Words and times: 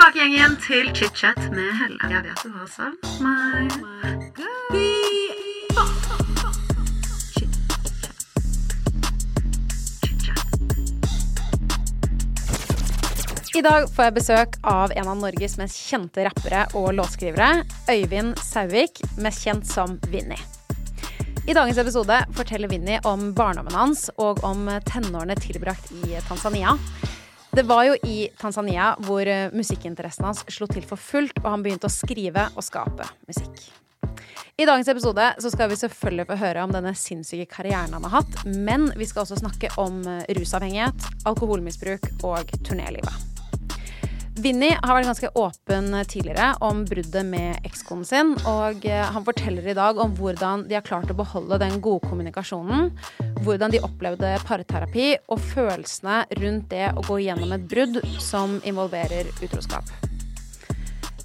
tilbake 0.00 0.18
gjengen 0.18 0.54
til 0.64 0.86
chit-chat 0.96 1.38
med 1.52 1.74
Helle. 1.76 1.98
Jeg 2.08 2.22
vet 2.24 2.40
du 2.40 2.48
har 2.54 2.68
savnet 2.72 3.20
meg. 3.20 3.68
I 13.52 13.62
dag 13.66 13.90
får 13.92 14.06
jeg 14.06 14.14
besøk 14.16 14.56
av 14.64 14.94
en 14.96 15.10
av 15.12 15.20
Norges 15.20 15.58
mest 15.60 15.76
kjente 15.90 16.24
rappere 16.24 16.64
og 16.80 16.94
låtskrivere, 16.96 17.66
Øyvind 17.92 18.40
Sauvik, 18.40 19.02
mest 19.20 19.44
kjent 19.44 19.68
som 19.68 19.98
Vinni. 20.08 20.40
I 21.44 21.52
dagens 21.52 21.76
episode 21.82 22.22
forteller 22.38 22.72
Vinni 22.72 22.96
om 23.04 23.34
barndommen 23.36 23.76
hans 23.76 24.08
og 24.16 24.40
om 24.48 24.64
tenårene 24.88 25.36
tilbrakt 25.44 25.92
i 26.06 26.16
Tanzania. 26.24 26.78
Det 27.50 27.62
var 27.66 27.84
jo 27.88 27.96
i 28.06 28.28
Tanzania 28.38 28.92
hvor 29.02 29.26
musikkinteressen 29.56 30.28
hans 30.28 30.44
slo 30.54 30.68
til 30.70 30.84
for 30.86 31.00
fullt, 31.00 31.42
og 31.42 31.48
han 31.50 31.64
begynte 31.64 31.90
å 31.90 31.92
skrive 31.92 32.46
og 32.54 32.62
skape 32.62 33.08
musikk. 33.26 33.64
I 34.60 34.66
dagens 34.68 34.90
episode 34.92 35.24
så 35.40 35.50
skal 35.50 35.70
vi 35.72 35.78
selvfølgelig 35.80 36.28
få 36.28 36.36
høre 36.42 36.62
om 36.66 36.74
denne 36.74 36.92
sinnssyke 36.98 37.48
karrieren 37.50 37.96
han 37.96 38.06
har 38.06 38.20
hatt, 38.20 38.44
men 38.44 38.90
vi 38.98 39.08
skal 39.08 39.24
også 39.24 39.40
snakke 39.40 39.72
om 39.80 40.02
rusavhengighet, 40.36 41.10
alkoholmisbruk 41.30 42.10
og 42.28 42.54
turnélivet. 42.60 43.29
Vinni 44.38 44.70
har 44.70 44.94
vært 44.94 45.08
ganske 45.08 45.30
åpen 45.34 45.90
tidligere 46.08 46.52
om 46.62 46.84
bruddet 46.88 47.26
med 47.26 47.66
ekskonen 47.66 48.06
sin, 48.06 48.30
og 48.48 48.84
han 48.86 49.26
forteller 49.26 49.66
i 49.72 49.74
dag 49.76 49.98
om 50.00 50.14
hvordan 50.16 50.68
de 50.70 50.76
har 50.78 50.86
klart 50.86 51.10
å 51.10 51.16
beholde 51.18 51.58
den 51.60 51.80
gode 51.82 52.06
kommunikasjonen, 52.06 52.92
hvordan 53.42 53.74
de 53.74 53.82
opplevde 53.84 54.30
parterapi 54.46 55.16
og 55.28 55.42
følelsene 55.50 56.22
rundt 56.38 56.70
det 56.70 56.86
å 56.94 57.04
gå 57.08 57.18
gjennom 57.26 57.56
et 57.56 57.66
brudd 57.68 57.98
som 58.22 58.60
involverer 58.62 59.28
utroskap. 59.42 59.90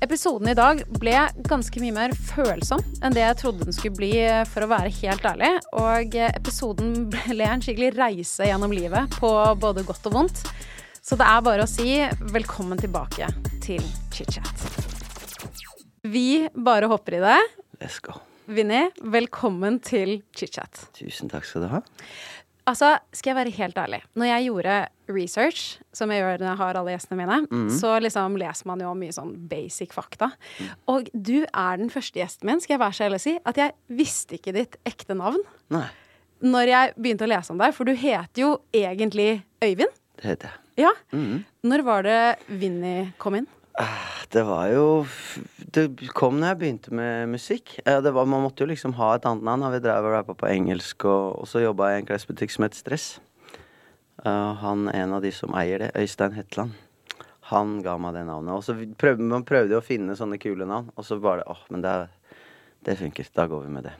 Episoden 0.03 0.49
i 0.51 0.57
dag 0.57 0.81
ble 0.99 1.15
ganske 1.47 1.79
mye 1.81 1.93
mer 1.95 2.11
følsom 2.33 2.81
enn 2.99 3.15
det 3.15 3.23
jeg 3.23 3.37
trodde 3.39 3.69
den 3.69 3.73
skulle 3.73 3.95
bli, 3.95 4.13
for 4.51 4.65
å 4.65 4.71
være 4.73 4.91
helt 4.99 5.23
ærlig. 5.25 5.53
Og 5.79 6.17
episoden 6.25 7.05
ble 7.13 7.47
en 7.47 7.63
skikkelig 7.63 7.95
reise 7.95 8.49
gjennom 8.49 8.75
livet, 8.75 9.15
på 9.21 9.31
både 9.61 9.85
godt 9.87 10.09
og 10.11 10.17
vondt. 10.19 10.43
Så 11.05 11.13
det 11.19 11.25
er 11.29 11.41
bare 11.45 11.65
å 11.67 11.69
si 11.69 11.99
velkommen 12.33 12.79
tilbake 12.81 13.27
til 13.61 13.83
chit-chat. 14.09 14.63
Vi 16.01 16.47
bare 16.65 16.89
hopper 16.89 17.19
i 17.19 17.19
det. 17.21 17.35
Let's 17.77 17.99
go. 18.01 18.15
Vinni, 18.49 18.87
velkommen 19.13 19.77
til 19.85 20.23
chit-chat. 20.33 20.87
Tusen 20.97 21.29
takk 21.29 21.45
skal 21.45 21.67
du 21.67 21.69
ha. 21.75 21.83
Altså, 22.65 22.95
skal 23.13 23.35
jeg 23.35 23.37
være 23.37 23.53
helt 23.53 23.77
ærlig. 23.77 24.01
Når 24.17 24.31
jeg 24.31 24.47
gjorde 24.47 24.79
research, 25.19 25.61
som 25.93 26.09
jeg 26.09 26.23
gjør 26.23 26.41
når 26.41 26.49
jeg 26.49 26.61
har 26.63 26.81
alle 26.81 26.97
gjestene 26.97 27.21
mine, 27.21 27.39
mm. 27.53 27.69
så 27.77 27.93
liksom 28.01 28.41
leser 28.41 28.73
man 28.73 28.81
jo 28.81 28.97
mye 28.97 29.13
sånn 29.13 29.37
basic 29.53 29.93
fakta. 29.93 30.33
Mm. 30.57 30.73
Og 30.95 31.13
du 31.13 31.35
er 31.45 31.81
den 31.85 31.93
første 31.93 32.23
gjesten 32.23 32.49
min, 32.49 32.65
skal 32.65 32.79
jeg 32.79 32.85
være 32.87 32.97
så 32.97 33.09
ærlig 33.11 33.21
å 33.21 33.27
si, 33.29 33.37
at 33.45 33.61
jeg 33.61 33.77
visste 34.01 34.41
ikke 34.41 34.57
ditt 34.57 34.81
ekte 34.89 35.21
navn. 35.21 35.45
Nei. 35.77 35.85
Når 36.49 36.73
jeg 36.73 36.97
begynte 36.97 37.29
å 37.29 37.35
lese 37.37 37.53
om 37.53 37.61
deg, 37.61 37.77
for 37.77 37.85
du 37.85 37.93
heter 37.93 38.47
jo 38.47 38.53
egentlig 38.73 39.43
Øyvind. 39.61 39.99
Det 40.17 40.31
heter 40.33 40.49
jeg. 40.49 40.64
Ja. 40.79 40.91
Mm. 41.15 41.43
Når 41.63 41.83
var 41.87 42.03
det 42.05 42.19
Vinni 42.47 42.97
kom 43.21 43.39
inn? 43.39 43.47
Det 44.31 44.43
var 44.47 44.69
jo 44.71 45.05
Det 45.57 45.89
kom 46.15 46.37
når 46.39 46.53
jeg 46.53 46.59
begynte 46.61 46.95
med 46.95 47.29
musikk. 47.31 47.75
Var, 47.83 48.25
man 48.25 48.43
måtte 48.45 48.63
jo 48.63 48.69
liksom 48.71 48.95
ha 48.99 49.13
et 49.15 49.27
annet 49.27 49.43
navn. 49.43 49.67
Vi 49.73 49.83
drev 49.83 50.07
og 50.07 50.15
rappa 50.15 50.35
på 50.39 50.47
engelsk, 50.47 51.05
og, 51.05 51.41
og 51.41 51.49
så 51.51 51.63
jobba 51.63 51.91
jeg 51.91 51.99
i 51.99 52.03
en 52.03 52.09
klesbutikk 52.09 52.55
som 52.55 52.67
het 52.67 52.79
Stress. 52.79 53.07
Uh, 54.23 54.55
han 54.61 54.87
en 54.89 55.17
av 55.17 55.21
de 55.21 55.31
som 55.35 55.53
eier 55.59 55.83
det, 55.83 55.91
Øystein 55.99 56.33
Hetland, 56.33 56.71
han 57.51 57.77
ga 57.85 57.97
meg 58.01 58.15
det 58.15 58.23
navnet. 58.29 58.55
Og 58.55 58.63
så 58.65 58.77
prøvde 58.97 59.27
man 59.27 59.45
prøvde 59.47 59.77
å 59.77 59.83
finne 59.85 60.15
sånne 60.17 60.39
kule 60.41 60.67
navn, 60.67 60.89
og 60.95 61.05
så 61.05 61.19
var 61.21 61.41
det 61.41 61.49
åh, 61.51 61.61
men 61.69 61.83
det, 61.83 61.95
det 62.87 62.97
funker. 63.03 63.27
Da 63.35 63.49
går 63.51 63.67
vi 63.67 63.75
med 63.75 63.89
det. 63.91 63.95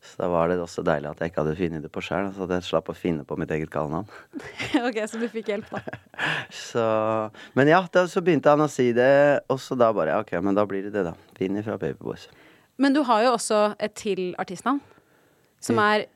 Så 0.00 0.22
da 0.22 0.28
var 0.32 0.48
det 0.48 0.56
også 0.62 0.82
deilig 0.86 1.10
at 1.10 1.18
jeg 1.20 1.30
ikke 1.30 1.42
hadde 1.42 1.56
funnet 1.58 1.82
det 1.84 1.90
på 1.92 2.02
sjøl, 2.04 2.30
så 2.32 2.46
jeg 2.48 2.64
slapp 2.64 2.88
å 2.88 2.96
finne 2.96 3.24
på 3.28 3.36
mitt 3.36 3.50
eget 3.52 3.68
kallenavn. 3.72 4.08
ok, 4.88 5.00
så 5.10 5.20
du 5.20 5.26
fikk 5.28 5.50
hjelp, 5.52 5.68
da. 5.74 5.98
så, 6.70 6.84
men 7.58 7.68
ja, 7.68 7.82
da, 7.92 8.06
så 8.08 8.22
begynte 8.24 8.54
han 8.54 8.64
å 8.64 8.70
si 8.72 8.90
det, 8.96 9.10
og 9.52 9.60
så 9.60 9.76
da 9.78 9.90
bare 9.96 10.16
Ok, 10.22 10.32
men 10.44 10.56
da 10.56 10.64
blir 10.68 10.86
det 10.88 10.94
det, 10.96 11.04
da. 11.10 11.12
Vinni 11.36 11.64
fra 11.64 11.76
Babyboys. 11.80 12.28
Men 12.80 12.96
du 12.96 13.02
har 13.04 13.26
jo 13.26 13.34
også 13.36 13.60
et 13.80 13.92
til 13.96 14.32
artistnavn. 14.40 14.80
Som 15.60 15.78
er 15.82 16.06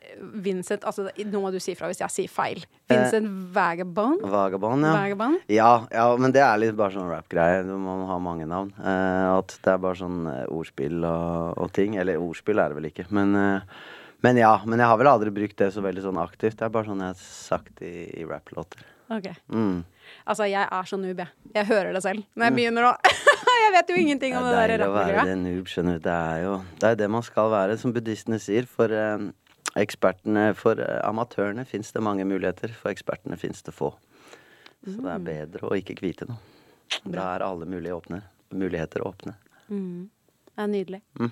Vincent 0.41 0.87
altså 0.89 1.11
Nå 1.29 1.41
må 1.43 1.51
du 1.53 1.59
si 1.63 1.75
fra 1.77 1.91
hvis 1.91 2.01
jeg 2.01 2.13
sier 2.15 2.33
feil. 2.33 2.63
Vincent 2.89 3.29
eh, 3.29 3.41
Vagabond? 3.55 4.23
Vagabond, 4.33 4.87
ja. 4.87 4.95
Vagabond? 4.97 5.43
ja. 5.53 5.73
Ja, 5.93 6.07
men 6.21 6.33
det 6.33 6.41
er 6.45 6.61
litt 6.63 6.79
bare 6.79 6.97
sånn 6.97 7.11
rap-greie. 7.11 7.61
Du 7.67 7.75
må 7.81 7.99
ha 8.09 8.17
mange 8.23 8.49
navn. 8.49 8.73
Eh, 8.81 9.27
at 9.35 9.57
det 9.61 9.75
er 9.75 9.83
bare 9.85 10.01
sånn 10.01 10.25
eh, 10.31 10.47
ordspill 10.49 11.05
og, 11.05 11.59
og, 11.59 11.69
ting. 11.77 11.99
Eller 12.01 12.23
ordspill 12.23 12.63
er 12.63 12.73
det 12.73 12.81
vel 12.81 12.89
ikke, 12.89 13.09
men, 13.15 13.37
eh, 13.37 13.85
men 14.25 14.41
ja. 14.41 14.55
Men 14.65 14.81
jeg 14.81 14.93
har 14.93 15.03
vel 15.03 15.13
aldri 15.13 15.35
brukt 15.37 15.61
det 15.61 15.71
så 15.77 15.85
veldig 15.85 16.07
sånn 16.07 16.23
aktivt. 16.25 16.57
Det 16.61 16.69
er 16.69 16.75
bare 16.79 16.89
sånn 16.89 17.05
jeg 17.05 17.13
har 17.13 17.25
sagt 17.29 17.85
i, 17.85 17.95
i 18.17 18.29
rap-låter. 18.29 18.87
Ok. 19.13 19.29
Mm. 19.53 19.83
Altså, 20.25 20.49
jeg 20.49 20.65
er 20.65 20.89
så 20.89 20.97
noob, 21.01 21.21
jeg. 21.21 21.53
Jeg 21.55 21.69
hører 21.69 21.93
det 21.93 22.01
selv 22.05 22.25
når 22.33 22.49
jeg 22.49 22.57
begynner 22.57 22.89
å 22.89 22.97
Jeg 23.63 23.73
vet 23.75 23.89
jo 23.91 23.95
ingenting 24.01 24.37
om 24.39 24.45
det, 24.45 24.53
det 24.55 24.79
der 24.79 24.85
rappmiljøet. 24.85 25.15
Det 25.15 25.15
er 25.15 25.15
deilig 25.15 25.15
å 25.15 25.25
være 25.25 25.29
det 25.31 25.39
noob, 25.45 25.69
skjønner 25.73 25.97
du. 25.99 26.03
Det 26.05 26.13
er 26.15 26.43
jo 26.45 26.53
det, 26.81 26.89
er 26.91 26.99
det 27.01 27.09
man 27.11 27.23
skal 27.27 27.51
være, 27.51 27.79
som 27.81 27.93
buddhistene 27.97 28.39
sier. 28.43 28.67
For 28.71 28.93
eh, 28.95 29.25
ekspertene, 29.81 30.45
for 30.59 30.81
eh, 30.83 31.01
amatørene 31.09 31.65
fins 31.69 31.91
det 31.95 32.03
mange 32.05 32.27
muligheter. 32.29 32.73
For 32.79 32.93
ekspertene 32.95 33.39
fins 33.41 33.63
det 33.67 33.75
få. 33.75 33.93
Så 34.85 34.99
det 35.01 35.11
er 35.15 35.19
Mm. 35.19 35.25
bedre 35.25 35.69
å 35.71 35.75
ikke 35.79 35.97
kvite 35.97 36.27
noe. 36.29 36.39
Da 37.09 37.31
er 37.35 37.43
alle 37.47 37.65
mulige 37.67 37.95
åpne, 37.97 38.21
muligheter 38.53 39.01
åpne. 39.07 39.35
Mm. 39.71 40.11
Det 40.55 40.63
er 40.63 40.67
nydelig. 40.71 41.01
Mm. 41.19 41.31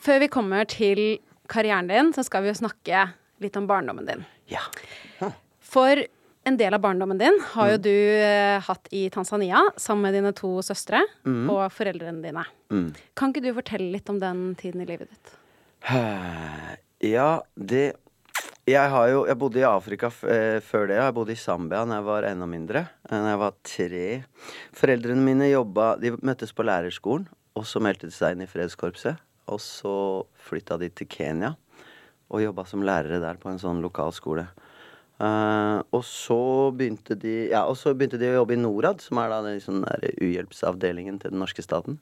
Før 0.00 0.18
vi 0.20 0.28
kommer 0.32 0.64
til 0.64 1.18
karrieren 1.48 1.86
din, 1.88 2.12
så 2.16 2.24
skal 2.24 2.42
vi 2.42 2.48
jo 2.48 2.54
snakke 2.56 3.10
litt 3.44 3.56
om 3.60 3.66
barndommen 3.68 4.06
din. 4.08 4.24
Ja. 4.48 4.64
For 5.60 6.00
en 6.46 6.56
del 6.60 6.74
av 6.76 6.80
barndommen 6.84 7.18
din 7.18 7.38
har 7.54 7.66
Mm. 7.68 7.72
jo 7.72 7.78
du 7.78 7.90
eh, 7.90 8.60
hatt 8.60 8.88
i 8.92 9.08
Tanzania 9.10 9.62
sammen 9.76 10.02
med 10.02 10.14
dine 10.14 10.32
to 10.34 10.58
søstre 10.62 11.00
Mm. 11.24 11.48
og 11.50 11.70
foreldrene 11.72 12.22
dine. 12.22 12.44
Mm. 12.70 12.94
Kan 13.16 13.32
ikke 13.32 13.42
du 13.42 13.52
fortelle 13.54 13.90
litt 13.92 14.08
om 14.10 14.18
den 14.20 14.54
tiden 14.56 14.82
i 14.82 14.86
livet 14.86 15.08
ditt? 15.10 15.34
Ja, 17.04 17.42
det 17.56 17.96
Jeg 18.66 18.88
har 18.90 19.08
jo 19.10 19.26
Jeg 19.28 19.36
bodde 19.38 19.60
i 19.60 19.64
Afrika 19.68 20.06
eh, 20.24 20.60
før 20.64 20.86
det. 20.88 20.96
Jeg 20.96 21.14
bodde 21.14 21.32
i 21.32 21.36
Zambia 21.36 21.84
da 21.84 21.98
jeg 21.98 22.04
var 22.06 22.22
enda 22.24 22.46
mindre. 22.48 22.88
Da 23.10 23.20
jeg 23.28 23.38
var 23.38 23.52
tre. 23.62 24.24
Foreldrene 24.72 25.20
mine 25.20 25.50
jobba 25.50 25.96
De 26.00 26.10
møttes 26.24 26.52
på 26.56 26.64
lærerskolen, 26.64 27.26
og 27.56 27.64
så 27.68 27.80
meldte 27.84 28.08
de 28.08 28.14
seg 28.16 28.32
inn 28.32 28.42
i 28.46 28.48
Fredskorpset. 28.48 29.18
Og 29.52 29.60
så 29.60 30.24
flytta 30.48 30.78
de 30.80 30.88
til 30.88 31.06
Kenya 31.06 31.56
og 32.32 32.40
jobba 32.40 32.64
som 32.66 32.80
lærere 32.82 33.20
der 33.20 33.36
på 33.36 33.50
en 33.52 33.58
sånn 33.60 33.82
lokal 33.84 34.10
skole. 34.16 34.46
Uh, 35.20 35.78
og 35.94 36.02
så 36.04 36.70
de 36.74 37.50
Ja, 37.50 37.64
og 37.64 37.76
så 37.78 37.94
begynte 37.94 38.18
de 38.18 38.32
å 38.32 38.40
jobbe 38.40 38.56
i 38.56 38.60
Norad, 38.60 39.00
som 39.00 39.18
er 39.22 39.30
da 39.30 39.42
den 39.44 39.58
liksom 39.60 39.84
uhjelpsavdelingen 40.20 41.20
til 41.22 41.30
den 41.30 41.42
norske 41.42 41.62
staten. 41.62 42.00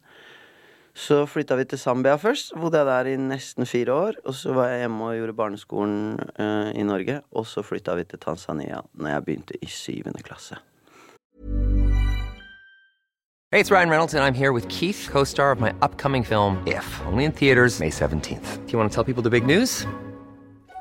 Så 0.94 1.22
flytta 1.26 1.56
vi 1.56 1.64
til 1.64 1.78
Zambia 1.80 2.18
først. 2.20 2.52
Bodde 2.56 2.80
jeg 2.80 2.86
der 2.86 3.08
i 3.12 3.16
nesten 3.16 3.66
fire 3.66 3.92
år. 3.92 4.18
Og 4.24 4.34
så 4.36 4.52
var 4.52 4.68
jeg 4.68 4.84
hjemme 4.84 5.04
og 5.04 5.16
gjorde 5.16 5.36
barneskolen 5.38 6.18
uh, 6.36 6.68
i 6.76 6.84
Norge. 6.84 7.22
Og 7.32 7.46
så 7.48 7.64
flytta 7.64 7.96
vi 7.96 8.04
til 8.04 8.20
Tanzania 8.20 8.82
når 8.92 9.14
jeg 9.14 9.24
begynte 9.24 9.56
i 9.62 9.70
syvende 9.72 10.22
klasse. 10.22 10.60
Hey, 13.52 13.60
it's 13.60 13.70
Ryan 13.70 13.90
Reynolds, 13.90 14.14
and 14.14 14.24
I'm 14.24 14.32
here 14.32 14.54
with 14.54 14.66
Keith, 14.68 15.10
co 15.12 15.24
star 15.24 15.52
of 15.52 15.60
my 15.60 15.74
upcoming 15.82 16.24
film, 16.24 16.56
If, 16.66 16.86
only 17.04 17.24
in 17.24 17.32
theaters, 17.32 17.80
May 17.80 17.90
17th. 17.90 18.66
Do 18.66 18.72
you 18.72 18.78
want 18.78 18.90
to 18.90 18.94
tell 18.94 19.04
people 19.04 19.22
the 19.22 19.28
big 19.28 19.44
news? 19.44 19.86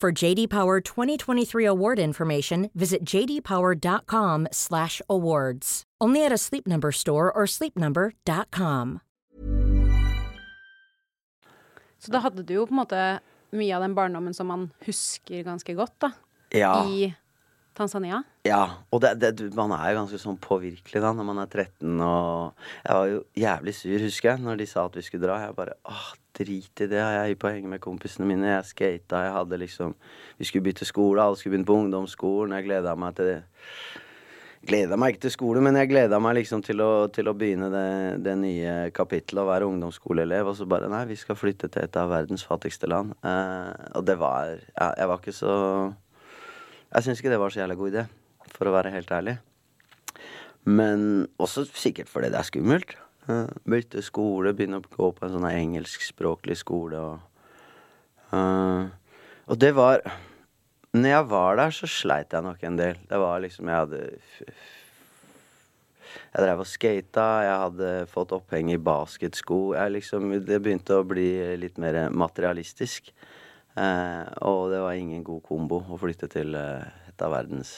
For 0.00 0.12
JD 0.12 0.48
Power 0.48 0.80
2023 0.80 1.64
award 1.64 1.98
information, 1.98 2.70
visit 2.72 3.04
jdpower.com/awards. 3.04 5.82
Only 6.00 6.24
at 6.24 6.30
a 6.30 6.38
Sleep 6.38 6.68
Number 6.68 6.92
store 6.92 7.32
or 7.32 7.46
sleepnumber.com. 7.46 9.00
Så 11.98 12.12
da 12.12 12.20
hadde 12.22 12.44
du 12.46 12.54
jo 12.54 12.66
på 12.66 12.70
en 12.76 12.78
måte 12.78 13.18
mye 13.50 13.74
av 13.74 13.82
den 13.82 13.94
barndommen 13.98 14.34
som 14.34 14.46
man 14.46 14.70
husker 14.86 15.42
ganske 15.42 15.74
godt, 15.74 15.98
da. 15.98 16.12
Ja. 16.54 16.86
I 16.86 17.16
Tanzania. 17.78 18.22
Ja, 18.48 18.62
og 18.90 19.02
det, 19.04 19.12
det, 19.22 19.50
man 19.56 19.72
er 19.76 19.92
jo 19.92 20.00
ganske 20.00 20.20
sånn 20.20 20.38
påvirkelig 20.42 21.02
da 21.04 21.12
når 21.14 21.28
man 21.28 21.42
er 21.42 21.50
13 21.50 22.00
og 22.04 22.64
Jeg 22.84 22.96
var 22.98 23.10
jo 23.12 23.20
jævlig 23.38 23.74
sur, 23.78 23.98
husker 24.02 24.32
jeg, 24.32 24.42
når 24.44 24.58
de 24.58 24.66
sa 24.70 24.86
at 24.88 24.98
vi 24.98 25.04
skulle 25.06 25.26
dra. 25.26 25.38
Jeg 25.44 25.56
bare 25.58 25.76
åh, 25.88 26.08
drit 26.38 26.82
i 26.84 26.90
det. 26.90 26.98
Jeg 26.98 27.20
er 27.20 27.30
hypp 27.32 27.42
på 27.42 27.50
å 27.50 27.54
henge 27.54 27.70
med 27.72 27.84
kompisene 27.84 28.28
mine. 28.28 28.50
Jeg 28.50 28.68
skata, 28.72 29.22
jeg 29.26 29.36
hadde 29.36 29.62
liksom 29.62 29.94
Vi 30.38 30.48
skulle 30.48 30.68
bytte 30.68 30.88
skole, 30.88 31.22
alle 31.22 31.38
skulle 31.38 31.56
begynne 31.56 31.70
på 31.70 31.78
ungdomsskolen. 31.84 32.56
Jeg 32.58 32.68
gleda 32.68 32.94
meg 32.98 33.16
til 33.18 33.32
det. 33.32 33.40
Gleda 34.68 34.98
meg 34.98 35.14
ikke 35.14 35.22
til 35.28 35.32
skole, 35.36 35.60
men 35.62 35.78
jeg 35.78 35.88
gleda 35.92 36.18
meg 36.20 36.34
liksom 36.40 36.64
til 36.66 36.82
å, 36.82 36.90
til 37.14 37.30
å 37.30 37.34
begynne 37.38 37.68
det, 37.72 37.90
det 38.26 38.34
nye 38.40 38.72
kapittelet, 38.94 39.44
å 39.44 39.48
være 39.48 39.68
ungdomsskoleelev. 39.70 40.50
Og 40.50 40.58
så 40.58 40.66
bare 40.68 40.90
nei, 40.90 41.04
vi 41.08 41.16
skal 41.18 41.38
flytte 41.38 41.70
til 41.72 41.86
et 41.86 41.98
av 41.98 42.10
verdens 42.10 42.44
fattigste 42.46 42.90
land. 42.90 43.14
Eh, 43.22 43.88
og 43.98 44.04
det 44.08 44.18
var 44.20 44.50
jeg, 44.50 44.66
Jeg 44.74 45.10
var 45.10 45.22
ikke 45.22 45.36
så 45.36 45.54
jeg 46.88 47.04
syns 47.04 47.20
ikke 47.20 47.32
det 47.32 47.40
var 47.40 47.52
så 47.52 47.60
jævla 47.62 47.76
god 47.78 47.92
idé, 47.92 48.06
for 48.54 48.68
å 48.68 48.74
være 48.74 48.92
helt 48.94 49.10
ærlig. 49.12 49.36
Men 50.68 51.26
også 51.40 51.66
sikkert 51.76 52.10
fordi 52.12 52.30
det 52.32 52.40
er 52.40 52.48
skummelt. 52.48 52.94
Uh, 53.28 53.48
bytte 53.68 54.00
skole, 54.04 54.54
begynne 54.56 54.80
å 54.80 54.88
gå 54.88 55.10
på 55.12 55.26
en 55.26 55.34
sånn 55.34 55.50
engelskspråklig 55.50 56.56
skole 56.56 56.96
og 56.96 57.18
uh, 58.32 58.88
Og 59.44 59.58
det 59.60 59.74
var 59.76 60.00
Når 60.96 61.10
jeg 61.10 61.26
var 61.28 61.58
der, 61.60 61.74
så 61.76 61.90
sleit 61.92 62.32
jeg 62.32 62.46
nok 62.46 62.64
en 62.64 62.78
del. 62.80 62.96
Det 63.10 63.18
var 63.20 63.42
liksom 63.44 63.68
Jeg 63.68 63.82
hadde 63.82 64.00
Jeg 66.32 66.40
drev 66.40 66.62
og 66.64 66.70
skata, 66.70 67.26
jeg 67.44 67.58
hadde 67.66 67.92
fått 68.08 68.32
oppheng 68.32 68.72
i 68.72 68.80
basketsko. 68.80 69.74
Jeg 69.76 69.92
liksom, 69.98 70.32
det 70.48 70.62
begynte 70.64 70.96
å 70.96 71.04
bli 71.04 71.28
litt 71.60 71.76
mer 71.76 72.06
materialistisk. 72.08 73.12
Eh, 73.78 74.26
og 74.48 74.72
det 74.72 74.80
var 74.82 74.96
ingen 74.98 75.22
god 75.26 75.42
kombo 75.46 75.82
å 75.86 75.98
flytte 76.00 76.28
til 76.32 76.56
eh, 76.58 76.86
et 77.10 77.22
av 77.22 77.34
verdens 77.34 77.72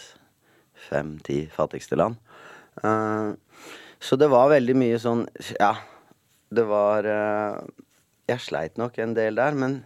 fem-ti 0.88 1.42
fattigste 1.52 1.98
land. 1.98 2.16
Eh, 2.80 3.32
så 4.00 4.16
det 4.16 4.30
var 4.32 4.48
veldig 4.48 4.76
mye 4.80 5.00
sånn 5.02 5.26
Ja, 5.58 5.74
det 6.48 6.62
var 6.70 7.04
Jeg 7.04 8.40
sleit 8.40 8.78
nok 8.80 8.96
en 9.02 9.12
del 9.18 9.36
der, 9.36 9.52
men 9.58 9.82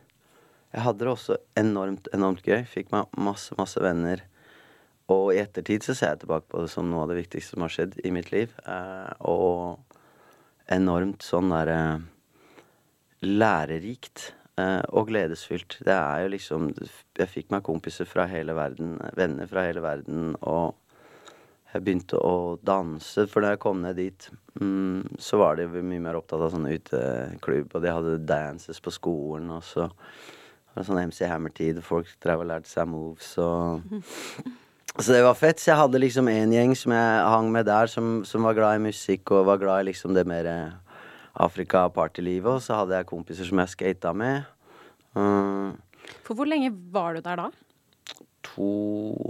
jeg 0.75 0.84
hadde 0.84 1.02
det 1.02 1.11
også 1.11 1.38
enormt, 1.58 2.08
enormt 2.14 2.46
gøy. 2.46 2.62
Fikk 2.66 2.93
meg 2.94 3.11
masse, 3.19 3.55
masse 3.58 3.81
venner. 3.82 4.22
Og 5.11 5.32
i 5.34 5.40
ettertid 5.43 5.84
så 5.87 5.94
ser 5.94 6.14
jeg 6.14 6.25
tilbake 6.25 6.50
på 6.50 6.62
det 6.64 6.70
som 6.72 6.88
noe 6.90 7.05
av 7.05 7.12
det 7.12 7.19
viktigste 7.20 7.55
som 7.55 7.64
har 7.64 7.72
skjedd 7.72 7.94
i 8.02 8.11
mitt 8.14 8.32
liv. 8.34 8.50
Og 9.22 9.78
enormt 10.75 11.22
sånn 11.22 11.55
derre 11.55 11.78
lærerikt 13.22 14.32
og 14.56 15.09
gledesfylt. 15.09 15.81
Det 15.83 15.95
er 15.95 16.23
jo 16.23 16.29
liksom 16.31 16.69
Jeg 17.19 17.31
fikk 17.31 17.49
meg 17.51 17.65
kompiser 17.67 18.06
fra 18.06 18.29
hele 18.31 18.55
verden, 18.55 18.97
venner 19.19 19.49
fra 19.51 19.65
hele 19.67 19.83
verden, 19.83 20.37
og 20.47 20.77
jeg 21.75 21.83
begynte 21.83 22.21
å 22.23 22.55
danse, 22.62 23.25
for 23.27 23.43
da 23.43 23.55
jeg 23.55 23.62
kom 23.65 23.81
ned 23.83 23.97
dit, 23.99 24.29
mm, 24.61 25.19
så 25.19 25.41
var 25.41 25.59
de 25.59 25.67
mye 25.67 26.03
mer 26.03 26.21
opptatt 26.21 26.45
av 26.47 26.53
sånn 26.53 26.69
uteklubb, 26.71 27.75
og 27.75 27.83
de 27.83 27.91
hadde 27.91 28.21
dances 28.29 28.79
på 28.79 28.93
skolen, 28.95 29.51
og 29.51 29.65
så 29.67 29.89
var 29.89 30.87
sånn 30.87 31.03
MC 31.11 31.27
Hammer-tid, 31.27 31.81
folk 31.83 32.12
drev 32.23 32.45
og 32.45 32.50
lærte 32.53 32.71
seg 32.71 32.87
moves, 32.91 33.33
og 33.43 33.83
Så 34.95 35.11
det 35.11 35.25
var 35.27 35.35
fett. 35.35 35.59
Så 35.59 35.73
jeg 35.73 35.81
hadde 35.81 35.99
liksom 35.99 36.29
en 36.31 36.53
gjeng 36.55 36.73
som 36.79 36.93
jeg 36.95 37.23
hang 37.27 37.49
med 37.50 37.67
der, 37.67 37.91
som, 37.91 38.21
som 38.23 38.45
var 38.47 38.55
glad 38.55 38.79
i 38.79 38.85
musikk 38.85 39.33
og 39.35 39.49
var 39.49 39.59
glad 39.59 39.83
i 39.83 39.89
liksom 39.89 40.15
det 40.15 40.23
mer 40.31 40.47
Afrika-partylivet. 41.35 42.51
Og 42.59 42.63
så 42.63 42.81
hadde 42.83 42.99
jeg 43.01 43.11
kompiser 43.11 43.49
som 43.49 43.63
jeg 43.63 43.75
skata 43.75 44.15
med. 44.17 44.47
Mm, 45.15 45.75
For 46.27 46.35
hvor 46.35 46.49
lenge 46.49 46.73
var 46.95 47.15
du 47.15 47.23
der 47.25 47.45
da? 47.45 47.51
to 48.45 48.71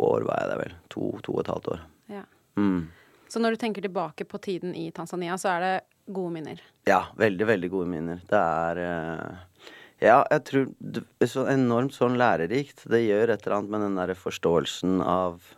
år 0.04 0.26
var 0.26 0.42
jeg 0.42 0.50
der, 0.50 0.60
vel. 0.60 0.76
To, 0.94 1.08
to 1.24 1.36
og 1.38 1.42
et 1.44 1.50
halvt 1.52 1.72
år. 1.74 1.82
Ja. 2.12 2.22
Mm. 2.60 2.86
Så 3.30 3.40
når 3.42 3.54
du 3.54 3.62
tenker 3.62 3.84
tilbake 3.84 4.26
på 4.28 4.38
tiden 4.42 4.74
i 4.78 4.90
Tanzania, 4.94 5.36
så 5.40 5.54
er 5.54 5.64
det 5.64 5.74
gode 6.14 6.34
minner. 6.36 6.60
Ja, 6.88 7.06
veldig, 7.18 7.46
veldig 7.48 7.70
gode 7.72 7.90
minner. 7.90 8.22
Det 8.30 8.40
er 8.40 8.80
uh, 8.84 9.68
Ja, 10.02 10.18
jeg 10.30 10.42
tror 10.50 10.66
det 10.78 11.04
er 11.24 11.30
så 11.30 11.46
enormt 11.50 11.94
sånn 11.96 12.18
lærerikt. 12.20 12.84
Det 12.90 13.00
gjør 13.06 13.32
et 13.32 13.46
eller 13.46 13.60
annet 13.60 13.72
med 13.72 13.86
den 13.86 14.00
derre 14.00 14.18
forståelsen 14.18 14.98
av 15.00 15.54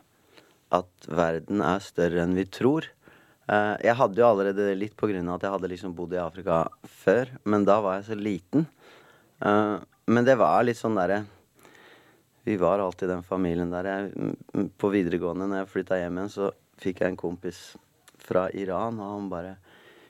at 0.77 1.09
verden 1.09 1.63
er 1.65 1.83
større 1.83 2.23
enn 2.23 2.37
vi 2.37 2.45
tror. 2.47 2.87
Eh, 3.47 3.75
jeg 3.87 3.95
hadde 3.95 4.19
jo 4.19 4.27
allerede 4.27 4.67
det 4.67 4.75
litt 4.79 4.97
av 4.99 5.37
at 5.37 5.45
jeg 5.45 5.55
hadde 5.55 5.71
liksom 5.71 5.95
bodd 5.95 6.15
i 6.17 6.19
Afrika 6.19 6.67
før, 6.83 7.31
men 7.45 7.65
da 7.65 7.81
var 7.81 7.99
jeg 7.99 8.09
så 8.09 8.19
liten. 8.19 8.67
Eh, 9.41 9.77
men 10.07 10.25
det 10.25 10.37
var 10.39 10.65
litt 10.65 10.79
sånn 10.79 10.97
derre 10.97 11.25
Vi 12.47 12.57
var 12.57 12.79
alltid 12.79 13.09
den 13.09 13.25
familien 13.27 13.71
der. 13.71 13.85
Jeg, 13.85 14.37
på 14.79 14.91
videregående, 14.91 15.49
når 15.51 15.65
jeg 15.65 15.71
flytta 15.73 15.99
hjem 15.99 16.19
igjen, 16.21 16.31
så 16.31 16.51
fikk 16.79 17.01
jeg 17.03 17.11
en 17.11 17.19
kompis 17.19 17.59
fra 18.23 18.47
Iran, 18.55 19.01
og 19.03 19.17
han 19.17 19.31
bare 19.31 19.57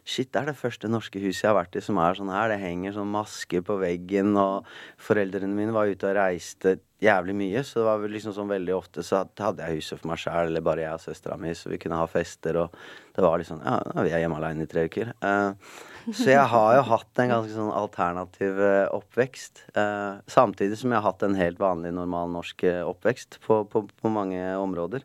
Shit, 0.06 0.29
det 0.31 0.38
er 0.38 0.53
det 0.53 0.58
første 0.61 0.87
norske 0.87 1.19
huset 1.19 1.43
jeg 1.43 1.50
har 1.50 1.56
vært 1.58 1.76
i 1.79 1.81
som 1.82 1.97
er 1.99 2.14
sånn 2.14 2.31
her. 2.31 2.53
Det 2.53 2.61
henger 2.62 2.93
sånn 2.94 3.08
masker 3.11 3.64
på 3.67 3.75
veggen, 3.81 4.37
og 4.38 4.69
foreldrene 5.03 5.50
mine 5.50 5.75
var 5.75 5.91
ute 5.91 6.06
og 6.06 6.14
reiste 6.14 6.76
jævlig 7.02 7.35
mye, 7.37 7.62
så 7.66 7.80
det 7.80 7.87
var 7.88 7.99
vel 8.00 8.14
liksom 8.14 8.33
sånn 8.37 8.49
veldig 8.49 8.73
ofte 8.73 9.02
så 9.04 9.25
hadde 9.26 9.66
jeg 9.66 9.80
huset 9.80 9.99
for 9.99 10.09
meg 10.12 10.21
sjæl, 10.23 10.49
eller 10.49 10.62
bare 10.64 10.85
jeg 10.85 10.97
og 10.97 11.02
søstera 11.02 11.37
mi, 11.40 11.50
så 11.59 11.73
vi 11.73 11.80
kunne 11.83 11.99
ha 11.99 12.07
fester, 12.09 12.57
og 12.62 12.78
det 13.16 13.25
var 13.25 13.42
sånn 13.49 13.64
Ja, 13.66 13.75
vi 14.07 14.14
er 14.14 14.23
hjemme 14.23 14.38
aleine 14.38 14.64
i 14.64 14.71
tre 14.71 14.87
uker. 14.87 15.11
Uh, 15.21 15.59
så 16.07 16.30
jeg 16.30 16.47
har 16.54 16.76
jo 16.78 16.87
hatt 16.87 17.23
en 17.25 17.35
ganske 17.35 17.52
sånn 17.57 17.73
alternativ 17.75 18.62
eh, 18.62 18.87
oppvekst. 18.95 19.64
eh, 19.75 20.23
samtidig 20.30 20.78
som 20.78 20.92
jeg 20.95 21.00
har 21.00 21.09
hatt 21.09 21.25
en 21.26 21.35
helt 21.35 21.59
vanlig, 21.59 21.90
normal 21.97 22.30
norsk 22.30 22.62
oppvekst 22.87 23.40
på, 23.42 23.64
på, 23.66 23.83
på 23.90 24.12
mange 24.14 24.38
områder. 24.54 25.02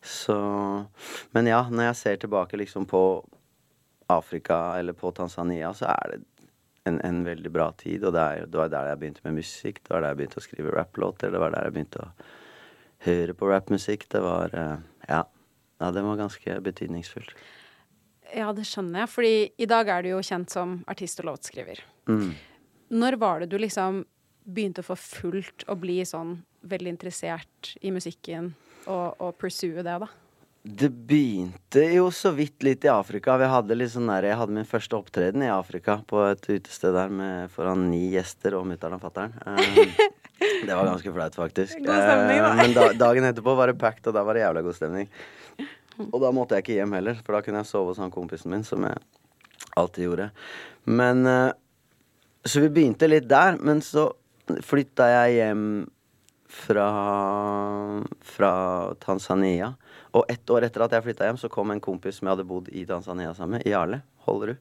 Så 0.00 0.34
Men 1.36 1.52
ja, 1.52 1.66
når 1.68 1.90
jeg 1.90 2.00
ser 2.00 2.16
tilbake 2.24 2.56
liksom 2.56 2.88
på 2.88 3.02
Afrika 4.10 4.78
eller 4.78 4.96
på 4.98 5.12
Tanzania, 5.14 5.72
så 5.76 5.90
er 5.92 6.14
det 6.14 6.20
en, 6.88 7.00
en 7.06 7.22
veldig 7.26 7.52
bra 7.52 7.70
tid. 7.78 8.04
Og 8.04 8.14
det, 8.16 8.22
er, 8.22 8.46
det 8.50 8.58
var 8.58 8.72
der 8.72 8.92
jeg 8.92 9.02
begynte 9.02 9.26
med 9.26 9.38
musikk. 9.38 9.82
Det 9.82 9.94
var 9.94 10.02
der 10.02 10.14
jeg 10.14 10.22
begynte 10.22 10.40
å 10.40 10.46
skrive 10.46 10.74
rapplåter. 10.74 11.34
Det 11.34 11.42
var 11.42 11.54
der 11.54 11.68
jeg 11.68 11.76
begynte 11.76 12.02
å 12.02 12.10
høre 13.06 13.36
på 13.38 13.50
rappmusikk. 13.52 14.08
Det 14.12 14.24
var 14.24 14.58
eh, 14.58 14.76
Ja. 15.08 15.24
Ja, 15.82 15.88
det 15.90 16.04
var 16.06 16.14
ganske 16.14 16.60
betydningsfullt. 16.62 17.32
Ja, 18.32 18.52
det 18.54 18.62
skjønner 18.68 19.02
jeg, 19.02 19.10
fordi 19.10 19.32
i 19.58 19.66
dag 19.66 19.88
er 19.90 20.04
du 20.04 20.12
jo 20.12 20.20
kjent 20.22 20.52
som 20.54 20.76
artist 20.86 21.18
og 21.20 21.26
låtskriver. 21.32 21.80
Mm. 22.06 22.30
Når 22.94 23.16
var 23.18 23.42
det 23.42 23.48
du 23.50 23.56
liksom 23.58 24.04
begynte 24.46 24.84
å 24.84 24.86
få 24.86 24.96
fullt 24.98 25.66
å 25.66 25.74
bli 25.78 25.98
sånn 26.06 26.36
veldig 26.70 26.94
interessert 26.94 27.72
i 27.82 27.90
musikken 27.90 28.52
og, 28.86 29.18
og 29.18 29.34
pursue 29.42 29.82
det, 29.82 29.98
da? 30.04 30.08
Det 30.62 30.92
begynte 30.94 31.82
jo 31.90 32.04
så 32.14 32.30
vidt 32.36 32.62
litt 32.62 32.84
i 32.86 32.90
Afrika. 32.92 33.34
Vi 33.40 33.48
hadde 33.50 33.74
litt 33.74 33.90
sånn 33.90 34.06
der, 34.06 34.28
jeg 34.30 34.38
hadde 34.38 34.54
min 34.54 34.68
første 34.68 34.94
opptreden 34.94 35.42
i 35.42 35.50
Afrika 35.50 35.96
på 36.06 36.20
et 36.28 36.44
utested 36.46 36.94
der 36.94 37.10
med, 37.10 37.50
foran 37.50 37.88
ni 37.90 38.04
gjester 38.12 38.54
og 38.54 38.68
mutter'n 38.70 38.94
og 38.94 39.02
fatter'n. 39.02 39.34
Um, 39.42 39.90
det 40.62 40.70
var 40.70 40.86
ganske 40.86 41.14
flaut, 41.16 41.34
faktisk. 41.34 41.80
God 41.82 41.98
stemning, 41.98 42.38
da. 42.38 42.52
Eh, 42.52 42.60
men 42.60 42.76
da, 42.76 42.84
dagen 42.94 43.26
etterpå 43.26 43.56
var 43.58 43.72
det 43.72 43.80
packed, 43.80 44.06
og 44.06 44.14
da 44.14 44.22
var 44.26 44.38
det 44.38 44.44
jævla 44.44 44.62
god 44.62 44.78
stemning. 44.78 45.10
Og 46.06 46.16
da 46.22 46.30
måtte 46.34 46.54
jeg 46.54 46.64
ikke 46.64 46.78
hjem 46.78 46.94
heller, 46.94 47.18
for 47.18 47.34
da 47.34 47.42
kunne 47.42 47.64
jeg 47.64 47.70
sove 47.72 47.90
hos 47.90 48.00
han 48.02 48.14
kompisen 48.14 48.54
min, 48.54 48.62
som 48.66 48.86
jeg 48.86 49.02
alltid 49.82 50.06
gjorde. 50.06 50.30
Men 50.86 51.26
eh, 51.26 51.50
Så 52.46 52.62
vi 52.62 52.70
begynte 52.70 53.10
litt 53.10 53.26
der, 53.30 53.58
men 53.58 53.82
så 53.82 54.12
flytta 54.62 55.10
jeg 55.10 55.40
hjem 55.40 55.66
fra, 56.52 56.88
fra 58.34 58.54
Tanzania. 59.02 59.74
Og 60.18 60.28
ett 60.28 60.50
år 60.52 60.66
etter 60.66 60.84
at 60.84 60.92
jeg 60.96 61.06
flytta 61.06 61.28
hjem, 61.28 61.40
så 61.40 61.50
kom 61.52 61.72
en 61.72 61.80
kompis 61.80 62.18
som 62.18 62.28
jeg 62.28 62.36
hadde 62.36 62.48
bodd 62.48 62.68
i 62.72 62.84
Tanzania 62.88 63.32
sammen 63.36 63.58
med, 63.58 63.68
Jarle 63.68 64.02
Hollerud. 64.26 64.60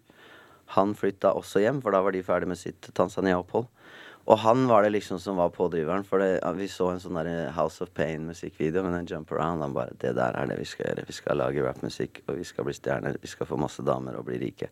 Han 0.77 0.93
flytta 0.95 1.33
også 1.35 1.59
hjem, 1.59 1.81
for 1.83 1.91
da 1.91 1.99
var 2.05 2.15
de 2.15 2.23
ferdig 2.23 2.47
med 2.47 2.59
sitt 2.59 2.87
Tanzania-opphold. 2.95 3.67
Og 4.29 4.37
han 4.37 4.67
var 4.69 4.85
det 4.85 4.93
liksom 4.93 5.19
som 5.19 5.39
var 5.41 5.49
pådriveren. 5.51 6.05
For 6.07 6.21
det, 6.21 6.39
vi 6.55 6.67
så 6.71 6.91
en 6.93 7.01
sånn 7.01 7.17
der 7.17 7.49
House 7.57 7.81
of 7.83 7.89
Pain-musikkvideo 7.97 8.83
med 8.85 8.93
den 8.95 9.09
Jump 9.09 9.31
Around. 9.33 9.65
Han 9.65 9.73
bare 9.75 9.97
Det 9.99 10.13
der 10.15 10.37
er 10.37 10.47
det 10.47 10.59
vi 10.61 10.67
skal 10.69 10.91
gjøre. 10.91 11.07
Vi 11.07 11.15
skal 11.17 11.41
lage 11.41 11.65
rappmusikk, 11.65 12.21
og 12.27 12.37
vi 12.37 12.45
skal 12.47 12.67
bli 12.67 12.75
stjerner. 12.77 13.17
Vi 13.21 13.31
skal 13.31 13.49
få 13.49 13.57
masse 13.59 13.83
damer 13.83 14.19
og 14.19 14.27
bli 14.29 14.37
rike. 14.39 14.69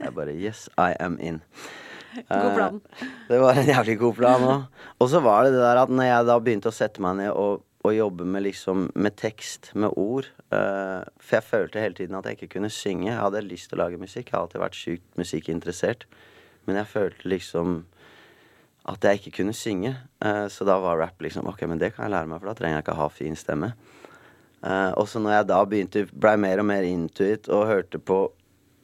Jeg 0.00 0.14
bare 0.14 0.34
Yes, 0.34 0.68
I 0.76 0.96
am 1.00 1.16
in. 1.20 1.40
God 2.28 2.54
plan. 2.56 2.80
Eh, 2.98 3.06
det 3.28 3.38
var 3.40 3.54
en 3.54 3.68
jævlig 3.68 3.98
god 4.00 4.14
plan 4.14 4.42
òg. 4.42 4.84
Og 4.98 5.10
så 5.12 5.20
var 5.22 5.44
det 5.44 5.54
det 5.54 5.62
der 5.62 5.82
at 5.84 5.90
når 5.92 6.08
jeg 6.08 6.26
da 6.26 6.38
begynte 6.40 6.70
å 6.72 6.74
sette 6.74 7.02
meg 7.04 7.18
ned 7.20 7.32
og, 7.32 7.62
og 7.88 7.96
jobbe 7.96 8.26
med 8.28 8.44
liksom 8.46 8.88
med 8.94 9.16
tekst, 9.20 9.72
med 9.74 9.96
ord 9.96 10.28
Uh, 10.48 11.04
For 11.20 11.36
jeg 11.36 11.44
følte 11.44 11.80
hele 11.82 11.94
tiden 11.94 12.16
at 12.16 12.24
jeg 12.24 12.38
ikke 12.38 12.54
kunne 12.56 12.70
synge. 12.72 13.10
Jeg 13.10 13.20
hadde 13.20 13.44
lyst 13.44 13.68
til 13.68 13.76
å 13.76 13.82
lage 13.82 14.00
musikk. 14.00 14.30
Jeg 14.30 14.36
har 14.36 14.46
alltid 14.46 14.62
vært 14.62 14.78
sjukt 14.78 15.20
musikkinteressert. 15.20 16.06
Men 16.64 16.80
jeg 16.80 16.88
følte 16.88 17.28
liksom 17.28 17.82
at 18.88 19.04
jeg 19.04 19.20
ikke 19.20 19.34
kunne 19.42 19.52
synge. 19.56 19.92
Uh, 20.24 20.46
så 20.48 20.64
da 20.64 20.78
var 20.80 20.96
rap 21.02 21.20
liksom 21.20 21.50
Ok, 21.50 21.66
men 21.68 21.80
det 21.80 21.92
kan 21.94 22.06
jeg 22.06 22.16
lære 22.16 22.30
meg, 22.30 22.40
for 22.40 22.48
da 22.48 22.56
trenger 22.56 22.78
jeg 22.78 22.86
ikke 22.86 22.96
ha 23.02 23.10
fin 23.12 23.36
stemme. 23.36 23.74
Uh, 24.64 24.92
og 24.96 25.04
så 25.10 25.20
når 25.20 25.36
jeg 25.36 25.48
da 25.52 25.60
begynte 25.68 26.06
blei 26.12 26.34
mer 26.40 26.64
og 26.64 26.66
mer 26.66 26.88
into 26.88 27.28
it 27.28 27.46
og 27.52 27.68
hørte 27.68 28.00
på 28.00 28.22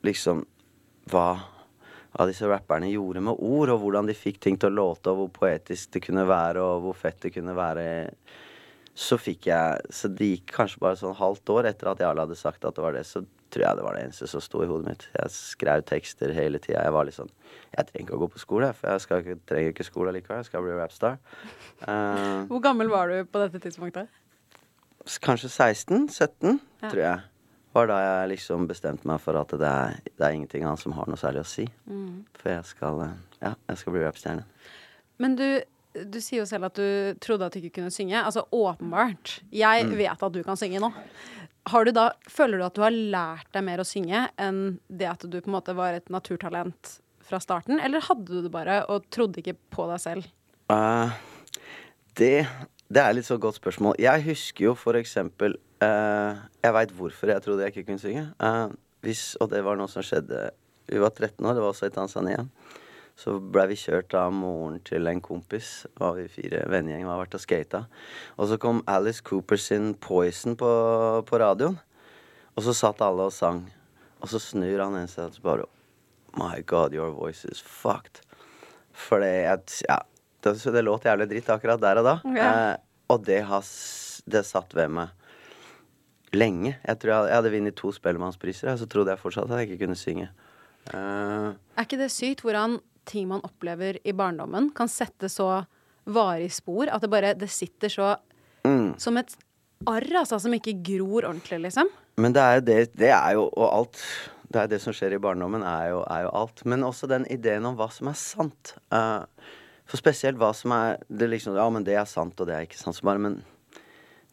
liksom 0.05 0.45
hva, 1.11 1.29
hva 2.13 2.27
disse 2.29 2.47
rapperne 2.47 2.93
gjorde 2.93 3.25
med 3.25 3.41
ord, 3.41 3.73
og 3.73 3.81
hvordan 3.81 4.07
de 4.07 4.15
fikk 4.15 4.37
ting 4.45 4.61
til 4.61 4.69
å 4.69 4.77
låte, 4.83 5.09
og 5.11 5.23
hvor 5.23 5.33
poetisk 5.41 5.97
det 5.97 6.05
kunne 6.05 6.29
være, 6.29 6.61
og 6.61 6.85
hvor 6.85 7.01
fett 7.01 7.25
det 7.25 7.33
kunne 7.35 7.57
være, 7.57 7.87
så 8.95 9.17
fikk 9.19 9.49
jeg 9.51 9.81
Så 9.91 10.07
det 10.15 10.29
gikk 10.29 10.53
kanskje 10.55 10.79
bare 10.83 10.99
sånn 11.01 11.17
halvt 11.19 11.51
år 11.51 11.67
etter 11.73 11.91
at 11.91 12.03
Jarle 12.05 12.23
hadde 12.27 12.37
sagt 12.39 12.65
at 12.65 12.77
det 12.77 12.85
var 12.85 12.95
det, 12.95 13.03
så 13.09 13.25
tror 13.55 13.65
jeg 13.67 13.79
det 13.79 13.85
var 13.87 13.95
det 13.97 14.05
eneste 14.07 14.29
som 14.31 14.43
sto 14.43 14.63
i 14.63 14.69
hodet 14.71 14.87
mitt. 14.89 15.07
Jeg 15.15 15.31
skrev 15.35 15.83
tekster 15.87 16.33
hele 16.35 16.59
tida. 16.63 16.83
Jeg 16.87 16.95
var 16.95 17.07
litt 17.07 17.17
sånn 17.19 17.31
Jeg 17.75 17.87
trenger 17.89 18.07
ikke 18.07 18.17
å 18.19 18.23
gå 18.25 18.29
på 18.35 18.43
skole, 18.43 18.73
for 18.75 18.91
jeg 18.91 19.05
skal 19.05 19.25
trenger 19.51 19.75
ikke 19.75 19.87
skole 19.87 20.15
likevel. 20.15 20.43
Jeg 20.43 20.49
skal 20.51 20.67
bli 20.67 20.75
rapstar. 20.79 21.19
Uh, 21.87 22.47
Hvor 22.51 22.63
gammel 22.63 22.91
var 22.91 23.11
du 23.11 23.25
på 23.27 23.43
dette 23.43 23.63
tidspunktet? 23.63 24.11
kanskje 25.21 25.49
16-17, 25.51 26.61
Ja. 26.83 26.89
tror 26.89 27.01
jeg. 27.03 27.21
Var 27.75 27.87
da 27.87 27.99
jeg 27.99 28.29
liksom 28.39 28.69
bestemte 28.69 29.05
meg 29.07 29.21
for 29.21 29.37
at 29.37 29.51
det 29.51 29.67
er, 29.67 29.97
det 30.07 30.23
er 30.23 30.31
ingenting 30.37 30.65
annet 30.65 30.79
som 30.81 30.93
har 30.93 31.07
noe 31.11 31.19
særlig 31.19 31.43
å 31.43 31.49
si. 31.51 31.67
Mm. 31.91 32.25
For 32.39 32.51
jeg 32.51 32.65
skal 32.65 33.01
eh, 33.03 33.17
Ja, 33.43 33.55
jeg 33.69 33.79
skal 33.79 33.93
bli 33.93 34.05
rapstjerne. 34.05 34.45
Men 35.19 35.35
du, 35.37 35.61
du 35.95 36.19
sier 36.21 36.41
jo 36.43 36.47
selv 36.49 36.67
at 36.69 36.75
du 36.79 37.15
trodde 37.23 37.47
at 37.47 37.55
du 37.55 37.61
ikke 37.63 37.77
kunne 37.81 37.93
synge. 37.95 38.19
Altså 38.19 38.43
åpenbart. 38.53 39.41
Jeg 39.55 39.87
Mm. 39.87 39.97
vet 39.97 40.23
at 40.23 40.33
du 40.33 40.43
kan 40.43 40.57
synge 40.59 40.81
nå. 40.83 40.93
Har 41.67 41.85
du 41.85 41.93
da, 41.97 42.11
føler 42.29 42.59
du 42.59 42.65
at 42.67 42.75
du 42.75 42.83
har 42.83 42.91
lært 42.93 43.47
deg 43.55 43.65
mer 43.65 43.79
å 43.81 43.87
synge 43.89 44.29
enn 44.37 44.79
det 44.91 45.07
at 45.09 45.23
du 45.31 45.41
på 45.41 45.49
en 45.49 45.55
måte 45.57 45.75
var 45.75 45.95
et 45.95 46.11
naturtalent 46.13 46.99
fra 47.25 47.39
starten? 47.41 47.79
Eller 47.81 48.01
hadde 48.05 48.27
du 48.27 48.43
det 48.43 48.51
bare 48.53 48.83
og 48.93 49.07
trodde 49.11 49.41
ikke 49.41 49.57
på 49.73 49.87
deg 49.89 50.01
selv? 50.03 50.27
Uh, 50.69 51.09
det, 52.21 52.47
det 52.93 53.01
er 53.03 53.15
litt 53.17 53.25
så 53.29 53.39
godt 53.41 53.57
spørsmål. 53.63 53.97
Jeg 54.03 54.25
husker 54.27 54.65
jo 54.69 54.75
for 54.75 54.97
eksempel 54.99 55.57
uh, 55.83 56.37
Jeg 56.65 56.73
veit 56.77 56.93
hvorfor 56.97 57.33
jeg 57.33 57.43
trodde 57.45 57.65
jeg 57.65 57.73
ikke 57.75 57.87
kunne 57.89 58.03
synge. 58.03 58.27
Uh, 58.41 58.69
hvis, 59.05 59.37
og 59.41 59.51
det 59.53 59.63
var 59.65 59.77
noe 59.77 59.89
som 59.93 60.03
skjedde 60.05 60.51
Vi 60.89 61.01
var 61.01 61.11
13 61.17 61.45
år, 61.45 61.55
det 61.57 61.63
var 61.65 61.73
også 61.73 61.89
i 61.89 61.95
Tanzania. 61.95 62.45
Så 63.17 63.37
blei 63.39 63.69
vi 63.71 63.77
kjørt 63.79 64.15
av 64.19 64.33
moren 64.35 64.81
til 64.83 65.07
en 65.07 65.21
kompis. 65.23 65.87
Var 66.01 66.17
vi 66.19 66.25
fire 66.33 66.65
vennegjeng 66.71 67.07
var 67.07 67.21
vært 67.23 67.37
og 67.39 67.43
skata. 67.45 67.85
Og 68.39 68.49
så 68.51 68.59
kom 68.59 68.83
Alice 68.91 69.23
Cooper 69.23 69.57
sin 69.61 69.95
'Poison' 69.95 70.57
på, 70.59 70.71
på 71.29 71.39
radioen. 71.39 71.79
Og 72.57 72.63
så 72.67 72.75
satt 72.75 73.01
alle 73.03 73.23
og 73.29 73.33
sang. 73.33 73.65
Og 74.21 74.29
så 74.29 74.41
snur 74.43 74.83
han 74.83 74.97
en 74.99 75.09
seg 75.11 75.31
og 75.31 75.43
bare 75.43 75.67
My 76.37 76.63
God, 76.67 76.93
your 76.95 77.13
voice 77.15 77.45
is 77.47 77.61
fucked. 77.63 78.21
For 78.93 79.21
det, 79.23 79.45
jeg- 79.47 79.85
ja, 79.89 79.99
det, 80.43 80.57
det 80.65 80.83
låt 80.85 81.05
jævlig 81.07 81.29
dritt 81.31 81.51
akkurat 81.51 81.81
der 81.81 81.99
og 81.99 82.05
da. 82.05 82.15
Ja. 82.35 82.49
Eh, 82.73 82.77
og 83.11 83.25
det, 83.25 83.43
har, 83.45 83.63
det 84.27 84.45
satt 84.47 84.75
ved 84.75 84.89
meg 84.91 85.09
lenge. 86.35 86.75
Jeg 86.85 86.99
tror 86.99 87.13
jeg, 87.13 87.29
jeg 87.31 87.37
hadde 87.39 87.53
vunnet 87.55 87.77
to 87.79 87.93
Spellemannspriser, 87.95 88.73
og 88.73 88.79
så 88.81 88.87
trodde 88.91 89.11
jeg 89.15 89.19
fortsatt 89.23 89.51
at 89.51 89.61
jeg 89.63 89.71
ikke 89.71 89.85
kunne 89.87 89.99
synge. 89.99 90.29
Uh, 90.93 91.55
Er 91.79 91.87
ikke 91.87 91.97
det 92.01 92.11
sykt 92.11 92.43
hvordan 92.43 92.81
ting 93.09 93.29
man 93.31 93.45
opplever 93.47 93.99
i 94.05 94.15
barndommen, 94.17 94.71
kan 94.77 94.91
sette 94.91 95.31
så 95.33 95.65
varig 96.05 96.51
spor 96.53 96.91
at 96.93 97.03
det 97.03 97.11
bare 97.13 97.33
det 97.39 97.49
sitter 97.53 97.93
så 97.93 98.15
mm. 98.67 98.97
som 99.01 99.17
et 99.21 99.37
arr, 99.89 100.11
altså, 100.21 100.39
som 100.41 100.55
ikke 100.57 100.77
gror 100.85 101.25
ordentlig, 101.25 101.61
liksom? 101.67 101.91
Men 102.21 102.35
det 102.37 102.45
er 102.45 102.63
det, 102.63 102.79
det 102.99 103.11
er 103.11 103.35
jo 103.35 103.49
og 103.49 103.67
alt 103.67 104.01
Det 104.55 104.61
er 104.61 104.69
det 104.71 104.79
som 104.85 104.95
skjer 104.95 105.17
i 105.17 105.23
barndommen, 105.23 105.65
er 105.67 105.89
jo, 105.91 106.03
er 106.07 106.27
jo 106.27 106.35
alt. 106.39 106.61
Men 106.69 106.85
også 106.87 107.09
den 107.11 107.25
ideen 107.33 107.65
om 107.67 107.75
hva 107.75 107.89
som 107.91 108.07
er 108.07 108.15
sant. 108.21 108.75
Uh, 108.93 109.25
for 109.89 109.99
spesielt 109.99 110.39
hva 110.39 110.53
som 110.55 110.71
er 110.77 111.01
det 111.09 111.27
liksom, 111.33 111.57
Ja, 111.59 111.65
men 111.75 111.83
det 111.83 111.97
er 111.99 112.07
sant, 112.07 112.39
og 112.39 112.47
det 112.47 112.55
er 112.55 112.69
ikke 112.69 112.79
sant. 112.79 112.95
Så 112.95 113.09
bare, 113.09 113.19
men 113.19 113.41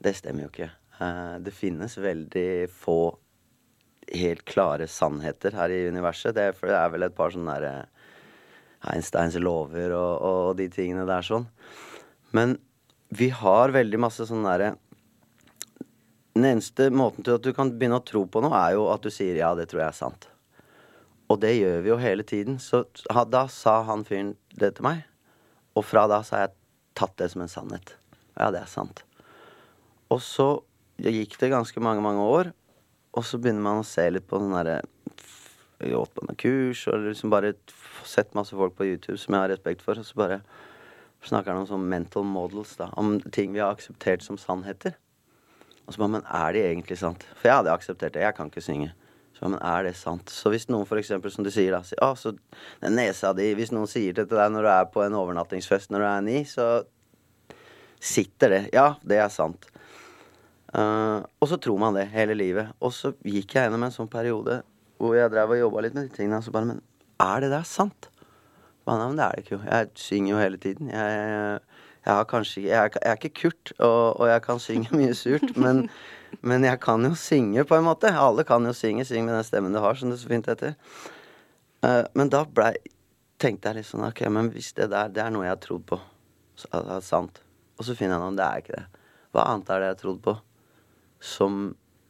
det 0.04 0.14
stemmer 0.20 0.46
jo 0.46 0.52
ikke. 0.52 0.70
Uh, 1.00 1.40
det 1.42 1.56
finnes 1.58 1.98
veldig 1.98 2.70
få 2.70 3.00
helt 4.12 4.46
klare 4.46 4.86
sannheter 4.92 5.58
her 5.58 5.74
i 5.74 5.88
universet. 5.90 6.36
Det, 6.38 6.52
for 6.60 6.70
det 6.70 6.78
er 6.78 6.94
vel 6.94 7.08
et 7.08 7.18
par 7.18 7.34
sånne 7.34 7.58
derre 7.58 8.01
Einsteins 8.90 9.38
lover 9.38 9.94
og, 9.94 10.14
og 10.22 10.58
de 10.58 10.68
tingene 10.74 11.06
der 11.10 11.26
sånn. 11.26 11.46
Men 12.34 12.58
vi 13.12 13.30
har 13.36 13.76
veldig 13.76 14.00
masse 14.02 14.26
sånn 14.28 14.48
derre 14.48 14.74
den 16.32 16.48
eneste 16.48 16.88
måten 16.96 17.26
til 17.28 17.36
at 17.36 17.44
du 17.44 17.52
kan 17.54 17.74
begynne 17.76 18.00
å 18.00 18.06
tro 18.08 18.24
på 18.24 18.42
noe, 18.44 18.56
er 18.56 18.78
jo 18.78 18.88
at 18.94 19.04
du 19.04 19.12
sier 19.12 19.36
'ja, 19.36 19.52
det 19.56 19.68
tror 19.70 19.82
jeg 19.84 19.90
er 19.90 20.00
sant'. 20.00 20.28
Og 21.30 21.40
det 21.40 21.54
gjør 21.60 21.82
vi 21.84 21.90
jo 21.90 21.98
hele 21.98 22.24
tiden. 22.24 22.60
Så 22.60 22.86
da 23.08 23.48
sa 23.48 23.84
han 23.84 24.04
fyren 24.04 24.36
det 24.56 24.76
til 24.76 24.84
meg. 24.84 25.04
Og 25.76 25.86
fra 25.86 26.08
da 26.08 26.20
så 26.24 26.36
har 26.36 26.42
jeg 26.48 26.56
tatt 26.96 27.18
det 27.18 27.32
som 27.32 27.42
en 27.42 27.52
sannhet. 27.52 27.96
Ja, 28.36 28.52
det 28.52 28.62
er 28.62 28.72
sant. 28.72 29.04
Og 30.12 30.20
så 30.20 30.64
gikk 31.00 31.38
det 31.40 31.52
ganske 31.54 31.80
mange, 31.80 32.04
mange 32.04 32.20
år, 32.20 32.52
og 33.14 33.24
så 33.26 33.40
begynner 33.40 33.64
man 33.64 33.82
å 33.82 33.88
se 33.88 34.10
litt 34.10 34.28
på 34.28 34.40
sånn 34.40 34.56
derre 34.56 34.82
Gått 35.82 36.12
på 36.14 36.22
noen 36.22 36.38
kurs 36.38 36.84
og 36.92 37.08
liksom 37.08 37.32
bare 37.34 37.56
sett 38.08 38.36
masse 38.38 38.56
folk 38.58 38.76
på 38.78 38.88
YouTube 38.88 39.20
som 39.22 39.36
jeg 39.36 39.44
har 39.46 39.54
respekt 39.54 39.86
for, 39.86 40.00
og 40.00 40.08
så 40.08 40.20
bare 40.20 40.42
snakker 41.28 41.54
han 41.54 41.64
om 41.64 41.70
sånn 41.70 41.90
mental 41.90 42.26
models, 42.26 42.74
da. 42.80 42.90
Om 42.98 43.20
ting 43.34 43.54
vi 43.54 43.62
har 43.62 43.74
akseptert 43.76 44.26
som 44.26 44.40
sannheter. 44.42 44.96
Og 45.86 45.94
så 45.94 46.02
bare, 46.02 46.16
men 46.18 46.26
er 46.26 46.56
de 46.56 46.66
egentlig 46.66 46.98
sant? 47.02 47.26
For 47.36 47.50
jeg 47.50 47.62
hadde 47.62 47.74
akseptert 47.74 48.16
det. 48.16 48.26
Jeg 48.26 48.38
kan 48.38 48.50
ikke 48.50 48.64
synge. 48.66 48.94
Så 49.38 49.50
men 49.50 49.62
er 49.66 49.88
det 49.88 49.96
sant? 49.98 50.30
Så 50.30 50.52
hvis 50.54 50.68
noen 50.70 50.88
for 50.90 51.02
eksempel, 51.02 51.34
som 51.34 51.46
du 51.46 51.52
sier, 51.54 51.74
da 51.74 51.82
sier, 51.86 52.02
Å, 52.06 52.14
så 52.18 52.34
den 52.84 52.98
nesa 53.00 53.32
di 53.34 53.48
Hvis 53.58 53.74
noen 53.74 53.90
sier 53.90 54.14
det 54.18 54.28
til 54.30 54.38
deg 54.38 54.52
når 54.54 54.68
du 54.68 54.72
er 54.74 54.90
på 54.94 55.02
en 55.06 55.18
overnattingsfest 55.18 55.94
når 55.94 56.04
du 56.04 56.08
er 56.10 56.26
ni, 56.26 56.42
så 56.50 56.68
sitter 58.02 58.56
det. 58.56 58.62
Ja, 58.76 58.96
det 59.06 59.22
er 59.22 59.32
sant. 59.34 59.68
Uh, 60.72 61.20
og 61.42 61.50
så 61.52 61.58
tror 61.60 61.80
man 61.82 61.98
det 61.98 62.08
hele 62.14 62.38
livet. 62.38 62.72
Og 62.80 62.94
så 62.96 63.14
gikk 63.26 63.58
jeg 63.58 63.68
gjennom 63.68 63.88
en 63.88 63.96
sånn 63.96 64.12
periode 64.12 64.62
hvor 65.02 65.18
jeg 65.18 65.34
drev 65.34 65.56
og 65.56 65.60
jobba 65.64 65.84
litt 65.84 65.98
med 65.98 66.08
de 66.08 66.16
tingene. 66.16 66.40
Og 66.40 66.46
så 66.46 66.54
bare 66.54 66.70
Men 66.70 66.82
er 67.24 67.44
det 67.44 67.52
der 67.54 67.68
sant? 67.68 68.10
Men, 68.88 69.02
men 69.04 69.20
det 69.20 69.26
er 69.26 69.36
det 69.38 69.46
ikke 69.46 69.56
jo. 69.56 69.62
Jeg 69.68 69.90
synger 69.96 70.34
jo 70.34 70.42
hele 70.42 70.58
tiden. 70.62 70.90
Jeg, 70.90 71.60
jeg 72.06 72.28
kanskje 72.32 72.64
jeg, 72.66 72.94
jeg 72.96 73.12
er 73.12 73.20
ikke 73.20 73.34
Kurt, 73.42 73.74
og, 73.80 74.20
og 74.20 74.30
jeg 74.30 74.42
kan 74.46 74.60
synge 74.60 74.96
mye 75.00 75.16
surt, 75.18 75.56
men, 75.56 75.84
men 76.42 76.66
jeg 76.66 76.80
kan 76.82 77.06
jo 77.06 77.14
synge, 77.16 77.66
på 77.66 77.78
en 77.78 77.86
måte. 77.86 78.12
Alle 78.12 78.46
kan 78.48 78.66
jo 78.66 78.74
synge. 78.74 79.06
Syng 79.06 79.28
med 79.28 79.38
den 79.38 79.48
stemmen 79.48 79.76
du 79.76 79.82
har, 79.84 80.00
som 80.00 80.10
det 80.10 80.20
så 80.22 80.32
fint 80.32 80.50
heter. 80.50 80.74
Eh, 81.86 82.04
men 82.18 82.30
da 82.34 82.44
blei 82.46 82.74
tenkte 83.42 83.72
jeg 83.72 83.80
litt 83.80 83.90
sånn 83.90 84.06
Ok, 84.06 84.20
men 84.30 84.52
hvis 84.54 84.70
det 84.78 84.92
der 84.92 85.10
det 85.10 85.24
er 85.24 85.32
noe 85.34 85.48
jeg 85.48 85.56
har 85.56 85.62
trodd 85.62 85.86
på, 85.90 85.98
så 86.62 86.70
er 86.78 86.88
det 86.90 87.04
sant. 87.06 87.42
Og 87.80 87.88
så 87.88 87.96
finner 87.98 88.18
jeg 88.18 88.24
noe, 88.26 88.38
det 88.38 88.46
er 88.46 88.64
ikke 88.64 88.78
det. 88.78 89.06
Hva 89.34 89.46
annet 89.50 89.70
er 89.72 89.82
det 89.82 89.88
jeg 89.88 89.96
har 89.96 90.02
trodd 90.02 90.24
på 90.26 90.36
som, 91.22 91.62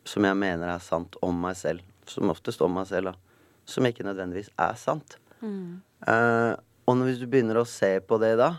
som 0.07 0.25
jeg 0.27 0.39
mener 0.39 0.71
er 0.73 0.83
sant 0.83 1.15
om 1.23 1.37
meg 1.45 1.55
selv? 1.59 1.85
Som 2.09 2.31
oftest 2.33 2.63
om 2.65 2.73
meg 2.75 2.89
selv, 2.89 3.13
da. 3.13 3.30
Som 3.71 3.87
ikke 3.87 4.03
nødvendigvis 4.07 4.51
er 4.59 4.75
sant. 4.79 5.17
Eh, 5.41 6.53
og 6.87 6.97
når, 6.97 7.07
hvis 7.07 7.21
du 7.21 7.27
begynner 7.31 7.59
å 7.61 7.65
se 7.69 7.93
på 8.03 8.17
det 8.21 8.33
da, 8.41 8.51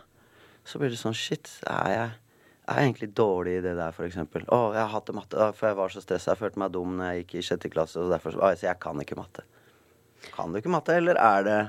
så 0.65 0.79
blir 0.81 0.93
det 0.93 0.99
sånn 1.01 1.15
Shit, 1.17 1.51
er 1.69 1.91
jeg, 1.93 2.11
er 2.71 2.79
jeg 2.81 2.89
egentlig 2.89 3.09
dårlig 3.19 3.57
i 3.59 3.63
det 3.65 3.75
der, 3.79 3.93
for 3.97 4.07
eksempel? 4.09 4.45
Å, 4.55 4.61
jeg 4.79 4.89
hadde 4.95 5.15
matte, 5.17 5.49
for 5.59 5.69
jeg 5.69 5.79
var 5.83 5.93
så 5.95 6.03
stressa. 6.05 6.33
Jeg 6.33 6.41
følte 6.41 6.63
meg 6.63 6.73
dum 6.75 6.97
når 6.99 7.11
jeg 7.13 7.23
gikk 7.25 7.35
i 7.41 7.45
sjette 7.51 7.71
klasse, 7.73 7.99
og 8.01 8.13
derfor 8.15 8.35
så, 8.37 8.53
så 8.61 8.69
jeg 8.71 8.81
kan 8.83 9.03
ikke 9.03 9.19
matte. 9.19 9.45
Kan 10.33 10.53
du 10.55 10.61
ikke 10.61 10.71
matte, 10.73 10.95
eller 10.97 11.19
er 11.19 11.47
det 11.49 11.61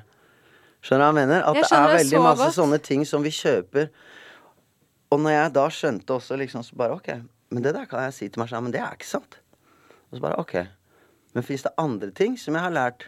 Skjønner 0.84 1.00
du 1.00 1.04
hva 1.06 1.12
jeg 1.14 1.16
mener? 1.30 1.46
At 1.48 1.56
Jeg 1.56 1.64
det 1.64 1.78
er 1.78 1.94
veldig 1.94 2.18
så 2.18 2.22
masse 2.26 2.44
godt. 2.44 2.56
sånne 2.58 2.78
ting 2.84 3.06
som 3.08 3.24
vi 3.24 3.30
kjøper. 3.32 3.86
Og 5.16 5.22
når 5.24 5.32
jeg 5.32 5.52
da 5.56 5.64
skjønte 5.72 6.16
også 6.18 6.36
liksom 6.42 6.66
så 6.68 6.76
bare 6.82 6.98
OK, 6.98 7.08
men 7.56 7.64
det 7.64 7.72
der 7.78 7.86
kan 7.88 8.04
jeg 8.04 8.16
si 8.18 8.28
til 8.28 8.42
meg 8.42 8.50
selv, 8.52 8.66
men 8.66 8.74
det 8.76 8.82
er 8.84 8.98
ikke 8.98 9.08
sant. 9.08 9.38
Og 10.12 10.18
så 10.18 10.24
bare 10.26 10.42
OK. 10.44 10.58
Men 11.34 11.46
fins 11.48 11.64
det 11.64 11.72
andre 11.80 12.12
ting 12.12 12.36
som 12.38 12.58
jeg 12.60 12.66
har 12.66 12.76
lært 12.76 13.08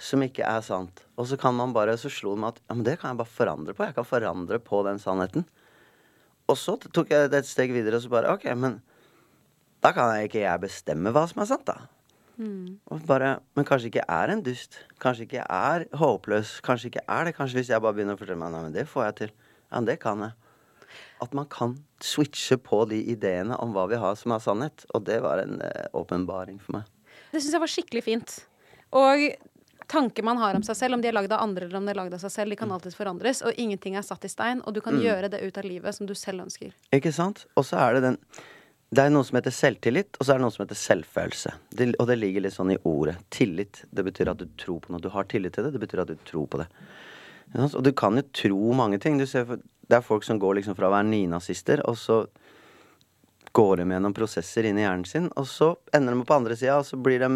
som 0.00 0.22
ikke 0.24 0.44
er 0.48 0.62
sant? 0.64 1.04
Og 1.20 1.28
så 1.28 1.36
kan 1.40 1.54
man 1.56 1.74
bare, 1.76 1.96
så 2.00 2.10
slo 2.12 2.34
det 2.34 2.42
meg 2.42 2.54
at 2.54 2.60
ja, 2.64 2.76
men 2.76 2.86
det 2.86 2.96
kan 3.00 3.12
jeg 3.12 3.20
bare 3.20 3.34
forandre 3.36 3.76
på. 3.76 3.84
Jeg 3.84 3.96
kan 3.98 4.08
forandre 4.08 4.60
på 4.64 4.82
den 4.86 5.00
sannheten. 5.02 5.44
Og 6.50 6.56
så 6.58 6.74
tok 6.80 7.12
jeg 7.12 7.30
det 7.30 7.42
et 7.42 7.48
steg 7.48 7.74
videre 7.74 8.00
og 8.00 8.04
så 8.04 8.12
bare 8.12 8.32
OK, 8.34 8.48
men 8.58 8.80
da 9.84 9.92
kan 9.96 10.10
jeg 10.16 10.30
ikke 10.30 10.42
jeg 10.42 10.62
bestemme 10.64 11.12
hva 11.14 11.26
som 11.28 11.44
er 11.44 11.50
sant, 11.52 11.68
da. 11.68 11.76
Og 12.88 13.02
bare, 13.08 13.34
men 13.56 13.66
kanskje 13.68 13.90
ikke 13.90 14.06
er 14.08 14.32
en 14.32 14.42
dust. 14.44 14.78
Kanskje 15.02 15.26
ikke 15.26 15.44
er 15.44 15.84
håpløs. 16.00 16.58
Kanskje 16.64 16.88
ikke 16.88 17.04
er 17.04 17.28
det. 17.28 17.34
Kanskje 17.36 17.60
hvis 17.60 17.72
jeg 17.72 17.84
bare 17.84 17.96
begynner 17.96 18.16
å 18.16 18.20
fortelle 18.20 18.40
meg 18.40 18.54
Nei, 18.54 18.62
men 18.64 18.76
det 18.76 18.86
får 18.88 19.04
jeg 19.04 19.16
til. 19.18 19.34
Ja, 19.68 19.74
men 19.76 19.88
det 19.90 19.98
kan 20.00 20.24
jeg. 20.24 20.32
At 21.20 21.36
man 21.36 21.48
kan 21.52 21.76
switche 22.00 22.56
på 22.56 22.80
de 22.88 23.02
ideene 23.12 23.58
om 23.60 23.74
hva 23.76 23.84
vi 23.90 24.00
har 24.00 24.16
som 24.16 24.32
er 24.32 24.40
sannhet. 24.40 24.86
Og 24.96 25.04
det 25.04 25.20
var 25.24 25.42
en 25.44 25.60
eh, 25.66 25.90
åpenbaring 25.96 26.56
for 26.64 26.78
meg. 26.78 26.88
Det 27.30 27.42
syns 27.42 27.52
jeg 27.58 27.62
var 27.62 27.74
skikkelig 27.74 28.04
fint. 28.08 28.36
Og 28.96 29.28
tanker 29.90 30.22
man 30.26 30.38
har 30.38 30.54
om 30.54 30.62
seg 30.66 30.78
selv, 30.78 30.96
om 30.96 31.02
de 31.02 31.10
er 31.10 31.16
lagd 31.16 31.32
av 31.34 31.42
andre 31.42 31.66
eller 31.66 31.80
om 31.80 31.88
de 31.88 31.92
er 31.92 31.98
lagd 31.98 32.14
av 32.14 32.22
seg 32.22 32.32
selv, 32.34 32.54
de 32.54 32.58
kan 32.60 32.70
alltids 32.72 32.98
forandres, 32.98 33.42
og 33.46 33.58
ingenting 33.58 33.98
er 33.98 34.06
satt 34.06 34.24
i 34.26 34.30
stein, 34.30 34.62
og 34.64 34.76
du 34.76 34.80
kan 34.84 34.98
gjøre 35.02 35.32
det 35.32 35.42
ut 35.42 35.58
av 35.58 35.66
livet 35.66 35.96
som 35.96 36.06
du 36.06 36.14
selv 36.18 36.46
ønsker. 36.46 36.72
Ikke 36.94 37.12
sant? 37.14 37.44
Og 37.58 37.66
så 37.66 37.80
er 37.82 37.98
det 37.98 38.06
den 38.08 38.18
Det 38.90 39.04
er 39.04 39.10
noe 39.14 39.22
som 39.22 39.36
heter 39.38 39.54
selvtillit, 39.54 40.16
og 40.18 40.26
så 40.26 40.32
er 40.32 40.40
det 40.40 40.42
noe 40.42 40.50
som 40.50 40.64
heter 40.64 40.78
selvfølelse. 40.78 41.50
Det, 41.78 41.84
og 42.02 42.08
det 42.10 42.16
ligger 42.18 42.42
litt 42.42 42.56
sånn 42.56 42.72
i 42.74 42.78
ordet. 42.90 43.20
Tillit. 43.30 43.84
Det 43.86 44.02
betyr 44.02 44.32
at 44.32 44.40
du 44.40 44.48
tror 44.58 44.80
på 44.82 44.90
noe. 44.90 44.98
Du 44.98 45.12
har 45.14 45.28
tillit 45.30 45.54
til 45.54 45.62
det. 45.62 45.70
Det 45.76 45.82
betyr 45.84 46.02
at 46.02 46.10
du 46.10 46.16
tror 46.26 46.48
på 46.50 46.58
det. 46.58 46.66
Og 47.68 47.84
du 47.86 47.92
kan 47.94 48.18
jo 48.18 48.24
tro 48.34 48.72
mange 48.74 48.98
ting. 48.98 49.20
Du 49.20 49.28
ser, 49.30 49.46
det 49.46 49.94
er 49.94 50.02
folk 50.02 50.26
som 50.26 50.42
går 50.42 50.58
liksom 50.58 50.74
fra 50.74 50.88
å 50.88 50.94
være 50.96 51.06
nynazister, 51.06 51.84
og 51.86 52.00
så 52.02 52.24
går 53.54 53.76
de 53.78 53.86
gjennom 53.94 54.14
prosesser 54.14 54.66
inn 54.66 54.78
i 54.78 54.82
hjernen 54.82 55.06
sin, 55.06 55.30
og 55.38 55.46
så 55.46 55.72
ender 55.94 56.14
de 56.14 56.26
på 56.26 56.36
andre 56.36 56.58
sida, 56.58 56.80
og 56.82 56.86
så 56.86 56.98
blir 56.98 57.22
de 57.22 57.30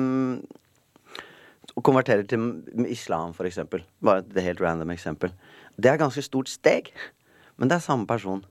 og 1.75 1.83
konverterer 1.87 2.27
til 2.29 2.87
islam, 2.87 3.35
for 3.35 3.49
eksempel. 3.49 3.83
Bare 4.05 4.23
et 4.23 4.43
helt 4.47 4.63
random 4.63 4.93
eksempel. 4.95 5.33
Det 5.77 5.91
er 5.91 5.97
et 5.97 6.05
ganske 6.05 6.23
stort 6.23 6.51
steg, 6.51 6.93
men 7.59 7.71
det 7.71 7.79
er 7.79 7.87
samme 7.87 8.07
person. 8.07 8.45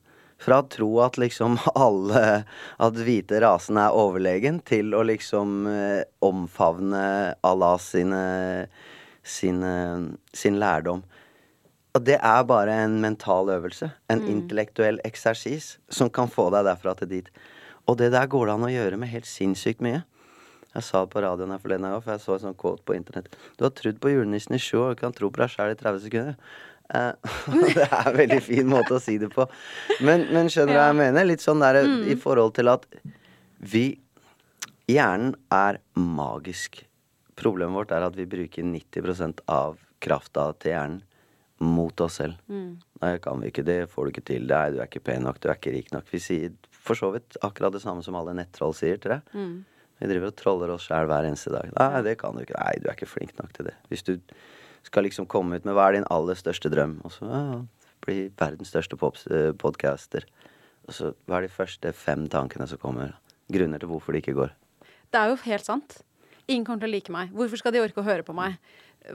Fra 0.44 0.60
å 0.60 0.68
tro 0.68 0.90
at 1.06 1.16
liksom 1.22 1.56
alle 1.86 2.44
At 2.82 2.98
hvite 3.00 3.40
rasen 3.40 3.78
er 3.80 3.96
overlegen, 3.96 4.60
til 4.66 4.92
å 4.98 5.06
liksom 5.08 5.68
eh, 5.70 6.04
omfavne 6.26 7.04
Allah 7.46 7.78
sine, 7.80 8.24
sine, 9.24 9.74
sin 10.36 10.60
lærdom. 10.60 11.06
Og 11.94 12.02
det 12.02 12.18
er 12.18 12.46
bare 12.50 12.76
en 12.88 12.98
mental 13.00 13.52
øvelse. 13.54 13.92
En 14.10 14.24
intellektuell 14.26 14.98
eksersis 15.06 15.78
som 15.94 16.10
kan 16.10 16.32
få 16.32 16.50
deg 16.52 16.66
derfra 16.66 16.96
til 16.98 17.12
dit. 17.12 17.30
Og 17.86 18.00
det 18.00 18.10
der 18.16 18.28
går 18.28 18.50
det 18.50 18.56
an 18.56 18.66
å 18.66 18.72
gjøre 18.74 18.98
med 19.00 19.12
helt 19.14 19.30
sinnssykt 19.30 19.84
mye. 19.86 20.02
Jeg 20.74 20.86
sa 20.88 21.04
det 21.04 21.14
på 21.14 21.22
radioen 21.22 21.54
her 21.54 21.62
forleden 21.62 21.90
òg, 21.92 22.04
for 22.04 22.16
jeg 22.16 22.24
så 22.24 22.36
en 22.36 22.46
sånn 22.48 22.60
quote 22.60 22.86
på 22.86 22.96
internett. 22.98 23.34
Du 23.60 23.66
har 23.68 23.74
trodd 23.78 24.00
på 24.02 24.14
julenissen 24.14 24.58
i 24.58 24.62
sju 24.62 24.80
år, 24.82 24.96
du 24.96 25.04
kan 25.04 25.16
tro 25.16 25.30
på 25.30 25.44
deg 25.44 25.52
sjæl 25.54 25.74
i 25.76 25.80
30 25.80 26.06
sekunder. 26.08 26.38
Eh, 26.94 27.12
det 27.78 27.88
er 27.88 28.00
en 28.00 28.18
veldig 28.18 28.40
fin 28.44 28.70
måte 28.70 28.98
å 28.98 29.02
si 29.04 29.20
det 29.22 29.30
på. 29.34 29.46
Men, 30.06 30.26
men 30.34 30.50
skjønner 30.52 30.74
du 30.74 30.80
hva 30.80 30.88
jeg 30.90 31.02
mener? 31.04 31.30
Litt 31.30 31.46
sånn 31.46 31.62
der 31.64 31.84
i 32.10 32.18
forhold 32.20 32.58
til 32.58 32.74
at 32.74 32.90
vi 33.64 33.86
Hjernen 34.90 35.32
er 35.54 35.78
magisk. 35.96 36.82
Problemet 37.40 37.78
vårt 37.78 37.94
er 37.96 38.04
at 38.04 38.18
vi 38.18 38.26
bruker 38.28 38.66
90% 38.68 39.40
av 39.50 39.78
krafta 40.04 40.50
til 40.60 40.74
hjernen 40.74 40.98
mot 41.64 42.02
oss 42.04 42.18
selv. 42.20 42.36
Nei, 43.00 43.14
kan 43.24 43.40
vi 43.40 43.52
ikke 43.54 43.64
det, 43.64 43.78
får 43.92 44.06
du 44.06 44.12
ikke 44.12 44.26
til, 44.28 44.48
nei, 44.50 44.66
du 44.74 44.82
er 44.82 44.90
ikke 44.90 45.06
pen 45.08 45.24
nok, 45.24 45.40
du 45.40 45.48
er 45.48 45.56
ikke 45.56 45.72
rik 45.72 45.94
nok. 45.96 46.10
Vi 46.12 46.20
sier 46.20 46.52
for 46.84 47.00
så 47.00 47.14
vidt 47.14 47.38
akkurat 47.48 47.72
det 47.72 47.82
samme 47.84 48.04
som 48.04 48.18
alle 48.20 48.36
nettroll 48.36 48.76
sier 48.76 49.00
til 49.00 49.16
deg. 49.16 49.32
Vi 50.04 50.10
driver 50.12 50.34
og 50.34 50.36
troller 50.36 50.72
oss 50.74 50.90
sjæl 50.90 51.08
hver 51.08 51.24
eneste 51.30 51.54
dag. 51.54 51.70
Nei, 51.78 52.02
det 52.04 52.18
kan 52.20 52.36
du 52.36 52.44
ikke. 52.44 52.60
Nei, 52.60 52.74
du 52.84 52.90
er 52.90 52.98
ikke 52.98 53.08
flink 53.08 53.38
nok 53.40 53.54
til 53.56 53.70
det. 53.70 53.76
Hvis 53.88 54.04
du 54.04 54.18
skal 54.84 55.08
liksom 55.08 55.30
komme 55.32 55.56
ut 55.56 55.64
med 55.64 55.78
hva 55.78 55.86
er 55.88 55.96
din 55.96 56.08
aller 56.12 56.36
største 56.36 56.68
drøm, 56.74 56.98
og 57.08 57.14
så 57.16 57.30
ja, 57.30 57.44
bli 58.04 58.18
verdens 58.36 58.74
største 58.74 59.00
eh, 59.00 59.54
podcaster. 59.56 60.28
Og 60.84 60.98
så 60.98 61.14
hva 61.24 61.40
er 61.40 61.48
de 61.48 61.54
første 61.54 61.94
fem 61.96 62.28
tankene 62.28 62.68
som 62.68 62.82
kommer? 62.82 63.16
Grunner 63.54 63.80
til 63.80 63.94
hvorfor 63.94 64.12
det 64.12 64.26
ikke 64.26 64.36
går. 64.42 64.52
Det 64.84 65.22
er 65.22 65.32
jo 65.32 65.40
helt 65.46 65.68
sant. 65.70 66.02
Ingen 66.52 66.66
kommer 66.68 66.84
til 66.84 66.92
å 66.92 66.96
like 66.98 67.16
meg. 67.16 67.32
Hvorfor 67.32 67.64
skal 67.64 67.72
de 67.72 67.86
orke 67.86 68.04
å 68.04 68.08
høre 68.08 68.28
på 68.28 68.36
meg? 68.36 68.60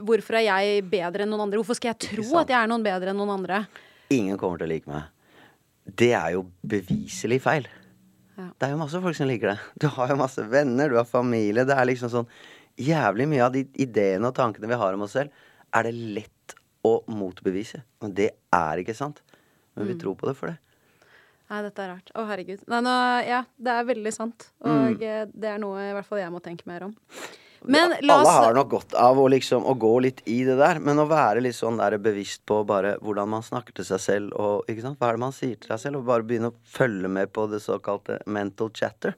Hvorfor 0.01 0.39
er 0.39 0.47
jeg 0.47 0.87
bedre 0.89 1.25
enn 1.25 1.29
noen 1.29 1.45
andre? 1.45 1.61
Hvorfor 1.61 1.77
skal 1.77 1.93
jeg 1.93 2.01
tro 2.07 2.41
at 2.41 2.49
jeg 2.49 2.57
er 2.57 2.69
noen 2.71 2.85
bedre 2.85 3.13
enn 3.13 3.21
noen 3.21 3.35
andre? 3.37 3.67
Ingen 4.13 4.41
kommer 4.41 4.57
til 4.57 4.65
å 4.65 4.73
like 4.73 4.89
meg. 4.89 5.13
Det 5.85 6.15
er 6.17 6.33
jo 6.33 6.47
beviselig 6.65 7.43
feil. 7.45 7.69
Ja. 8.39 8.47
Det 8.55 8.67
er 8.67 8.71
jo 8.73 8.79
masse 8.79 9.01
folk 9.03 9.17
som 9.17 9.27
liker 9.27 9.51
det. 9.51 9.57
Du 9.83 9.89
har 9.91 10.13
jo 10.13 10.15
masse 10.19 10.43
venner, 10.47 10.89
du 10.89 10.95
har 10.95 11.07
familie. 11.07 11.65
Det 11.67 11.75
er 11.75 11.91
liksom 11.91 12.13
sånn 12.13 12.31
Jævlig 12.79 13.25
mye 13.27 13.41
av 13.43 13.51
de 13.51 13.65
ideene 13.83 14.29
og 14.29 14.37
tankene 14.37 14.69
vi 14.71 14.77
har 14.79 14.95
om 14.95 15.01
oss 15.03 15.11
selv, 15.17 15.33
er 15.75 15.83
det 15.83 15.91
lett 16.15 16.53
å 16.87 16.93
motbevise. 17.11 17.81
Men 17.99 18.13
det 18.15 18.29
er 18.55 18.79
ikke 18.79 18.95
sant. 18.95 19.19
Men 19.75 19.89
vi 19.89 19.97
tror 19.99 20.15
på 20.15 20.29
det 20.29 20.35
for 20.39 20.53
det. 20.53 20.55
Nei, 21.49 21.59
dette 21.65 21.83
er 21.83 21.91
rart. 21.91 22.13
Å, 22.13 22.23
herregud. 22.29 22.63
Nei, 22.71 22.79
nå, 22.85 22.93
ja, 23.27 23.41
det 23.59 23.73
er 23.73 23.89
veldig 23.89 24.13
sant. 24.15 24.47
Og 24.63 24.95
mm. 25.01 25.35
det 25.35 25.51
er 25.51 25.59
noe 25.59 25.89
i 25.89 25.93
hvert 25.97 26.07
fall 26.07 26.21
jeg 26.21 26.31
må 26.31 26.39
tenke 26.45 26.69
mer 26.69 26.87
om. 26.87 26.95
Men 27.61 27.93
la 28.01 28.15
Alle 28.21 28.33
har 28.33 28.53
nok 28.55 28.69
godt 28.71 28.93
av 28.95 29.19
å, 29.19 29.25
liksom, 29.31 29.65
å 29.67 29.73
gå 29.75 29.91
litt 30.05 30.21
i 30.31 30.37
det 30.47 30.55
der, 30.59 30.79
men 30.79 31.01
å 31.01 31.07
være 31.09 31.41
litt 31.43 31.57
sånn 31.57 31.79
der 31.79 31.97
bevisst 31.99 32.45
på 32.47 32.61
bare 32.67 32.93
hvordan 33.03 33.27
man 33.33 33.43
snakker 33.43 33.75
til 33.75 33.87
seg 33.89 34.03
selv, 34.03 34.35
og 34.39 34.69
ikke 34.71 34.85
sant? 34.85 34.99
hva 34.99 35.09
er 35.09 35.19
det 35.19 35.23
man 35.25 35.35
sier 35.35 35.57
til 35.59 35.73
seg 35.73 35.81
selv, 35.83 35.99
og 35.99 36.07
bare 36.07 36.23
begynne 36.27 36.53
å 36.53 36.57
følge 36.63 37.11
med 37.11 37.33
på 37.35 37.49
det 37.51 37.59
såkalte 37.65 38.21
mental 38.31 38.71
chatter. 38.71 39.17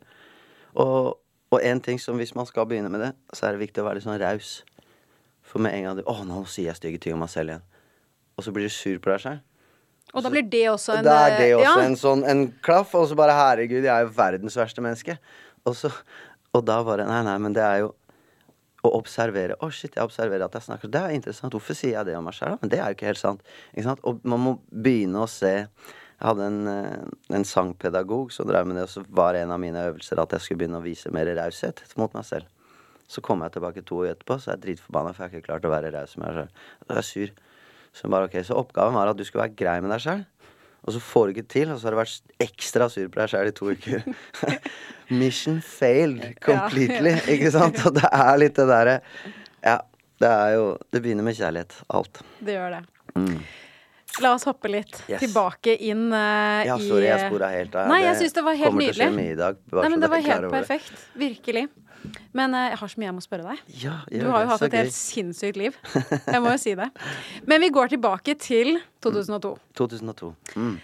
Og, 0.73 1.19
og 1.51 1.59
en 1.61 1.83
ting 1.85 2.01
som 2.01 2.17
hvis 2.17 2.33
man 2.37 2.49
skal 2.49 2.65
begynne 2.65 2.89
med 2.89 3.05
det, 3.05 3.13
så 3.35 3.47
er 3.47 3.55
det 3.55 3.67
viktig 3.67 3.83
å 3.83 3.87
være 3.89 4.01
litt 4.01 4.07
sånn 4.07 4.19
raus. 4.21 4.55
For 5.45 5.61
med 5.61 5.75
en 5.75 5.83
gang 5.83 5.99
du 5.99 6.03
'Å, 6.07 6.23
nå 6.25 6.41
sier 6.47 6.71
jeg 6.71 6.79
stygge 6.79 7.01
ting 7.03 7.13
om 7.13 7.21
meg 7.21 7.29
selv 7.29 7.51
igjen', 7.51 7.69
og 8.37 8.43
så 8.45 8.53
blir 8.55 8.65
du 8.65 8.73
sur 8.73 8.97
på 8.97 9.11
deg 9.11 9.21
selv. 9.21 9.47
Og 10.11 10.23
da 10.23 10.31
blir 10.31 10.43
det 10.49 10.65
også 10.71 10.97
en 10.97 11.05
Da 11.05 11.17
er 11.27 11.37
det 11.37 11.49
eh, 11.51 11.57
også 11.57 11.79
ja, 11.79 11.85
en 11.85 11.95
sånn 11.99 12.25
en 12.27 12.43
klaff, 12.63 12.95
og 12.95 13.07
så 13.07 13.15
bare 13.15 13.35
'herregud, 13.35 13.83
jeg 13.83 13.93
er 13.93 14.05
jo 14.07 14.13
verdens 14.15 14.57
verste 14.57 14.81
menneske'. 14.81 15.17
Og, 15.65 15.75
så, 15.75 15.91
og 16.53 16.65
da 16.65 16.81
bare 16.83 17.05
Nei, 17.05 17.21
nei, 17.23 17.37
men 17.37 17.53
det 17.53 17.63
er 17.63 17.83
jo 17.83 17.93
å 18.81 18.91
observere. 18.97 19.57
Å, 19.61 19.69
shit, 19.73 19.95
jeg 19.97 20.05
observerer 20.05 20.45
at 20.47 20.55
jeg 20.57 20.67
snakker 20.67 20.91
Det 20.91 21.01
er 21.01 21.15
interessant. 21.15 21.53
Hvorfor 21.53 21.77
sier 21.77 21.97
jeg 21.99 22.09
det 22.09 22.15
om 22.17 22.25
meg 22.27 22.37
sjøl? 22.37 22.57
Men 22.61 22.71
det 22.73 22.79
er 22.79 22.89
jo 22.89 22.97
ikke 22.97 23.11
helt 23.11 23.21
sant. 23.21 23.43
Ikke 23.73 23.87
sant? 23.89 24.01
Og 24.07 24.23
man 24.27 24.41
må 24.41 24.55
begynne 24.71 25.21
å 25.21 25.29
se 25.29 25.53
Jeg 26.21 26.27
hadde 26.29 26.45
en, 26.45 26.67
eh, 26.69 27.35
en 27.37 27.45
sangpedagog 27.49 28.29
som 28.31 28.45
drev 28.45 28.67
med 28.69 28.75
det, 28.77 28.83
og 28.85 28.91
så 28.93 29.01
var 29.09 29.33
en 29.33 29.51
av 29.55 29.57
mine 29.59 29.87
øvelser 29.89 30.19
at 30.21 30.35
jeg 30.35 30.43
skulle 30.43 30.59
begynne 30.61 30.77
å 30.77 30.85
vise 30.85 31.09
mer 31.09 31.25
raushet 31.25 31.81
mot 31.97 32.13
meg 32.13 32.27
selv. 32.27 32.45
Så 33.09 33.23
kom 33.25 33.41
jeg 33.41 33.55
tilbake 33.55 33.81
to 33.81 34.03
år 34.03 34.11
etterpå, 34.11 34.37
så 34.37 34.51
er 34.51 34.59
jeg 34.59 34.61
dritforbanna, 34.67 35.15
for 35.15 35.23
jeg 35.23 35.31
har 35.31 35.39
ikke 35.39 35.47
klart 35.49 35.65
å 35.65 35.73
være 35.73 35.89
raus 35.95 36.13
med 36.17 36.27
meg 36.27 36.35
sjøl. 36.37 36.51
Da 36.87 36.99
er 37.01 37.07
sur. 37.07 37.33
Så, 37.91 38.07
bare, 38.07 38.29
okay, 38.29 38.45
så 38.45 38.55
oppgaven 38.55 38.93
var 38.93 39.09
at 39.09 39.17
du 39.17 39.25
skulle 39.25 39.47
være 39.47 39.57
grei 39.57 39.81
med 39.81 39.91
deg 39.95 40.05
sjøl. 40.05 40.21
Og 40.81 40.95
så 40.95 40.99
får 41.03 41.27
du 41.27 41.33
ikke 41.35 41.47
til, 41.53 41.69
og 41.69 41.77
så 41.77 41.87
har 41.87 41.93
du 41.95 41.99
vært 42.01 42.31
ekstra 42.41 42.87
sur 42.89 43.09
på 43.13 43.19
deg 43.21 43.29
sjøl 43.29 43.49
i 43.51 43.53
to 43.53 43.69
uker. 43.69 44.05
Mission 45.21 45.59
failed 45.61 46.39
completely, 46.41 47.13
ikke 47.35 47.51
sant? 47.53 47.77
Og 47.85 47.93
det 47.99 48.07
er 48.09 48.37
litt 48.41 48.55
det 48.57 48.65
derre 48.69 48.95
Ja, 49.61 49.75
det 50.21 50.29
er 50.31 50.53
jo 50.55 50.65
Det 50.89 51.01
begynner 51.03 51.27
med 51.27 51.37
kjærlighet. 51.37 51.75
Alt. 51.93 52.23
det 52.41 52.55
gjør 52.57 52.79
det. 52.79 52.85
La 54.19 54.33
oss 54.35 54.43
hoppe 54.43 54.67
litt 54.67 54.97
Yes. 55.07 55.21
tilbake 55.21 55.77
inn 55.87 56.09
uh, 56.11 56.65
Ja, 56.67 56.75
i 56.75 56.87
sorry, 56.89 57.05
jeg 57.07 57.29
spora 57.29 57.47
helt 57.53 57.75
av. 57.79 57.87
Nei, 57.87 58.01
jeg 58.03 58.17
syns 58.19 58.33
det 58.35 58.43
var 58.43 58.57
helt 58.59 58.75
nydelig. 58.75 59.07
Nei, 59.15 59.87
men 59.87 60.01
det 60.03 60.09
var 60.11 60.25
helt 60.25 60.49
perfekt. 60.51 61.05
Virkelig. 61.15 61.67
Men 62.33 62.53
eh, 62.57 62.69
jeg 62.71 62.79
har 62.81 62.87
så 62.93 62.99
mye 63.01 63.09
jeg 63.09 63.15
må 63.17 63.23
spørre 63.25 63.47
deg. 63.51 63.59
Ja, 63.83 63.95
Du 64.09 64.25
har 64.29 64.43
jo 64.45 64.49
hatt 64.53 64.61
et 64.67 64.73
helt 64.79 64.95
sinnssykt 64.95 65.57
liv. 65.59 65.75
Jeg 66.33 66.41
må 66.41 66.51
jo 66.53 66.57
si 66.61 66.73
det. 66.75 66.87
Men 67.47 67.61
vi 67.61 67.69
går 67.73 67.91
tilbake 67.93 68.35
til 68.39 68.79
2002. 69.03 69.51
2002. 69.77 70.31
Mm. 70.55 70.75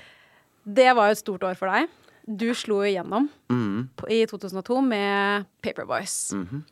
Det 0.77 0.89
var 0.97 1.08
jo 1.10 1.15
et 1.17 1.21
stort 1.23 1.43
år 1.47 1.56
for 1.60 1.71
deg. 1.71 1.88
Du 2.27 2.49
slo 2.53 2.82
igjennom 2.84 3.30
Mm. 3.49 3.88
i 4.12 4.25
2002 4.27 4.82
med 4.84 5.45
Paperboys. 5.63 6.34
Mhm. 6.36 6.65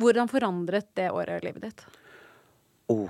Hvordan 0.00 0.28
forandret 0.28 0.88
det 0.96 1.10
året 1.12 1.44
livet 1.44 1.62
ditt? 1.62 1.84
Oh, 2.88 3.08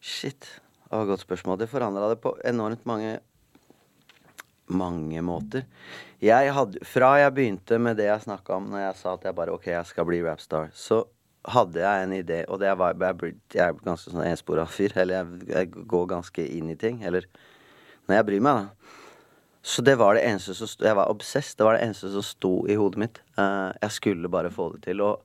shit. 0.00 0.40
Det 0.88 0.90
var 0.96 1.02
et 1.04 1.08
godt 1.10 1.24
spørsmål. 1.26 1.58
Det 1.58 1.68
forandra 1.70 2.08
det 2.12 2.20
på 2.22 2.32
enormt 2.46 2.84
mange 2.86 3.18
mange 4.68 5.22
måter. 5.24 5.66
Jeg 6.22 6.52
hadde, 6.54 6.80
fra 6.86 7.12
jeg 7.20 7.34
begynte 7.36 7.78
med 7.82 7.98
det 8.00 8.08
jeg 8.08 8.24
snakka 8.26 8.56
om 8.56 8.72
når 8.72 8.82
jeg 8.82 8.98
sa 9.00 9.14
at 9.14 9.28
jeg 9.28 9.36
bare 9.38 9.54
OK, 9.54 9.68
jeg 9.70 9.86
skal 9.86 10.08
bli 10.08 10.22
rapstar, 10.24 10.72
så 10.74 11.04
hadde 11.48 11.80
jeg 11.80 12.04
en 12.04 12.14
idé, 12.16 12.38
og 12.48 12.60
det 12.60 12.72
var 12.78 12.96
Jeg, 12.98 13.34
jeg 13.54 13.64
er 13.64 13.76
ganske 13.84 14.10
sånn 14.10 14.26
enspora 14.26 14.66
fyr. 14.66 14.94
Eller 14.96 15.20
jeg, 15.20 15.44
jeg 15.48 15.86
går 15.90 16.08
ganske 16.10 16.44
inn 16.44 16.70
i 16.70 16.78
ting. 16.78 17.02
Eller 17.06 17.28
når 18.08 18.18
jeg 18.18 18.28
bryr 18.30 18.44
meg, 18.44 18.64
da. 18.64 18.96
Så 19.68 19.82
det 19.84 19.98
var 20.00 20.14
det 20.14 20.22
eneste 20.24 20.54
som 20.54 20.68
sto 20.70 20.86
Jeg 20.86 20.96
var 20.96 21.10
obsess. 21.12 21.54
Det 21.54 21.66
var 21.66 21.76
det 21.76 21.84
eneste 21.86 22.10
som 22.12 22.24
sto 22.24 22.52
i 22.70 22.76
hodet 22.78 23.02
mitt. 23.02 23.22
Eh, 23.36 23.70
jeg 23.82 23.96
skulle 23.96 24.30
bare 24.32 24.52
få 24.54 24.70
det 24.74 24.84
til. 24.86 25.02
Og 25.04 25.24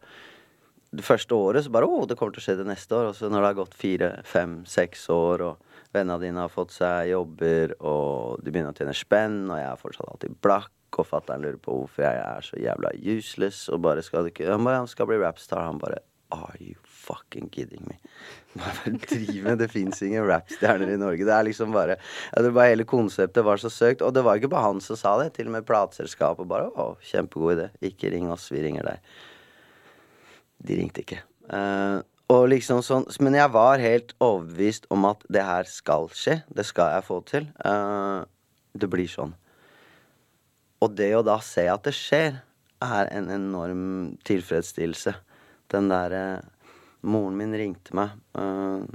det 0.93 1.05
første 1.05 1.33
året 1.35 1.65
så 1.65 1.73
bare 1.73 1.89
Å, 1.89 2.03
det 2.05 2.17
kommer 2.19 2.35
til 2.35 2.43
å 2.43 2.45
skje 2.45 2.57
det 2.59 2.67
neste 2.69 2.97
år. 2.97 3.09
Og 3.09 3.17
så 3.17 3.29
når 3.29 3.41
det 3.41 3.49
har 3.49 3.59
gått 3.63 3.77
fire, 3.77 4.11
fem, 4.29 4.59
seks 4.69 5.07
år, 5.13 5.43
og 5.47 5.81
vennene 5.95 6.21
dine 6.21 6.45
har 6.45 6.53
fått 6.53 6.75
seg 6.75 7.09
jobber, 7.13 7.75
og 7.81 8.43
de 8.43 8.53
begynner 8.53 8.73
å 8.73 8.77
tjene 8.77 8.95
spenn, 8.97 9.43
og 9.49 9.59
jeg 9.59 9.69
er 9.71 9.81
fortsatt 9.81 10.13
alltid 10.13 10.39
blakk, 10.45 10.71
og 10.93 11.09
fatter'n 11.09 11.41
lurer 11.41 11.57
på 11.57 11.73
hvorfor 11.73 12.05
jeg 12.05 12.17
er 12.21 12.45
så 12.45 12.59
jævla 12.61 12.91
useless, 13.01 13.65
og 13.73 13.81
bare 13.81 14.03
skal 14.05 14.27
du 14.27 14.29
ikke 14.29 14.51
Han 14.51 14.65
bare 14.67 14.83
han 14.83 14.91
skal 14.91 15.09
bli 15.09 15.21
rapstar. 15.23 15.65
Han 15.65 15.81
bare 15.81 16.03
Are 16.33 16.57
you 16.59 16.75
fucking 16.83 17.49
kidding 17.53 17.83
me? 17.85 17.99
Bare 18.57 18.93
driv 18.97 19.43
med 19.43 19.59
Det 19.61 19.67
fins 19.69 20.01
ingen 20.01 20.25
rapstjerner 20.25 20.89
i 20.89 20.97
Norge. 20.97 21.25
Det 21.25 21.33
er 21.33 21.45
liksom 21.45 21.73
bare 21.73 21.97
det 22.33 22.49
var 22.53 22.69
Hele 22.69 22.87
konseptet 22.89 23.45
var 23.45 23.61
så 23.61 23.69
søkt. 23.69 24.01
Og 24.01 24.13
det 24.13 24.23
var 24.25 24.37
ikke 24.37 24.49
bare 24.49 24.65
han 24.65 24.81
som 24.81 24.97
sa 24.97 25.13
det. 25.21 25.35
Til 25.35 25.49
og 25.49 25.55
med 25.57 25.67
plateselskapet 25.69 26.49
bare 26.49 26.71
Å, 26.73 26.95
kjempegod 27.05 27.53
idé. 27.53 27.67
Ikke 27.85 28.09
ring 28.13 28.31
oss, 28.33 28.47
vi 28.53 28.63
ringer 28.65 28.89
deg. 28.89 29.13
De 30.63 30.79
ringte 30.79 31.03
ikke. 31.03 31.21
Uh, 31.51 32.01
og 32.31 32.47
liksom 32.53 32.79
sånn 32.85 33.03
Men 33.19 33.35
jeg 33.35 33.51
var 33.51 33.81
helt 33.83 34.13
overbevist 34.23 34.85
om 34.93 35.03
at 35.09 35.25
det 35.27 35.43
her 35.43 35.67
skal 35.69 36.07
skje. 36.15 36.39
Det 36.47 36.65
skal 36.65 36.95
jeg 36.95 37.07
få 37.09 37.19
til. 37.27 37.49
Uh, 37.59 38.23
det 38.73 38.89
blir 38.89 39.09
sånn. 39.11 39.35
Og 40.83 40.95
det 40.97 41.11
å 41.15 41.23
da 41.25 41.37
se 41.43 41.67
at 41.71 41.85
det 41.85 41.95
skjer, 41.95 42.41
er 42.83 43.09
en 43.15 43.29
enorm 43.31 43.85
tilfredsstillelse. 44.27 45.13
Den 45.71 45.87
derre 45.91 46.43
Moren 47.03 47.35
min 47.35 47.55
ringte 47.55 47.95
meg. 47.95 48.15
Uh, 48.35 48.87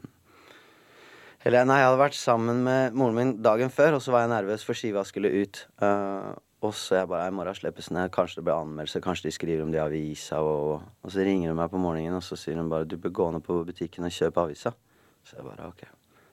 eller 1.46 1.64
nei, 1.68 1.78
jeg 1.81 1.87
hadde 1.87 2.00
vært 2.00 2.18
sammen 2.18 2.62
med 2.66 2.96
moren 2.98 3.16
min 3.16 3.31
dagen 3.44 3.70
før, 3.72 3.96
og 3.96 4.02
så 4.04 4.12
var 4.12 4.24
jeg 4.24 4.33
nervøs 4.35 4.64
for 4.66 4.78
skiva 4.78 5.04
skulle 5.07 5.31
ut. 5.33 5.61
Eh, 5.81 6.33
og 6.59 6.75
så 6.75 6.99
jeg 6.99 7.09
bare 7.11 7.29
I 7.31 7.35
morgen 7.35 7.55
slippes 7.55 7.92
ned. 7.94 8.11
Kanskje 8.14 8.40
det 8.40 8.49
blir 8.49 8.59
anmeldelse. 8.59 9.03
Kanskje 9.05 9.29
de 9.29 9.35
skriver 9.37 9.62
om 9.62 9.71
det 9.71 9.79
i 9.79 9.85
avisa. 9.85 10.40
Og, 10.42 10.83
og 11.03 11.14
så 11.14 11.23
ringer 11.23 11.53
hun 11.53 11.61
meg 11.61 11.71
på 11.71 11.79
morgenen, 11.83 12.18
og 12.18 12.25
så 12.27 12.38
sier 12.38 12.59
hun 12.59 12.71
bare 12.73 12.88
Du 12.88 12.97
bør 12.99 13.14
gå 13.14 13.31
ned 13.35 13.44
på 13.47 13.61
butikken 13.68 14.09
og 14.09 14.14
kjøpe 14.14 14.42
avisa. 14.42 14.75
Så 15.23 15.38
jeg 15.38 15.47
bare 15.47 15.68
OK. 15.71 15.85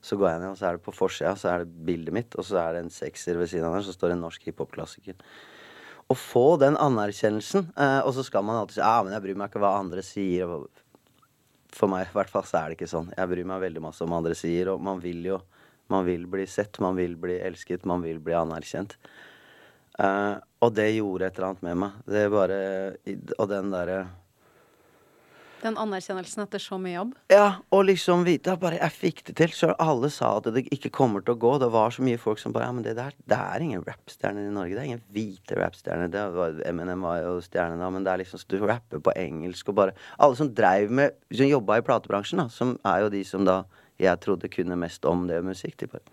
Så 0.06 0.18
går 0.22 0.32
jeg 0.32 0.42
ned, 0.42 0.52
og 0.54 0.58
så 0.58 0.70
er 0.70 0.78
det 0.78 0.86
på 0.86 0.94
forsida 0.94 1.34
så 1.38 1.50
er 1.52 1.64
det 1.64 1.86
bildet 1.86 2.14
mitt, 2.14 2.36
og 2.38 2.46
så 2.46 2.60
er 2.62 2.76
det 2.76 2.84
en 2.86 2.94
sekser 2.94 3.38
ved 3.42 3.50
siden 3.50 3.66
av 3.66 3.78
der, 3.78 3.86
så 3.88 3.94
står 3.96 4.12
det 4.12 4.18
en 4.20 4.26
norsk 4.28 4.44
hiphop-klassiker. 4.46 5.18
Å 6.06 6.18
få 6.18 6.44
den 6.62 6.78
anerkjennelsen, 6.78 7.72
eh, 7.74 8.02
og 8.06 8.14
så 8.14 8.26
skal 8.28 8.46
man 8.46 8.60
alltid 8.60 8.78
si 8.78 8.84
Ja, 8.84 9.00
men 9.02 9.16
jeg 9.16 9.24
bryr 9.24 9.40
meg 9.42 9.50
ikke 9.50 9.64
hva 9.64 9.74
andre 9.80 10.04
sier. 10.06 10.52
For 11.74 11.90
meg 11.92 12.06
i 12.06 12.14
hvert 12.14 12.30
fall 12.32 12.46
så 12.46 12.60
er 12.60 12.70
det 12.70 12.78
ikke 12.78 12.92
sånn. 12.92 13.10
Jeg 13.18 13.32
bryr 13.32 13.50
meg 13.50 13.64
veldig 13.66 13.82
masse 13.88 14.06
om 14.06 14.14
hva 14.14 14.22
andre 14.22 14.38
sier, 14.38 14.70
og 14.74 14.82
man 14.82 15.02
vil 15.04 15.26
jo 15.34 15.42
Man 15.86 16.02
vil 16.02 16.24
bli 16.26 16.48
sett, 16.50 16.80
man 16.82 16.96
vil 16.98 17.12
bli 17.14 17.36
elsket, 17.46 17.84
man 17.86 18.02
vil 18.02 18.18
bli 18.18 18.34
anerkjent. 18.34 18.96
Eh, 20.00 20.36
og 20.60 20.76
det 20.76 20.92
gjorde 20.98 21.30
et 21.30 21.38
eller 21.38 21.54
annet 21.54 21.66
med 21.70 21.82
meg. 21.86 21.98
Det 22.10 22.30
bare 22.34 22.62
Og 23.40 23.50
den 23.50 23.72
derre 23.72 24.06
Den 25.64 25.78
anerkjennelsen 25.82 26.44
etter 26.44 26.62
så 26.62 26.78
mye 26.78 26.94
jobb. 26.94 27.14
Ja, 27.32 27.62
og 27.74 27.88
liksom 27.88 28.26
vite 28.28 28.54
bare 28.62 28.78
jeg 28.78 28.94
fikk 28.94 29.22
det 29.30 29.36
til. 29.40 29.54
Så 29.56 29.72
alle 29.82 30.12
sa 30.14 30.36
at 30.38 30.50
det 30.54 30.66
ikke 30.70 30.92
kommer 30.94 31.24
til 31.24 31.34
å 31.34 31.40
gå. 31.42 31.54
Det 31.64 31.72
var 31.74 31.96
så 31.96 32.04
mye 32.06 32.20
folk 32.22 32.42
som 32.42 32.54
bare 32.54 32.68
Ja, 32.68 32.74
men 32.76 32.84
det 32.86 32.98
der 33.00 33.16
Det 33.26 33.38
er 33.38 33.64
ingen 33.66 33.86
rappstjerner 33.88 34.46
i 34.46 34.54
Norge. 34.54 34.76
Det 34.76 34.84
er 34.84 34.90
ingen 34.92 35.06
hvite 35.16 35.58
rappstjerner. 35.58 36.12
Det 36.12 36.26
var, 36.36 36.60
Eminem 36.68 37.02
var 37.08 37.24
jo 37.24 37.40
stjerne 37.42 37.80
da, 37.80 37.90
men 37.90 38.04
det 38.04 38.12
er 38.12 38.22
liksom 38.22 38.44
Du 38.48 38.60
rapper 38.68 39.00
på 39.00 39.16
engelsk 39.16 39.70
og 39.70 39.80
bare 39.80 39.96
Alle 40.20 40.36
som 40.36 40.54
dreiv 40.54 40.92
med 40.92 41.16
Som 41.32 41.48
jobba 41.48 41.80
i 41.80 41.88
platebransjen, 41.88 42.44
da, 42.44 42.50
som 42.50 42.78
er 42.84 43.06
jo 43.06 43.10
de 43.10 43.24
som 43.24 43.46
da 43.46 43.64
jeg 43.98 44.20
trodde 44.20 44.52
kunne 44.52 44.76
mest 44.76 45.06
om 45.08 45.26
det 45.28 45.40
musikk. 45.42 45.78
De 45.80 45.88
bare 45.88 46.04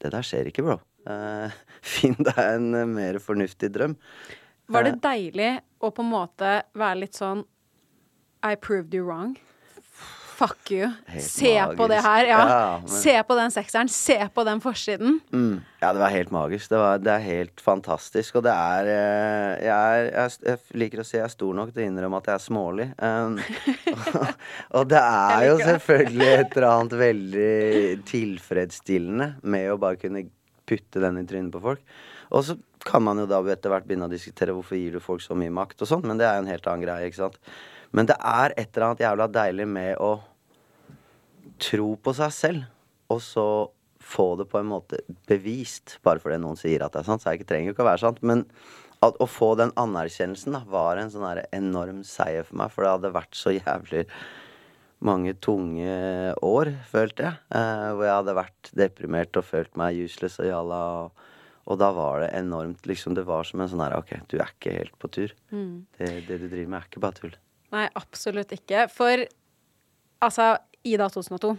Det 0.00 0.10
der 0.10 0.24
skjer 0.24 0.48
ikke, 0.48 0.64
bro. 0.64 0.80
Eh, 1.06 1.56
finn 1.94 2.16
deg 2.18 2.38
en 2.44 2.70
eh, 2.74 2.88
mer 2.88 3.20
fornuftig 3.22 3.72
drøm. 3.74 3.96
Var 4.72 4.86
det 4.86 4.94
deilig 5.04 5.50
å 5.84 5.90
på 5.92 6.04
en 6.04 6.12
måte 6.14 6.52
være 6.72 7.02
litt 7.02 7.18
sånn 7.18 7.42
I 8.44 8.54
proved 8.56 8.94
you 8.96 9.04
wrong. 9.04 9.34
Fuck 10.34 10.70
you. 10.72 10.88
Helt 11.06 11.22
se 11.22 11.52
på 11.78 11.86
det 11.88 12.00
her. 12.02 12.26
Ja. 12.26 12.38
Ja, 12.48 12.78
men- 12.80 12.88
Se 12.90 13.22
på 13.22 13.36
den 13.38 13.52
sekseren. 13.54 13.88
Se 13.88 14.16
på 14.34 14.44
den 14.44 14.60
forsiden. 14.60 15.20
Mm. 15.32 15.60
Ja, 15.80 15.92
det 15.92 16.00
var 16.00 16.10
helt 16.10 16.30
magisk. 16.34 16.68
Det, 16.70 16.78
var, 16.80 16.98
det 16.98 17.12
er 17.12 17.22
helt 17.22 17.60
fantastisk. 17.60 18.40
Og 18.40 18.42
det 18.42 18.50
er 18.50 18.90
eh, 18.90 19.64
jeg, 19.64 19.70
er 19.70 20.10
jeg, 20.10 20.30
jeg 20.48 20.80
liker 20.82 21.00
å 21.00 21.06
si 21.06 21.16
jeg 21.18 21.24
er 21.28 21.34
stor 21.36 21.54
nok 21.54 21.70
til 21.72 21.84
å 21.84 21.86
innrømme 21.86 22.18
at 22.18 22.32
jeg 22.32 22.34
er 22.34 22.44
smålig. 22.48 22.88
Um, 22.98 23.38
og 24.80 24.88
det 24.90 25.02
er 25.04 25.46
jo 25.52 25.58
selvfølgelig 25.60 26.30
et 26.32 26.56
eller 26.56 26.70
annet 26.72 26.98
veldig 27.04 28.04
tilfredsstillende 28.10 29.34
med 29.42 29.70
å 29.70 29.78
bare 29.86 30.00
kunne 30.02 30.26
putte 30.68 31.02
den 31.02 31.20
i 31.20 31.26
trynet 31.28 31.54
på 31.54 31.62
folk. 31.64 31.94
Og 32.34 32.44
så 32.46 32.56
kan 32.84 33.04
man 33.04 33.20
jo 33.20 33.28
da 33.30 33.40
etter 33.52 33.72
hvert 33.72 33.86
begynne 33.88 34.08
å 34.08 34.12
diskutere 34.12 34.54
hvorfor 34.56 34.78
gir 34.78 34.96
du 34.96 35.02
folk 35.02 35.22
så 35.24 35.36
mye 35.38 35.52
makt 35.54 35.84
og 35.84 35.90
sånn, 35.90 36.04
men 36.08 36.20
det 36.20 36.28
er 36.28 36.38
jo 36.38 36.44
en 36.44 36.52
helt 36.52 36.68
annen 36.70 36.84
greie, 36.86 37.08
ikke 37.08 37.22
sant. 37.22 37.38
Men 37.94 38.08
det 38.10 38.16
er 38.18 38.54
et 38.58 38.68
eller 38.72 38.88
annet 38.88 39.04
jævla 39.04 39.28
deilig 39.30 39.68
med 39.70 40.02
å 40.02 40.12
tro 41.62 41.92
på 42.02 42.14
seg 42.16 42.32
selv, 42.34 42.64
og 43.12 43.20
så 43.22 43.48
få 44.04 44.34
det 44.36 44.48
på 44.50 44.60
en 44.60 44.68
måte 44.68 45.00
bevist, 45.28 45.98
bare 46.04 46.20
fordi 46.20 46.40
noen 46.42 46.58
sier 46.60 46.84
at 46.84 46.92
det 46.92 47.02
er 47.02 47.08
sant. 47.08 47.22
Så 47.24 47.32
jeg 47.32 47.46
trenger 47.48 47.70
jo 47.70 47.76
ikke 47.76 47.84
å 47.86 47.88
være 47.92 48.02
sant. 48.02 48.20
Men 48.26 48.44
at, 49.04 49.16
å 49.16 49.28
få 49.28 49.54
den 49.60 49.72
anerkjennelsen 49.80 50.56
da, 50.56 50.62
var 50.68 51.00
en 51.00 51.12
sånn 51.12 51.40
enorm 51.56 52.02
seier 52.06 52.44
for 52.44 52.60
meg, 52.60 52.72
for 52.74 52.84
det 52.84 52.94
hadde 52.96 53.14
vært 53.14 53.38
så 53.38 53.54
jævlig 53.54 54.04
mange 55.06 55.34
tunge 55.42 56.34
år, 56.44 56.72
følte 56.90 57.28
jeg. 57.28 57.40
Eh, 57.54 57.86
hvor 57.94 58.06
jeg 58.06 58.16
hadde 58.18 58.36
vært 58.40 58.72
deprimert 58.80 59.38
og 59.40 59.46
følt 59.46 59.78
meg 59.80 60.00
useless 60.04 60.40
og 60.42 60.48
jalla. 60.48 60.80
Og, 61.04 61.30
og 61.68 61.80
da 61.80 61.90
var 61.96 62.24
det 62.24 62.32
enormt 62.36 62.88
liksom 62.88 63.16
Det 63.16 63.24
var 63.28 63.46
som 63.48 63.62
en 63.64 63.70
sånn 63.72 63.84
her 63.84 63.96
OK, 63.98 64.16
du 64.28 64.38
er 64.38 64.50
ikke 64.52 64.74
helt 64.78 64.96
på 65.00 65.10
tur. 65.12 65.34
Det, 65.98 66.10
det 66.28 66.40
du 66.42 66.48
driver 66.48 66.70
med, 66.72 66.80
er 66.80 66.88
ikke 66.90 67.04
bare 67.04 67.20
tull. 67.20 67.36
Nei, 67.74 67.86
absolutt 67.98 68.52
ikke. 68.54 68.86
For 68.92 69.24
altså, 70.24 70.54
Ida 70.84 71.08
2002 71.10 71.54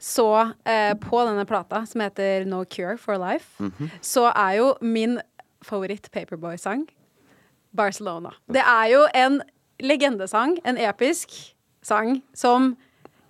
Så 0.00 0.26
eh, 0.64 0.94
på 0.96 1.24
denne 1.28 1.44
plata, 1.48 1.82
som 1.88 2.00
heter 2.04 2.46
No 2.48 2.62
Cure 2.64 2.96
for 3.00 3.20
Life, 3.20 3.60
så 4.00 4.30
er 4.32 4.58
jo 4.62 4.72
min 4.80 5.18
favoritt 5.62 6.08
Paperboy-sang 6.12 6.86
Barcelona. 7.76 8.32
Det 8.48 8.62
er 8.64 8.86
jo 8.92 9.02
en 9.16 9.40
legendesang, 9.82 10.58
en 10.64 10.78
episk 10.80 11.34
sang, 11.82 12.20
som 12.36 12.72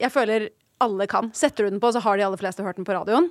jeg 0.02 0.12
føler 0.14 0.48
alle 0.82 1.06
kan. 1.06 1.28
Setter 1.36 1.64
du 1.68 1.70
den 1.76 1.80
på, 1.82 1.92
så 1.94 2.00
har 2.02 2.18
de 2.18 2.24
aller 2.26 2.40
fleste 2.40 2.64
hørt 2.66 2.76
den 2.80 2.86
på 2.88 2.94
radioen. 2.96 3.28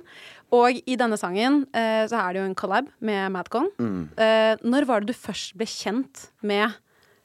Og 0.56 0.78
i 0.88 0.94
denne 1.00 1.18
sangen 1.20 1.62
eh, 1.76 2.04
så 2.08 2.16
er 2.22 2.32
det 2.32 2.40
jo 2.42 2.46
en 2.48 2.56
collab 2.56 2.88
med 3.04 3.32
Madcon. 3.34 3.68
Eh, 4.16 4.54
når 4.64 4.86
var 4.88 5.00
det 5.04 5.12
du 5.12 5.18
først 5.18 5.52
ble 5.60 5.68
kjent 5.68 6.30
med 6.48 6.72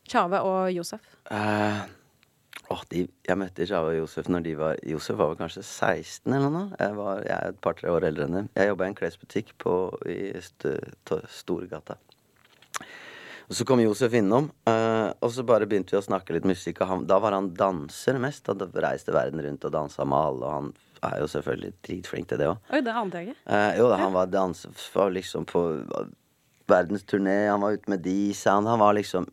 Tjave 0.08 0.42
og 0.44 0.68
Josef? 0.76 1.00
Eh, 1.32 1.80
åh, 2.72 2.84
de, 2.92 3.06
jeg 3.28 3.40
møtte 3.40 3.68
Tjave 3.68 3.94
og 3.94 3.98
Josef 4.02 4.28
når 4.32 4.44
de 4.50 4.54
var 4.60 4.80
Josef 4.88 5.16
var 5.20 5.32
vel 5.32 5.40
kanskje 5.40 5.64
16 5.64 6.28
eller 6.36 6.52
noe. 6.52 6.68
Jeg, 6.80 6.96
var, 7.00 7.24
jeg 7.24 7.36
er 7.38 7.56
et 7.56 7.62
par-tre 7.64 7.92
år 7.96 8.08
eldre 8.12 8.28
enn 8.28 8.38
dem. 8.42 8.50
Jeg 8.60 8.72
jobba 8.74 8.88
i 8.88 8.92
en 8.92 9.00
klesbutikk 9.00 9.56
på, 9.64 9.78
i 10.12 10.20
St 10.44 10.76
to- 11.08 11.24
Storgata. 11.32 11.96
Og 13.48 13.56
så 13.56 13.64
kom 13.64 13.80
Josef 13.80 14.12
innom, 14.20 14.50
uh, 14.68 15.14
og 15.24 15.32
så 15.32 15.46
bare 15.48 15.68
begynte 15.70 15.96
vi 15.96 16.02
å 16.02 16.04
snakke 16.04 16.36
litt 16.36 16.48
musikk. 16.48 16.82
Og 16.84 16.90
han, 16.92 17.06
da 17.08 17.20
var 17.24 17.36
han 17.38 17.54
danser 17.56 18.20
mest. 18.20 18.50
Han 18.52 18.60
reiste 18.76 19.16
verden 19.16 19.40
rundt 19.44 19.68
og 19.70 19.72
dansa 19.72 20.04
med 20.04 20.20
alle, 20.20 20.44
og 20.44 20.56
han 20.58 20.74
er 21.08 21.22
jo 21.22 21.30
selvfølgelig 21.32 21.72
dritflink 21.88 22.28
til 22.28 22.42
det 22.42 22.50
òg. 22.52 22.60
Oi, 22.74 22.82
det 22.84 22.96
ante 23.00 23.22
jeg 23.22 23.32
ikke. 23.32 23.40
Uh, 23.48 23.72
jo 23.80 23.88
da, 23.88 24.02
han 24.04 24.16
var 24.18 24.34
danser 24.34 25.16
liksom 25.16 25.48
på 25.48 25.64
verdensturné, 26.68 27.46
han 27.48 27.64
var 27.64 27.80
ute 27.80 27.94
med 27.94 28.04
de 28.04 28.20
sound, 28.36 28.68
han. 28.68 28.84
Var 28.84 29.00
liksom 29.00 29.30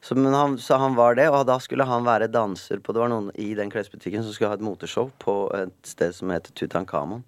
så, 0.00 0.14
men 0.14 0.32
han, 0.32 0.58
så 0.58 0.78
han 0.80 0.94
var 0.94 1.18
det, 1.18 1.26
og 1.28 1.44
da 1.48 1.58
skulle 1.60 1.84
han 1.84 2.06
være 2.06 2.30
danser 2.30 2.78
på 2.80 2.94
Det 2.94 3.00
var 3.02 3.10
noen 3.10 3.32
i 3.34 3.50
den 3.58 3.70
klesbutikken 3.70 4.22
som 4.22 4.32
skulle 4.32 4.52
ha 4.52 4.56
et 4.58 4.64
moteshow 4.64 5.10
på 5.18 5.34
et 5.58 5.74
sted 5.86 6.14
som 6.14 6.30
heter 6.32 6.54
Tutankhamon. 6.54 7.24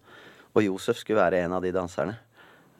Og 0.55 0.65
Josef 0.65 1.01
skulle 1.03 1.21
være 1.21 1.43
en 1.45 1.57
av 1.59 1.65
de 1.67 1.75
danserne. 1.75 2.17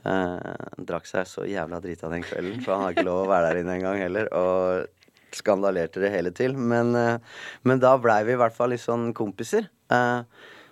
Eh, 0.01 0.71
drakk 0.89 1.09
seg 1.09 1.29
så 1.29 1.45
jævla 1.49 1.81
drita 1.85 2.09
den 2.13 2.25
kvelden, 2.25 2.63
for 2.65 2.75
han 2.75 2.87
har 2.87 2.97
ikke 2.97 3.09
lov 3.09 3.27
å 3.27 3.31
være 3.31 3.51
der 3.51 3.61
inne 3.63 3.77
engang 3.77 4.01
heller. 4.01 4.31
Og 4.37 5.37
skandalerte 5.37 6.03
det 6.03 6.13
hele 6.15 6.33
til. 6.35 6.57
Men, 6.57 6.95
eh, 6.97 7.19
men 7.63 7.83
da 7.83 7.97
blei 7.99 8.23
vi 8.25 8.35
i 8.35 8.41
hvert 8.41 8.57
fall 8.57 8.73
litt 8.75 8.85
sånn 8.85 9.13
kompiser. 9.15 9.69
Eh, 9.91 10.23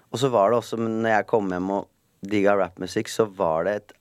og 0.08 0.18
så 0.18 0.30
var 0.32 0.50
det 0.50 0.62
også, 0.62 0.80
når 0.80 1.10
jeg 1.12 1.30
kom 1.30 1.50
hjem 1.52 1.70
og 1.76 1.88
digga 2.24 2.56
rappmusikk, 2.58 3.08
så 3.12 3.28
var 3.28 3.64
det 3.64 3.74
et 3.76 3.92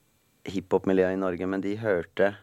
hiphop-miljø 0.54 1.12
i 1.12 1.20
Norge, 1.20 1.48
men 1.48 1.62
de 1.62 1.76
hørte 1.78 2.36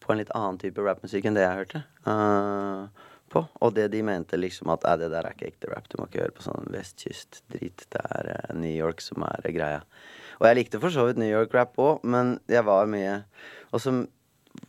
på 0.00 0.12
en 0.12 0.20
litt 0.22 0.32
annen 0.36 0.58
type 0.58 0.82
rappmusikk 0.82 1.26
enn 1.26 1.36
det 1.36 1.44
jeg 1.44 1.58
hørte 1.58 1.82
eh, 2.06 3.04
på. 3.30 3.44
Og 3.60 3.74
det 3.76 3.90
de 3.92 4.02
mente 4.06 4.38
liksom 4.38 4.70
at 4.72 4.86
det 5.00 5.10
der 5.12 5.26
er 5.26 5.34
ikke 5.34 5.50
ekte 5.50 5.72
rap, 5.72 5.90
du 5.90 5.98
må 5.98 6.08
ikke 6.08 6.24
høre 6.24 6.36
på 6.36 6.46
sånn 6.46 6.70
vestkyst-drit. 6.72 7.86
Det 7.92 8.04
er 8.16 8.32
eh, 8.36 8.56
New 8.56 8.72
York 8.72 9.02
som 9.04 9.26
er 9.26 9.50
greia. 9.54 9.82
Og 10.40 10.48
jeg 10.48 10.58
likte 10.58 10.80
for 10.80 10.92
så 10.94 11.06
vidt 11.08 11.20
New 11.20 11.30
York-rap 11.30 11.78
òg, 11.80 12.04
men 12.08 12.38
jeg 12.48 12.64
var 12.66 12.88
mye 12.90 13.20
og, 13.70 13.80
som, 13.82 14.04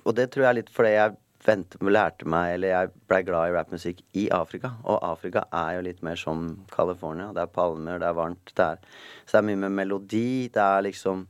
og 0.04 0.16
det 0.18 0.30
tror 0.32 0.46
jeg 0.46 0.52
er 0.52 0.60
litt 0.60 0.74
fordi 0.74 0.94
jeg 0.94 1.18
vente, 1.46 1.80
lærte 1.82 2.28
meg, 2.30 2.56
eller 2.56 2.74
jeg 2.74 2.92
blei 3.10 3.22
glad 3.26 3.50
i 3.50 3.54
rappmusikk 3.56 4.04
i 4.20 4.28
Afrika. 4.36 4.76
Og 4.86 5.00
Afrika 5.08 5.48
er 5.58 5.78
jo 5.78 5.86
litt 5.88 6.04
mer 6.06 6.20
som 6.20 6.52
California. 6.70 7.32
Det 7.34 7.42
er 7.42 7.56
palmer, 7.56 7.98
det 7.98 8.10
er 8.12 8.18
varmt. 8.18 8.52
Det 8.54 8.68
er, 8.68 8.84
så 9.26 9.38
det 9.38 9.40
er 9.40 9.48
mye 9.48 9.62
med 9.64 9.80
melodi. 9.80 10.28
Det 10.54 10.62
er 10.62 10.86
liksom 10.86 11.26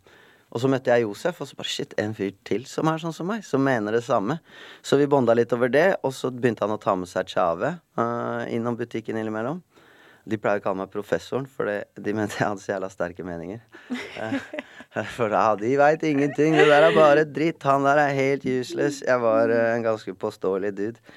og 0.51 0.59
så 0.59 0.67
møtte 0.67 0.91
jeg 0.91 1.05
Josef, 1.05 1.37
og 1.39 1.47
så 1.47 1.55
bare 1.55 1.71
shit, 1.71 1.93
en 2.01 2.13
fyr 2.15 2.33
til 2.47 2.65
som 2.67 2.89
er 2.91 2.99
sånn 2.99 3.15
som 3.15 3.29
meg. 3.31 3.43
Som 3.47 3.63
mener 3.63 3.95
det 3.95 4.03
samme. 4.03 4.41
Så 4.83 4.97
vi 4.99 5.07
bonda 5.07 5.31
litt 5.37 5.53
over 5.55 5.71
det, 5.71 5.93
og 6.03 6.11
så 6.15 6.27
begynte 6.33 6.65
han 6.65 6.75
å 6.75 6.81
ta 6.81 6.95
med 6.99 7.07
seg 7.07 7.31
Tjave 7.31 7.77
uh, 7.95 8.43
innom 8.51 8.75
butikken 8.79 9.19
innimellom. 9.21 9.61
De 10.29 10.37
pleier 10.37 10.61
å 10.61 10.63
kalle 10.63 10.83
meg 10.83 10.91
professoren, 10.93 11.47
for 11.49 11.67
de 11.69 12.13
mente 12.13 12.37
jeg 12.37 12.45
hadde 12.45 12.61
så 12.61 12.75
jævla 12.75 12.89
sterke 12.93 13.25
meninger. 13.25 13.61
Eh, 13.91 14.37
for 15.15 15.33
ja, 15.33 15.47
de 15.57 15.73
veit 15.79 16.03
ingenting. 16.05 16.57
Det 16.59 16.67
der 16.69 16.87
er 16.89 16.97
bare 16.97 17.25
dritt. 17.25 17.63
Han 17.65 17.87
der 17.87 18.03
er 18.03 18.15
helt 18.17 18.45
useless. 18.45 19.01
Jeg 19.07 19.21
var 19.23 19.53
eh, 19.53 19.71
en 19.75 19.85
ganske 19.85 20.13
påståelig 20.13 20.73
dude. 20.77 21.13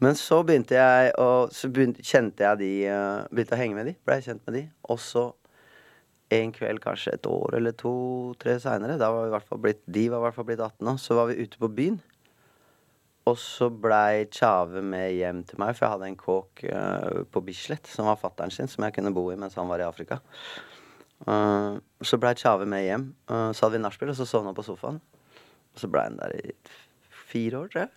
Men 0.00 0.16
så 0.18 0.42
begynte 0.44 0.76
jeg 0.76 1.12
å 1.16 1.46
Så 1.48 1.70
begynte, 1.72 2.02
kjente 2.04 2.44
jeg 2.44 2.58
de 2.60 2.70
eh, 2.92 3.28
Begynte 3.32 3.56
å 3.56 3.60
henge 3.60 3.78
med 3.78 3.88
de. 3.88 3.94
Blei 4.04 4.20
kjent 4.24 4.42
med 4.48 4.58
de. 4.58 4.64
Og 4.92 5.00
så 5.00 5.30
en 6.36 6.50
kveld, 6.52 6.80
kanskje 6.82 7.14
et 7.14 7.26
år 7.30 7.54
eller 7.60 7.74
to-tre 7.78 8.56
seinere, 8.62 8.98
da 8.98 9.12
var 9.14 9.24
vi 9.24 9.30
i 9.30 9.34
hvert 9.36 9.46
fall 9.46 9.60
blitt, 9.62 9.82
de 9.86 10.08
var 10.10 10.18
i 10.18 10.26
hvert 10.26 10.34
fall 10.34 10.48
blitt 10.48 10.62
18 10.64 10.88
nå, 10.88 10.96
så 10.98 11.14
var 11.14 11.28
vi 11.30 11.36
ute 11.38 11.60
på 11.60 11.70
byen. 11.70 12.00
Og 13.26 13.34
så 13.42 13.66
blei 13.70 14.26
Tjave 14.30 14.82
med 14.86 15.16
hjem 15.16 15.42
til 15.48 15.58
meg, 15.58 15.74
for 15.74 15.86
jeg 15.86 15.94
hadde 15.96 16.10
en 16.12 16.18
kåk 16.20 16.62
uh, 16.70 17.24
på 17.32 17.42
Bislett 17.46 17.90
som 17.90 18.06
var 18.06 18.20
fattern 18.20 18.54
sin, 18.54 18.70
som 18.70 18.86
jeg 18.86 18.94
kunne 18.94 19.14
bo 19.14 19.26
i 19.32 19.38
mens 19.40 19.58
han 19.58 19.68
var 19.70 19.82
i 19.82 19.88
Afrika. 19.88 20.20
Uh, 21.26 21.82
så 22.06 22.20
blei 22.22 22.36
Tjave 22.38 22.68
med 22.70 22.86
hjem. 22.86 23.08
Uh, 23.30 23.50
så 23.50 23.66
hadde 23.66 23.80
vi 23.80 23.82
nachspiel, 23.82 24.12
og 24.14 24.18
så 24.18 24.28
sovna 24.30 24.54
på 24.54 24.66
sofaen. 24.66 25.00
Og 25.74 25.82
så 25.82 25.90
blei 25.90 26.06
han 26.06 26.20
der 26.20 26.36
i 26.38 26.54
fire 27.26 27.64
år, 27.64 27.72
tror 27.72 27.86
jeg. 27.86 27.90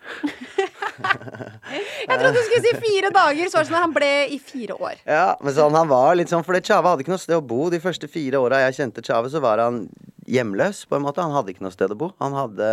Jeg 1.00 2.18
trodde 2.18 2.34
du 2.34 2.42
skulle 2.44 2.64
si 2.64 2.72
fire 2.82 3.08
dager, 3.14 3.48
så 3.48 3.56
var 3.56 3.62
det 3.62 3.68
sånn 3.70 3.78
at 3.78 3.84
han 3.86 3.94
ble 3.94 4.10
i 4.34 4.38
fire 4.42 4.74
år. 4.76 4.98
Ja, 5.06 5.28
men 5.40 5.54
sånn, 5.56 5.76
han 5.78 5.88
var 5.88 6.16
litt 6.18 6.28
sånn 6.32 6.44
Fordi 6.44 6.60
Tjave 6.66 6.90
hadde 6.90 7.04
ikke 7.06 7.14
noe 7.14 7.22
sted 7.22 7.38
å 7.38 7.44
bo. 7.44 7.70
De 7.72 7.80
første 7.80 8.10
fire 8.10 8.40
åra 8.42 8.64
jeg 8.66 8.76
kjente 8.80 9.04
Tjave, 9.06 9.30
så 9.32 9.40
var 9.40 9.62
han 9.62 9.84
hjemløs, 10.30 10.84
på 10.88 10.96
en 10.96 11.04
måte. 11.04 11.22
Han 11.24 11.34
hadde 11.34 11.52
ikke 11.54 11.64
noe 11.64 11.74
sted 11.74 11.92
å 11.92 11.98
bo. 11.98 12.10
Han 12.22 12.36
hadde 12.36 12.68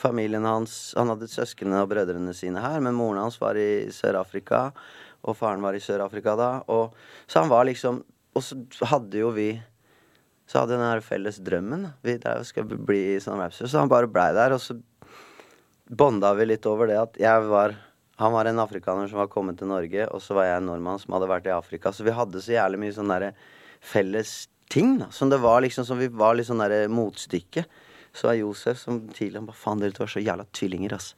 familien 0.00 0.46
hans 0.48 0.94
Han 0.98 1.12
hadde 1.12 1.30
søsknene 1.30 1.82
og 1.84 1.90
brødrene 1.92 2.34
sine 2.36 2.62
her, 2.64 2.80
men 2.84 2.96
moren 2.96 3.22
hans 3.22 3.38
var 3.42 3.58
i 3.60 3.90
Sør-Afrika, 3.92 4.70
og 5.22 5.36
faren 5.38 5.62
var 5.64 5.76
i 5.76 5.82
Sør-Afrika 5.82 6.34
da. 6.38 6.50
Og, 6.72 6.96
så 7.26 7.44
han 7.44 7.52
var 7.52 7.68
liksom 7.68 8.02
Og 8.32 8.42
så 8.42 8.56
hadde 8.88 9.20
jo 9.20 9.28
vi 9.36 9.50
Så 10.48 10.62
hadde 10.62 10.74
den 10.74 10.88
her 10.88 11.04
felles 11.04 11.38
drømmen. 11.44 11.90
Vi 12.02 12.16
der 12.20 12.42
skal 12.48 12.66
bli 12.66 13.20
sånn 13.22 13.40
rapster. 13.40 13.68
Så 13.68 13.78
han 13.78 13.92
bare 13.92 14.10
blei 14.10 14.32
der, 14.36 14.56
og 14.56 14.60
så 14.60 14.78
bonda 15.92 16.32
vi 16.34 16.46
litt 16.48 16.66
over 16.66 16.88
det 16.88 16.98
at 17.00 17.18
jeg 17.20 17.48
var 17.48 17.76
Han 18.20 18.32
var 18.34 18.48
en 18.48 18.60
afrikaner 18.62 19.08
som 19.08 19.20
var 19.20 19.30
kommet 19.32 19.58
til 19.58 19.70
Norge, 19.70 20.06
og 20.08 20.20
så 20.22 20.36
var 20.36 20.48
jeg 20.48 20.60
en 20.60 20.68
nordmann 20.70 21.00
som 21.00 21.14
hadde 21.16 21.30
vært 21.30 21.48
i 21.48 21.54
Afrika. 21.54 21.92
Så 21.92 22.04
vi 22.06 22.14
hadde 22.14 22.42
så 22.44 22.52
jævlig 22.54 22.82
mye 22.82 22.94
sånn 22.94 23.10
derre 23.10 23.32
felles 23.82 24.34
ting, 24.72 24.96
da. 25.02 25.10
Som 25.12 25.28
det 25.32 25.38
var 25.42 25.60
liksom 25.64 25.84
Som 25.88 26.00
vi 26.00 26.08
var 26.08 26.34
litt 26.38 26.48
sånn 26.48 26.62
derre 26.64 26.86
motstykke. 26.92 27.64
Så 28.12 28.28
er 28.32 28.40
Josef 28.42 28.76
som 28.80 29.02
tidligere 29.08 29.46
bare 29.48 29.56
Faen, 29.56 29.80
dere 29.80 29.94
to 29.96 30.04
er 30.04 30.10
så 30.12 30.20
jævla 30.24 30.44
tvillinger, 30.52 30.92
ass. 30.98 31.12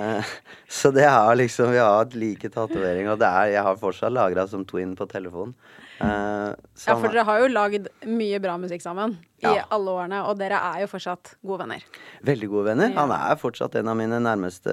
Eh, 0.00 0.24
så 0.80 0.90
det 0.94 1.04
er 1.06 1.36
liksom 1.36 1.70
Vi 1.74 1.78
har 1.82 1.98
hatt 2.00 2.14
like 2.18 2.48
tatoveringer, 2.54 3.12
og 3.12 3.20
det 3.20 3.28
er 3.28 3.52
Jeg 3.58 3.66
har 3.66 3.76
fortsatt 3.82 4.14
lagra 4.16 4.46
som 4.48 4.64
twin 4.66 4.94
på 4.98 5.06
telefonen. 5.10 5.54
Eh, 6.00 6.54
Ja, 6.86 6.94
for 6.94 7.06
er- 7.08 7.12
dere 7.12 7.24
har 7.26 7.40
jo 7.42 7.48
lagd 7.52 7.88
mye 8.06 8.38
bra 8.40 8.54
musikk 8.58 8.80
sammen 8.82 9.16
i 9.42 9.46
Ja. 9.46 9.64
alle 9.70 9.90
årene, 9.90 10.20
og 10.30 10.38
dere 10.38 10.58
er 10.58 10.80
jo 10.84 10.86
fortsatt 10.90 11.34
gode 11.46 11.60
venner. 11.64 11.82
Veldig 12.24 12.48
gode 12.50 12.64
venner. 12.70 12.92
Han 12.94 13.10
er 13.14 13.36
fortsatt 13.38 13.74
en 13.78 13.88
av 13.90 13.96
mine 13.98 14.18
nærmeste 14.22 14.72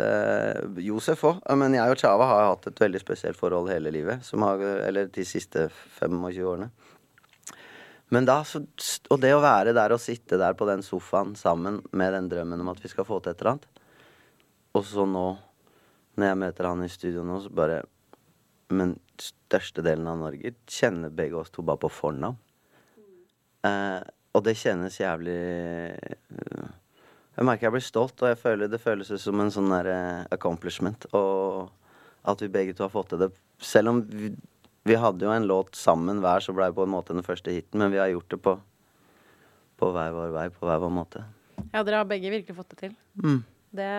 Josef 0.82 1.22
òg. 1.26 1.42
Men 1.58 1.74
jeg 1.74 1.90
og 1.92 1.98
Chava 1.98 2.26
har 2.30 2.48
hatt 2.54 2.68
et 2.68 2.80
veldig 2.80 3.02
spesielt 3.02 3.38
forhold 3.38 3.70
hele 3.74 3.92
livet. 3.94 4.24
Som 4.26 4.42
har, 4.46 4.58
eller 4.62 5.08
de 5.08 5.26
siste 5.26 5.68
25 6.00 6.46
årene. 6.46 6.70
Men 8.14 8.28
da, 8.28 8.42
Og 9.10 9.20
det 9.22 9.34
å 9.34 9.42
være 9.42 9.74
der 9.74 9.96
og 9.96 10.02
sitte 10.02 10.38
der 10.38 10.54
på 10.58 10.68
den 10.70 10.84
sofaen 10.86 11.34
sammen 11.40 11.82
med 11.92 12.14
den 12.14 12.30
drømmen 12.30 12.62
om 12.62 12.70
at 12.74 12.82
vi 12.84 12.92
skal 12.92 13.08
få 13.08 13.20
til 13.20 13.34
et 13.34 13.42
eller 13.42 13.56
annet. 13.56 13.82
Og 14.76 14.86
så 14.86 15.06
nå, 15.10 15.26
når 16.20 16.30
jeg 16.30 16.42
møter 16.44 16.70
han 16.70 16.84
i 16.86 16.92
studio 16.92 17.26
nå, 17.26 17.42
så 17.44 17.54
bare 17.54 17.84
Men 18.74 18.96
størstedelen 19.22 20.08
av 20.10 20.18
Norge 20.18 20.56
kjenner 20.66 21.12
begge 21.14 21.38
oss 21.38 21.52
to 21.54 21.62
bare 21.62 21.78
på 21.84 21.92
fornavn. 21.94 22.38
Eh, 23.66 24.02
og 24.34 24.42
det 24.44 24.56
kjennes 24.58 24.98
jævlig 24.98 25.36
eh, 25.38 26.72
Jeg 27.38 27.46
merker 27.46 27.68
jeg 27.68 27.76
blir 27.76 27.86
stolt, 27.86 28.18
og 28.24 28.32
jeg 28.32 28.40
føler 28.42 28.72
det 28.72 28.82
føles 28.82 29.14
som 29.22 29.44
en 29.44 29.54
sånn 29.54 29.70
der 29.70 29.92
eh, 29.92 30.26
accomplishment. 30.34 31.06
Og 31.14 31.70
at 32.26 32.42
vi 32.42 32.50
begge 32.50 32.74
to 32.74 32.88
har 32.88 32.94
fått 32.94 33.14
til 33.14 33.22
det. 33.22 33.30
Selv 33.62 33.94
om 33.94 34.02
vi, 34.10 34.34
vi 34.86 34.96
hadde 35.02 35.26
jo 35.26 35.32
en 35.34 35.48
låt 35.50 35.76
sammen 35.76 36.20
hver, 36.24 36.44
så 36.46 36.54
blei 36.56 36.70
på 36.76 36.86
en 36.86 36.94
måte 36.94 37.14
den 37.18 37.26
første 37.26 37.52
hiten, 37.54 37.82
men 37.82 37.92
vi 37.94 37.98
har 38.02 38.12
gjort 38.14 38.30
det 38.36 38.40
på, 38.46 38.56
på 39.82 39.90
hver 39.96 40.14
vår 40.16 40.32
vei, 40.36 40.46
på 40.54 40.68
hver 40.70 40.80
vår 40.84 40.94
måte. 40.94 41.24
Ja, 41.74 41.82
dere 41.84 42.02
har 42.04 42.08
begge 42.10 42.30
virkelig 42.34 42.56
fått 42.58 42.70
det 42.76 42.80
til. 42.84 42.96
Mm. 43.24 43.40
Det, 43.76 43.90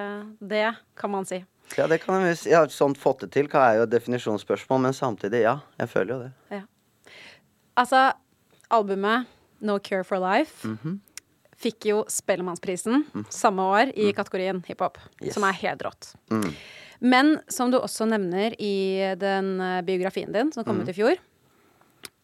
det 0.40 0.64
kan 0.96 1.10
man 1.12 1.26
si. 1.28 1.42
Ja, 1.76 1.88
det 1.90 1.98
kan 2.04 2.22
jeg 2.22 2.38
si. 2.38 2.50
Ja, 2.52 2.62
sånn 2.70 2.94
fått 2.96 3.24
det 3.26 3.32
til 3.34 3.48
er 3.50 3.80
jo 3.80 3.86
et 3.88 3.92
definisjonsspørsmål, 3.92 4.84
men 4.86 4.94
samtidig, 4.96 5.42
ja. 5.42 5.56
Jeg 5.80 5.90
føler 5.90 6.14
jo 6.14 6.20
det. 6.28 6.62
Altså, 7.76 8.12
albumet 8.72 9.26
No 9.60 9.78
Cure 9.78 10.04
for 10.04 10.18
Life 10.22 10.64
Mhm. 10.68 11.00
fikk 11.56 11.86
jo 11.90 12.04
Spellemannsprisen 12.08 13.04
samme 13.32 13.62
år 13.64 13.92
i 13.96 14.12
kategorien 14.12 14.62
hiphop, 14.66 14.98
Yes. 15.22 15.34
som 15.34 15.42
er 15.44 15.52
helt 15.52 15.82
rått. 15.82 16.14
Mm. 16.30 16.52
Men 17.00 17.38
som 17.52 17.70
du 17.72 17.78
også 17.78 18.08
nevner 18.08 18.56
i 18.62 19.14
den 19.20 19.56
eh, 19.60 19.80
biografien 19.86 20.32
din, 20.32 20.52
som 20.52 20.64
kom 20.64 20.80
ut 20.80 20.90
i 20.90 20.96
fjor, 20.96 21.20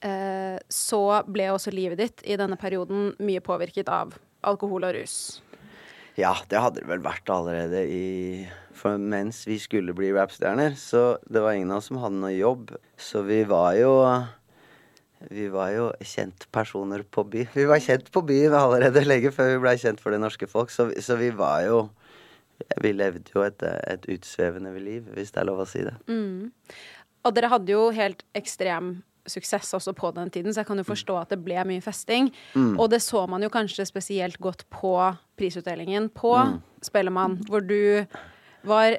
eh, 0.04 0.58
så 0.72 1.02
ble 1.28 1.50
også 1.52 1.74
livet 1.74 2.00
ditt 2.00 2.24
i 2.24 2.38
denne 2.40 2.58
perioden 2.61 3.12
mye 3.22 3.42
påvirket 3.44 3.90
av 3.92 4.16
alkohol 4.42 4.88
og 4.88 4.96
rus. 4.96 5.16
Ja, 6.18 6.35
det 6.48 6.61
hadde 6.61 6.82
det 6.82 6.90
vel 6.90 7.00
vært 7.04 7.30
allerede 7.32 7.87
i 7.88 8.44
For 8.76 8.98
mens 8.98 9.44
vi 9.46 9.58
skulle 9.62 9.94
bli 9.96 10.11
rappstjerner, 10.12 10.74
så 10.76 11.16
det 11.30 11.40
var 11.40 11.54
ingen 11.56 11.70
av 11.72 11.80
oss 11.80 11.88
som 11.88 12.00
hadde 12.02 12.18
noe 12.20 12.32
jobb. 12.35 12.72
Så 13.00 13.22
vi 13.24 13.42
var 13.48 13.76
jo 13.78 13.92
Vi 15.30 15.46
var 15.52 15.70
jo 15.70 15.85
kjentpersoner 16.02 17.04
på 17.06 17.22
by. 17.30 17.46
Vi 17.54 17.64
var 17.70 17.78
kjent 17.78 18.11
på 18.11 18.24
byen 18.26 18.56
allerede 18.58 19.04
lenge 19.06 19.30
før 19.30 19.52
vi 19.52 19.61
blei 19.62 19.76
kjent 19.78 20.02
for 20.02 20.11
det 20.11 20.18
norske 20.18 20.48
folk, 20.50 20.72
så, 20.74 20.88
så 20.98 21.14
vi 21.20 21.30
var 21.30 21.62
jo 21.68 21.85
Vi 22.83 22.92
levde 22.94 23.35
jo 23.35 23.44
et, 23.46 23.62
et 23.62 24.09
utsvevende 24.14 24.75
liv, 24.79 25.07
hvis 25.14 25.35
det 25.35 25.42
er 25.42 25.48
lov 25.48 25.64
å 25.64 25.68
si 25.68 25.85
det. 25.87 25.94
Og 27.22 27.35
dere 27.37 27.51
hadde 27.53 27.75
jo 27.75 27.88
helt 27.94 28.25
ekstrem 28.38 28.96
suksess 29.31 29.70
også 29.77 29.92
på 29.94 30.11
den 30.16 30.31
tiden, 30.35 30.51
så 30.51 30.62
jeg 30.62 30.68
kan 30.72 30.81
jo 30.81 30.87
forstå 30.87 31.16
at 31.20 31.31
det 31.31 31.38
ble 31.44 31.62
mye 31.68 31.83
festing. 31.85 32.33
Og 32.75 32.88
det 32.90 33.03
så 33.05 33.25
man 33.31 33.44
jo 33.44 33.53
kanskje 33.55 33.87
spesielt 33.87 34.40
godt 34.42 34.66
på 34.72 34.96
prisutdelingen 35.38 36.11
på 36.14 36.35
Spellemann, 36.83 37.38
hvor 37.46 37.62
du 37.62 38.03
var 38.66 38.98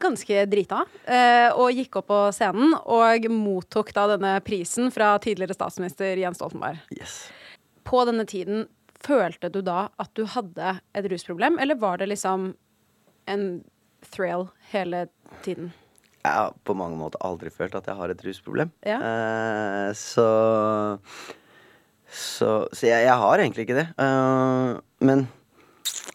ganske 0.00 0.44
drita 0.48 0.84
eh, 1.10 1.50
og 1.58 1.74
gikk 1.74 1.98
opp 1.98 2.08
på 2.08 2.20
scenen 2.36 2.76
og 2.78 3.26
mottok 3.32 3.90
da 3.96 4.06
denne 4.14 4.36
prisen 4.46 4.92
fra 4.94 5.14
tidligere 5.22 5.56
statsminister 5.56 6.20
Jens 6.20 6.38
Stoltenberg. 6.40 6.78
Yes. 6.94 7.24
På 7.84 8.04
denne 8.08 8.24
tiden, 8.28 8.68
følte 9.04 9.50
du 9.52 9.60
da 9.64 9.88
at 10.00 10.12
du 10.16 10.24
hadde 10.30 10.78
et 10.96 11.08
rusproblem, 11.10 11.58
eller 11.60 11.76
var 11.76 12.00
det 12.00 12.08
liksom 12.14 12.54
en 13.30 13.46
thrill 14.10 14.48
hele 14.72 15.06
tiden? 15.44 15.72
Jeg 16.24 16.32
har 16.32 16.54
på 16.64 16.76
mange 16.76 16.96
måter 16.96 17.20
aldri 17.24 17.52
følt 17.52 17.74
at 17.76 17.88
jeg 17.90 17.98
har 17.98 18.12
et 18.12 18.24
rusproblem. 18.24 18.72
Ja. 18.86 18.98
Uh, 19.00 19.92
så 19.96 20.28
Så, 22.14 22.68
så 22.72 22.86
jeg, 22.86 23.04
jeg 23.08 23.16
har 23.18 23.38
egentlig 23.38 23.66
ikke 23.66 23.80
det. 23.80 23.88
Uh, 23.98 24.78
men 25.02 25.26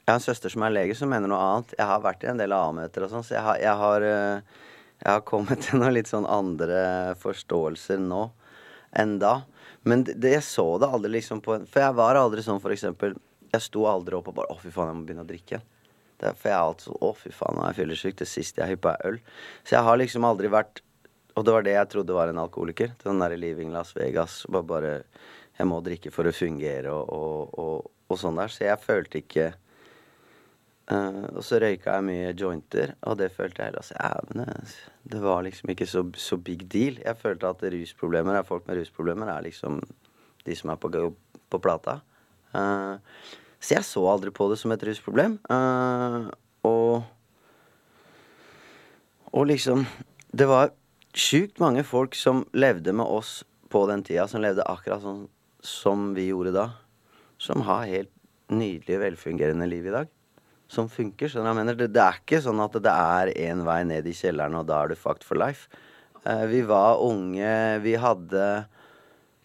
jeg 0.10 0.16
har 0.16 0.18
en 0.18 0.24
søster 0.26 0.50
som 0.50 0.64
er 0.66 0.74
lege, 0.74 0.96
som 0.98 1.12
mener 1.12 1.30
noe 1.30 1.38
annet. 1.38 1.76
Jeg 1.78 1.86
har 1.86 2.02
vært 2.02 2.24
i 2.26 2.30
en 2.32 2.40
del 2.40 2.54
A-møter 2.56 3.06
og 3.06 3.12
sånn, 3.12 3.26
så 3.28 3.36
jeg 3.36 3.46
har, 3.46 3.58
jeg, 3.62 3.76
har, 3.78 4.06
eh, 4.10 4.64
jeg 5.04 5.12
har 5.12 5.26
kommet 5.28 5.62
til 5.66 5.78
noen 5.78 5.94
litt 5.94 6.10
sånn 6.10 6.26
andre 6.26 6.80
forståelser 7.22 8.02
nå 8.02 8.24
enn 8.98 9.20
da. 9.22 9.36
Men 9.86 10.08
det, 10.08 10.32
jeg 10.34 10.46
så 10.48 10.66
det 10.82 10.90
aldri 10.90 11.12
liksom 11.20 11.44
på 11.46 11.60
For 11.70 11.84
jeg 11.84 11.96
var 12.00 12.18
aldri 12.18 12.42
sånn 12.44 12.58
for 12.60 12.74
eksempel 12.74 13.14
Jeg 13.54 13.64
sto 13.64 13.86
aldri 13.88 14.18
opp 14.18 14.28
og 14.28 14.36
bare 14.42 14.52
Å, 14.52 14.58
fy 14.60 14.74
faen, 14.74 14.90
jeg 14.90 14.98
må 14.98 15.06
begynne 15.06 15.24
å 15.24 15.30
drikke. 15.30 15.62
Det 16.20 16.34
for 16.36 16.52
jeg 16.52 16.58
er 16.58 16.66
alltid 16.66 16.90
sånn 16.90 17.02
Å, 17.08 17.14
fy 17.16 17.32
faen, 17.36 17.56
nå 17.56 17.64
er 17.64 17.72
jeg 17.72 17.80
fyllesyk. 17.82 18.20
Det 18.20 18.30
siste 18.30 18.64
jeg 18.64 18.76
hyppa, 18.76 18.96
er 18.96 19.14
øl. 19.14 19.20
Så 19.64 19.78
jeg 19.78 19.88
har 19.88 20.00
liksom 20.02 20.28
aldri 20.28 20.52
vært 20.52 20.84
Og 21.38 21.46
det 21.48 21.56
var 21.56 21.64
det 21.64 21.78
jeg 21.78 21.92
trodde 21.94 22.18
var 22.18 22.32
en 22.32 22.44
alkoholiker. 22.44 22.94
Den 23.04 23.24
derre 23.24 23.40
Living 23.40 23.72
Las 23.76 23.96
Vegas. 23.96 24.42
Bare, 24.50 24.68
bare 24.68 24.94
Jeg 25.60 25.70
må 25.70 25.80
drikke 25.86 26.12
for 26.12 26.28
å 26.28 26.36
fungere 26.36 26.92
og, 26.92 27.10
og, 27.16 27.58
og, 27.60 27.90
og 28.10 28.20
sånn 28.20 28.40
der. 28.40 28.52
Så 28.52 28.68
jeg 28.68 28.84
følte 28.84 29.24
ikke 29.24 29.52
Uh, 30.90 31.28
Og 31.38 31.44
så 31.46 31.60
røyka 31.62 32.00
jeg 32.00 32.06
mye 32.08 32.30
jointer, 32.34 32.96
og 33.06 33.20
det 33.20 33.28
følte 33.36 33.62
jeg 33.62 33.76
altså, 33.78 33.94
ja, 33.94 34.48
det, 35.06 35.20
var 35.22 35.44
liksom 35.46 35.70
ikke 35.70 35.86
så, 35.86 36.02
så 36.18 36.38
big 36.42 36.64
deal. 36.66 36.98
Jeg 37.04 37.20
følte 37.22 37.52
at 37.52 37.62
rusproblemer 37.62 38.40
er 38.40 38.48
folk 38.48 38.66
med 38.66 38.80
rusproblemer 38.80 39.30
er 39.30 39.46
liksom 39.46 39.78
de 40.48 40.56
som 40.58 40.74
er 40.74 40.80
på, 40.82 40.90
på 41.54 41.60
plata. 41.62 42.00
Eh, 42.58 43.20
så 43.60 43.76
jeg 43.76 43.88
så 43.88 44.04
aldri 44.08 44.32
på 44.36 44.48
det 44.52 44.60
som 44.62 44.72
et 44.72 44.84
rusproblem. 44.88 45.40
Uh, 45.52 46.30
og 46.68 47.04
Og 49.32 49.46
liksom 49.46 49.86
Det 50.34 50.48
var 50.48 50.72
sjukt 51.14 51.60
mange 51.60 51.84
folk 51.84 52.16
som 52.16 52.46
levde 52.54 52.94
med 52.94 53.06
oss 53.06 53.44
på 53.70 53.86
den 53.90 54.04
tida, 54.04 54.28
som 54.28 54.42
levde 54.42 54.66
akkurat 54.66 55.02
sånn 55.02 55.28
som 55.62 56.14
vi 56.16 56.30
gjorde 56.30 56.54
da. 56.54 56.70
Som 57.38 57.62
har 57.68 57.86
helt 57.90 58.12
nydelige, 58.50 59.00
velfungerende 59.00 59.68
liv 59.70 59.88
i 59.88 59.94
dag. 59.94 60.08
Som 60.70 60.90
funker. 60.90 61.30
Jeg 61.30 61.56
mener? 61.56 61.76
Det, 61.78 61.90
det 61.94 62.02
er 62.02 62.20
ikke 62.22 62.42
sånn 62.42 62.62
at 62.62 62.78
det 62.78 62.94
er 62.94 63.34
én 63.34 63.64
vei 63.66 63.84
ned 63.90 64.08
i 64.08 64.14
kjelleren, 64.14 64.58
og 64.58 64.68
da 64.70 64.84
er 64.84 64.92
du 64.94 64.98
fucked 64.98 65.26
for 65.26 65.38
life. 65.38 65.70
Eh, 66.26 66.46
vi 66.50 66.62
var 66.68 67.02
unge, 67.02 67.80
vi 67.84 67.96
hadde 67.98 68.46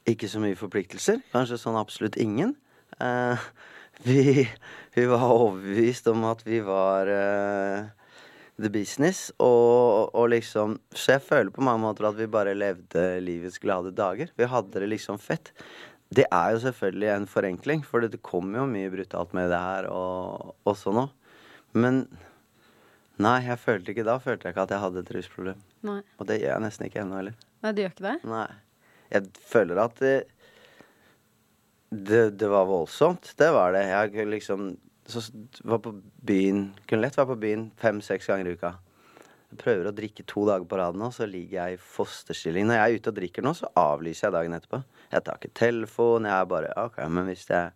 ikke 0.09 0.29
så 0.29 0.41
mye 0.43 0.59
forpliktelser. 0.59 1.23
Kanskje 1.33 1.61
sånn 1.61 1.81
absolutt 1.81 2.19
ingen. 2.21 2.55
Eh, 3.01 3.49
vi, 4.03 4.49
vi 4.95 5.05
var 5.07 5.27
overbevist 5.29 6.09
om 6.11 6.25
at 6.29 6.43
vi 6.47 6.61
var 6.65 7.11
uh, 7.11 7.87
the 8.61 8.71
business, 8.71 9.31
og, 9.39 10.15
og 10.15 10.29
liksom 10.35 10.79
Så 10.95 11.17
jeg 11.17 11.25
føler 11.27 11.55
på 11.55 11.65
mange 11.65 11.83
måter 11.85 12.09
at 12.09 12.19
vi 12.19 12.31
bare 12.31 12.55
levde 12.57 13.07
livets 13.25 13.59
glade 13.63 13.95
dager. 13.95 14.31
Vi 14.37 14.51
hadde 14.51 14.81
det 14.81 14.91
liksom 14.91 15.19
fett. 15.19 15.53
Det 16.15 16.27
er 16.31 16.53
jo 16.55 16.63
selvfølgelig 16.67 17.11
en 17.15 17.27
forenkling, 17.27 17.83
for 17.87 18.05
det 18.05 18.23
kommer 18.23 18.63
jo 18.63 18.71
mye 18.71 18.93
brutalt 18.93 19.33
med 19.35 19.51
det 19.51 19.59
her 19.59 19.89
og, 19.91 20.55
også 20.69 20.93
sånn. 20.93 21.11
Men 21.75 22.07
Nei, 23.23 23.45
jeg 23.47 23.61
følte 23.63 23.93
ikke 23.93 24.03
da 24.07 24.17
følte 24.19 24.49
jeg 24.49 24.55
ikke 24.55 24.63
at 24.65 24.73
jeg 24.75 24.83
hadde 24.83 25.03
et 25.05 25.11
rusproblem. 25.15 25.59
Nei. 25.87 26.01
Og 26.19 26.27
det 26.27 26.41
gjør 26.41 26.57
jeg 26.57 26.63
nesten 26.65 26.89
ikke 26.89 27.03
ennå 27.05 27.21
heller. 27.21 27.37
Nei, 27.63 27.71
du 27.71 27.83
gjør 27.85 27.93
ikke 27.93 28.07
det? 28.09 28.15
Nei. 28.27 28.47
Jeg 29.15 29.29
føler 29.53 29.81
at 29.85 30.01
det, 30.03 30.15
det, 31.95 32.25
det 32.41 32.49
var 32.51 32.67
voldsomt. 32.69 33.35
Det 33.39 33.51
var 33.55 33.77
det. 33.77 33.85
Jeg 33.91 34.29
liksom 34.31 34.73
så 35.07 35.21
var 35.65 35.79
på 35.85 35.93
byen 36.25 36.71
Kunne 36.89 37.05
lett 37.05 37.17
være 37.19 37.35
på 37.35 37.41
byen 37.43 37.65
fem-seks 37.81 38.29
ganger 38.31 38.49
i 38.49 38.55
uka. 38.57 38.71
Jeg 39.53 39.61
prøver 39.61 39.89
å 39.91 39.95
drikke 39.95 40.25
to 40.27 40.47
dager 40.49 40.65
på 40.67 40.79
rad 40.81 40.97
nå, 40.99 41.11
så 41.15 41.29
ligger 41.31 41.61
jeg 41.61 41.77
i 41.77 41.83
fosterstilling. 41.97 42.67
Når 42.67 42.79
jeg 42.79 42.85
er 42.85 42.97
ute 43.03 43.13
og 43.13 43.19
drikker 43.19 43.45
nå, 43.45 43.53
så 43.55 43.69
avlyser 43.79 44.27
jeg 44.27 44.35
dagen 44.35 44.57
etterpå. 44.57 44.81
Jeg 45.13 45.27
tar 45.27 45.39
ikke 45.39 45.59
telefon. 45.61 46.27
Jeg 46.27 46.35
er 46.35 46.49
bare 46.51 46.73
OK, 46.81 46.97
men 47.07 47.29
hvis 47.29 47.45
jeg 47.53 47.71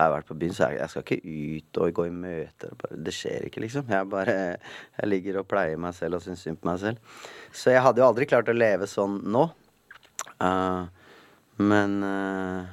har 0.00 0.10
vært 0.14 0.26
på 0.26 0.38
byen, 0.40 0.56
så 0.56 0.70
jeg, 0.70 0.80
jeg 0.80 0.92
skal 0.94 1.04
ikke 1.04 1.36
ut 1.60 1.80
og 1.84 1.94
gå 2.00 2.08
i 2.08 2.16
møter. 2.24 2.74
Det 3.06 3.14
skjer 3.14 3.46
ikke, 3.46 3.62
liksom. 3.66 3.92
Jeg 3.92 4.10
bare 4.10 4.36
Jeg 4.40 5.12
ligger 5.12 5.42
og 5.42 5.48
pleier 5.52 5.78
meg 5.78 5.94
selv 5.94 6.18
og 6.18 6.24
syns 6.24 6.42
synd 6.46 6.58
på 6.58 6.70
meg 6.72 6.80
selv. 6.82 7.20
Så 7.52 7.76
jeg 7.76 7.84
hadde 7.84 8.02
jo 8.02 8.08
aldri 8.08 8.26
klart 8.30 8.50
å 8.50 8.56
leve 8.56 8.90
sånn 8.90 9.20
nå. 9.30 9.46
Uh, 10.40 10.88
men 11.60 11.96
eh, 12.06 12.68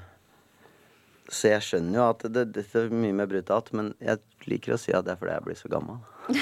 Så 1.27 1.51
jeg 1.51 1.63
skjønner 1.65 1.99
jo 1.99 2.05
at 2.07 2.23
det, 2.31 2.45
dette 2.55 2.83
er 2.85 2.93
mye 2.93 3.15
mer 3.15 3.27
brutalt, 3.27 3.73
men 3.75 3.91
jeg 3.99 4.21
liker 4.47 4.75
å 4.75 4.79
si 4.79 4.93
at 4.95 5.07
det 5.07 5.15
er 5.15 5.19
fordi 5.19 5.33
jeg 5.35 5.45
blir 5.47 5.59
så 5.59 5.71
gammel. 5.71 5.99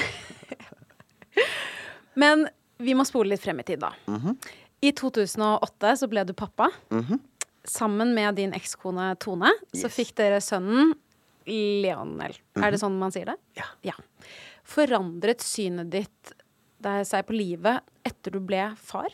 Men 2.16 2.46
vi 2.80 2.94
må 2.96 3.04
spole 3.04 3.34
litt 3.34 3.42
frem 3.42 3.60
i 3.60 3.66
tid, 3.66 3.82
da. 3.82 3.92
Mhm. 4.08 4.38
I 4.84 4.92
2008 4.92 5.94
så 5.98 6.06
ble 6.08 6.22
du 6.28 6.34
pappa. 6.36 6.68
Sammen 7.66 8.12
med 8.14 8.36
din 8.36 8.52
ekskone 8.54 9.08
Tone 9.18 9.48
så 9.74 9.88
fikk 9.90 10.12
dere 10.20 10.38
sønnen 10.44 10.92
Leonel. 11.48 12.36
Er 12.60 12.74
det 12.74 12.80
sånn 12.82 12.98
man 13.00 13.14
sier 13.14 13.30
det? 13.30 13.36
Ja. 13.58 13.66
ja. 13.86 13.94
Forandret 14.68 15.42
synet 15.42 15.90
ditt 15.94 16.34
seg 17.08 17.26
på 17.26 17.34
livet 17.34 17.82
etter 18.06 18.36
du 18.36 18.40
ble 18.44 18.68
far? 18.78 19.08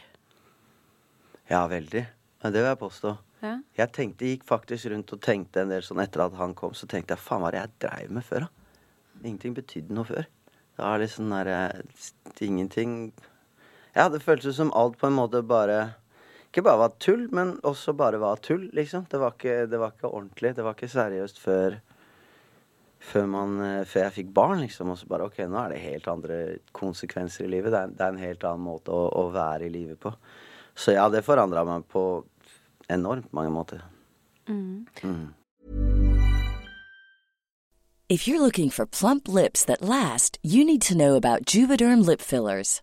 Ja, 1.49 1.63
veldig. 1.71 2.03
Det 2.43 2.59
vil 2.59 2.69
jeg 2.69 2.81
påstå. 2.83 3.15
Ja. 3.43 3.57
Jeg 3.75 3.91
tenkte, 3.97 4.29
gikk 4.31 4.45
faktisk 4.47 4.93
rundt 4.93 5.13
og 5.15 5.23
tenkte 5.25 5.65
en 5.65 5.73
del 5.73 5.83
sånn 5.83 6.01
etter 6.03 6.23
at 6.25 6.37
han 6.39 6.55
kom, 6.59 6.77
så 6.79 6.87
tenkte 6.91 7.17
jeg 7.17 7.25
faen 7.25 7.43
hva 7.43 7.49
var 7.49 7.57
det 7.57 7.63
jeg 7.65 7.75
dreiv 7.85 8.13
med 8.19 8.27
før, 8.27 8.47
da? 8.47 8.69
Ingenting 9.23 9.57
betydde 9.57 9.95
noe 9.95 10.07
før. 10.07 10.29
Det 10.73 10.83
var 10.83 11.03
litt 11.03 11.13
sånn 11.13 11.31
derre 11.31 11.59
Ingenting 12.43 12.95
Ja, 13.93 14.09
det 14.09 14.23
føltes 14.25 14.57
som 14.57 14.73
alt 14.75 14.97
på 14.99 15.11
en 15.11 15.19
måte 15.19 15.43
bare 15.45 15.93
Ikke 16.49 16.65
bare 16.65 16.81
var 16.81 16.95
tull, 17.03 17.27
men 17.31 17.59
også 17.69 17.93
bare 17.97 18.19
var 18.23 18.41
tull, 18.43 18.71
liksom. 18.75 19.05
Det 19.11 19.21
var 19.21 19.37
ikke, 19.37 19.67
det 19.71 19.81
var 19.81 19.93
ikke 19.95 20.11
ordentlig. 20.11 20.55
Det 20.57 20.65
var 20.65 20.79
ikke 20.79 20.91
seriøst 20.93 21.43
før 21.43 21.79
før, 23.03 23.27
man, 23.27 23.55
eh, 23.65 23.85
før 23.89 24.05
jeg 24.07 24.15
fikk 24.19 24.33
barn, 24.37 24.61
liksom. 24.63 24.93
Og 24.93 24.99
så 25.01 25.09
bare 25.11 25.27
OK, 25.27 25.41
nå 25.49 25.59
er 25.59 25.75
det 25.75 25.83
helt 25.83 26.09
andre 26.09 26.39
konsekvenser 26.77 27.47
i 27.47 27.53
livet. 27.57 27.73
Det 27.75 27.81
er, 27.81 27.95
det 27.97 28.05
er 28.05 28.15
en 28.15 28.27
helt 28.27 28.45
annen 28.47 28.67
måte 28.67 28.95
å, 28.95 29.09
å 29.23 29.25
være 29.35 29.67
i 29.67 29.73
livet 29.75 30.01
på. 30.03 30.13
Så 30.75 30.95
ja, 30.95 31.09
det 31.13 31.25
forandra 31.27 31.65
meg 31.69 31.85
på 31.93 32.05
enormt 32.95 33.33
mange 33.33 33.51
måter. 33.51 33.81
Mm. 34.49 34.87
Mm. 35.03 35.29
If 38.09 38.29
you're 38.29 38.43
looking 38.43 38.69
for 38.69 38.85
plump 38.85 39.27
lips 39.27 39.65
that 39.65 39.81
last, 39.81 40.39
you 40.43 40.65
need 40.65 40.83
to 40.83 40.97
know 40.97 41.15
about 41.15 41.47
Juvederm 41.47 42.05
lip 42.05 42.21
fillers. 42.21 42.83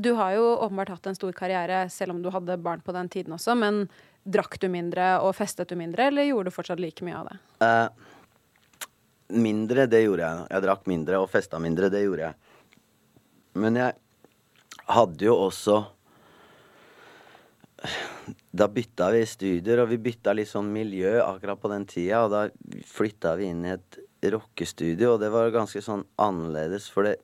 Du 0.00 0.14
har 0.16 0.32
jo 0.32 0.44
åpenbart 0.64 0.94
hatt 0.94 1.10
en 1.10 1.18
stor 1.18 1.32
karriere, 1.36 1.82
selv 1.92 2.14
om 2.14 2.22
du 2.24 2.30
hadde 2.32 2.56
barn 2.56 2.80
på 2.80 2.92
den 2.96 3.08
tiden 3.12 3.34
også. 3.36 3.52
Men 3.58 3.82
drakk 4.24 4.56
du 4.62 4.68
mindre 4.72 5.18
og 5.20 5.34
festet 5.36 5.68
du 5.68 5.76
mindre, 5.76 6.06
eller 6.08 6.28
gjorde 6.28 6.48
du 6.48 6.56
fortsatt 6.56 6.80
like 6.80 7.04
mye 7.04 7.18
av 7.18 7.28
det? 7.28 7.36
Uh, 7.60 7.88
mindre, 9.44 9.84
det 9.90 10.04
gjorde 10.06 10.24
jeg. 10.24 10.46
Jeg 10.54 10.64
drakk 10.64 10.88
mindre 10.88 11.20
og 11.20 11.28
festa 11.32 11.60
mindre, 11.60 11.90
det 11.92 12.04
gjorde 12.06 12.30
jeg. 12.30 12.38
Men 13.60 13.76
jeg 13.76 13.98
hadde 14.94 15.26
jo 15.26 15.34
også 15.48 15.80
Da 18.52 18.66
bytta 18.68 19.06
vi 19.14 19.22
studier, 19.24 19.80
og 19.80 19.88
vi 19.88 19.96
bytta 20.04 20.34
litt 20.36 20.50
sånn 20.50 20.68
miljø 20.72 21.14
akkurat 21.24 21.60
på 21.60 21.70
den 21.72 21.86
tida. 21.88 22.24
Og 22.26 22.32
da 22.32 22.42
flytta 22.88 23.32
vi 23.40 23.48
inn 23.52 23.62
i 23.64 23.72
et 23.72 24.00
rockestudio, 24.32 25.14
og 25.14 25.22
det 25.22 25.30
var 25.32 25.52
ganske 25.54 25.80
sånn 25.84 26.04
annerledes, 26.20 26.90
for 26.92 27.08
det 27.08 27.14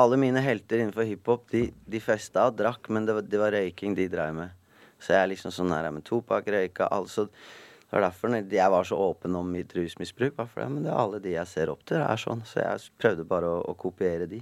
alle 0.00 0.18
mine 0.20 0.40
helter 0.44 0.80
innenfor 0.80 1.06
hiphop, 1.08 1.46
de, 1.52 1.68
de 1.70 2.00
festa 2.02 2.46
og 2.48 2.56
drakk, 2.58 2.88
men 2.92 3.06
det 3.06 3.16
var, 3.16 3.26
det 3.26 3.40
var 3.40 3.54
røyking 3.56 3.96
de 3.98 4.08
dreiv 4.10 4.36
med. 4.36 4.56
Så 5.00 5.14
jeg 5.14 5.22
er 5.22 5.32
liksom 5.32 5.52
sånn 5.54 5.72
her 5.72 5.88
med 5.94 6.04
Topak, 6.06 6.48
røyka, 6.52 6.88
altså 6.92 7.28
Det 7.30 7.96
var 7.96 8.04
derfor 8.04 8.34
jeg 8.36 8.70
var 8.70 8.84
så 8.86 8.96
åpen 9.02 9.34
om 9.34 9.48
mitt 9.50 9.72
rusmisbruk. 9.74 10.36
Men 10.60 10.84
det 10.84 10.92
er 10.92 11.00
alle 11.00 11.18
de 11.18 11.32
jeg 11.32 11.50
ser 11.50 11.72
opp 11.72 11.80
til, 11.88 11.98
er 11.98 12.20
sånn. 12.22 12.44
Så 12.46 12.60
jeg 12.60 12.92
prøvde 13.02 13.24
bare 13.26 13.48
å, 13.50 13.64
å 13.66 13.74
kopiere 13.74 14.28
de. 14.30 14.38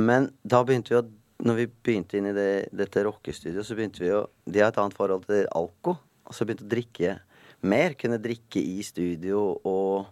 Men 0.00 0.30
da 0.42 0.62
begynte 0.64 0.94
vi 0.94 1.00
å 1.02 1.06
Når 1.36 1.56
vi 1.58 1.66
begynte 1.68 2.16
inn 2.16 2.30
i 2.30 2.32
det, 2.32 2.70
dette 2.72 3.02
rockestudioet, 3.04 3.66
så 3.68 3.74
begynte 3.76 4.00
vi 4.00 4.08
å 4.08 4.22
De 4.48 4.62
har 4.62 4.70
et 4.72 4.78
annet 4.80 4.96
forhold 4.96 5.26
til 5.28 5.44
alko. 5.52 5.98
Og 6.24 6.32
så 6.32 6.46
begynte 6.48 6.64
å 6.64 6.72
drikke 6.72 7.18
mer. 7.60 7.92
Kunne 8.00 8.22
drikke 8.24 8.62
i 8.62 8.80
studio 8.80 9.42
og, 9.68 10.08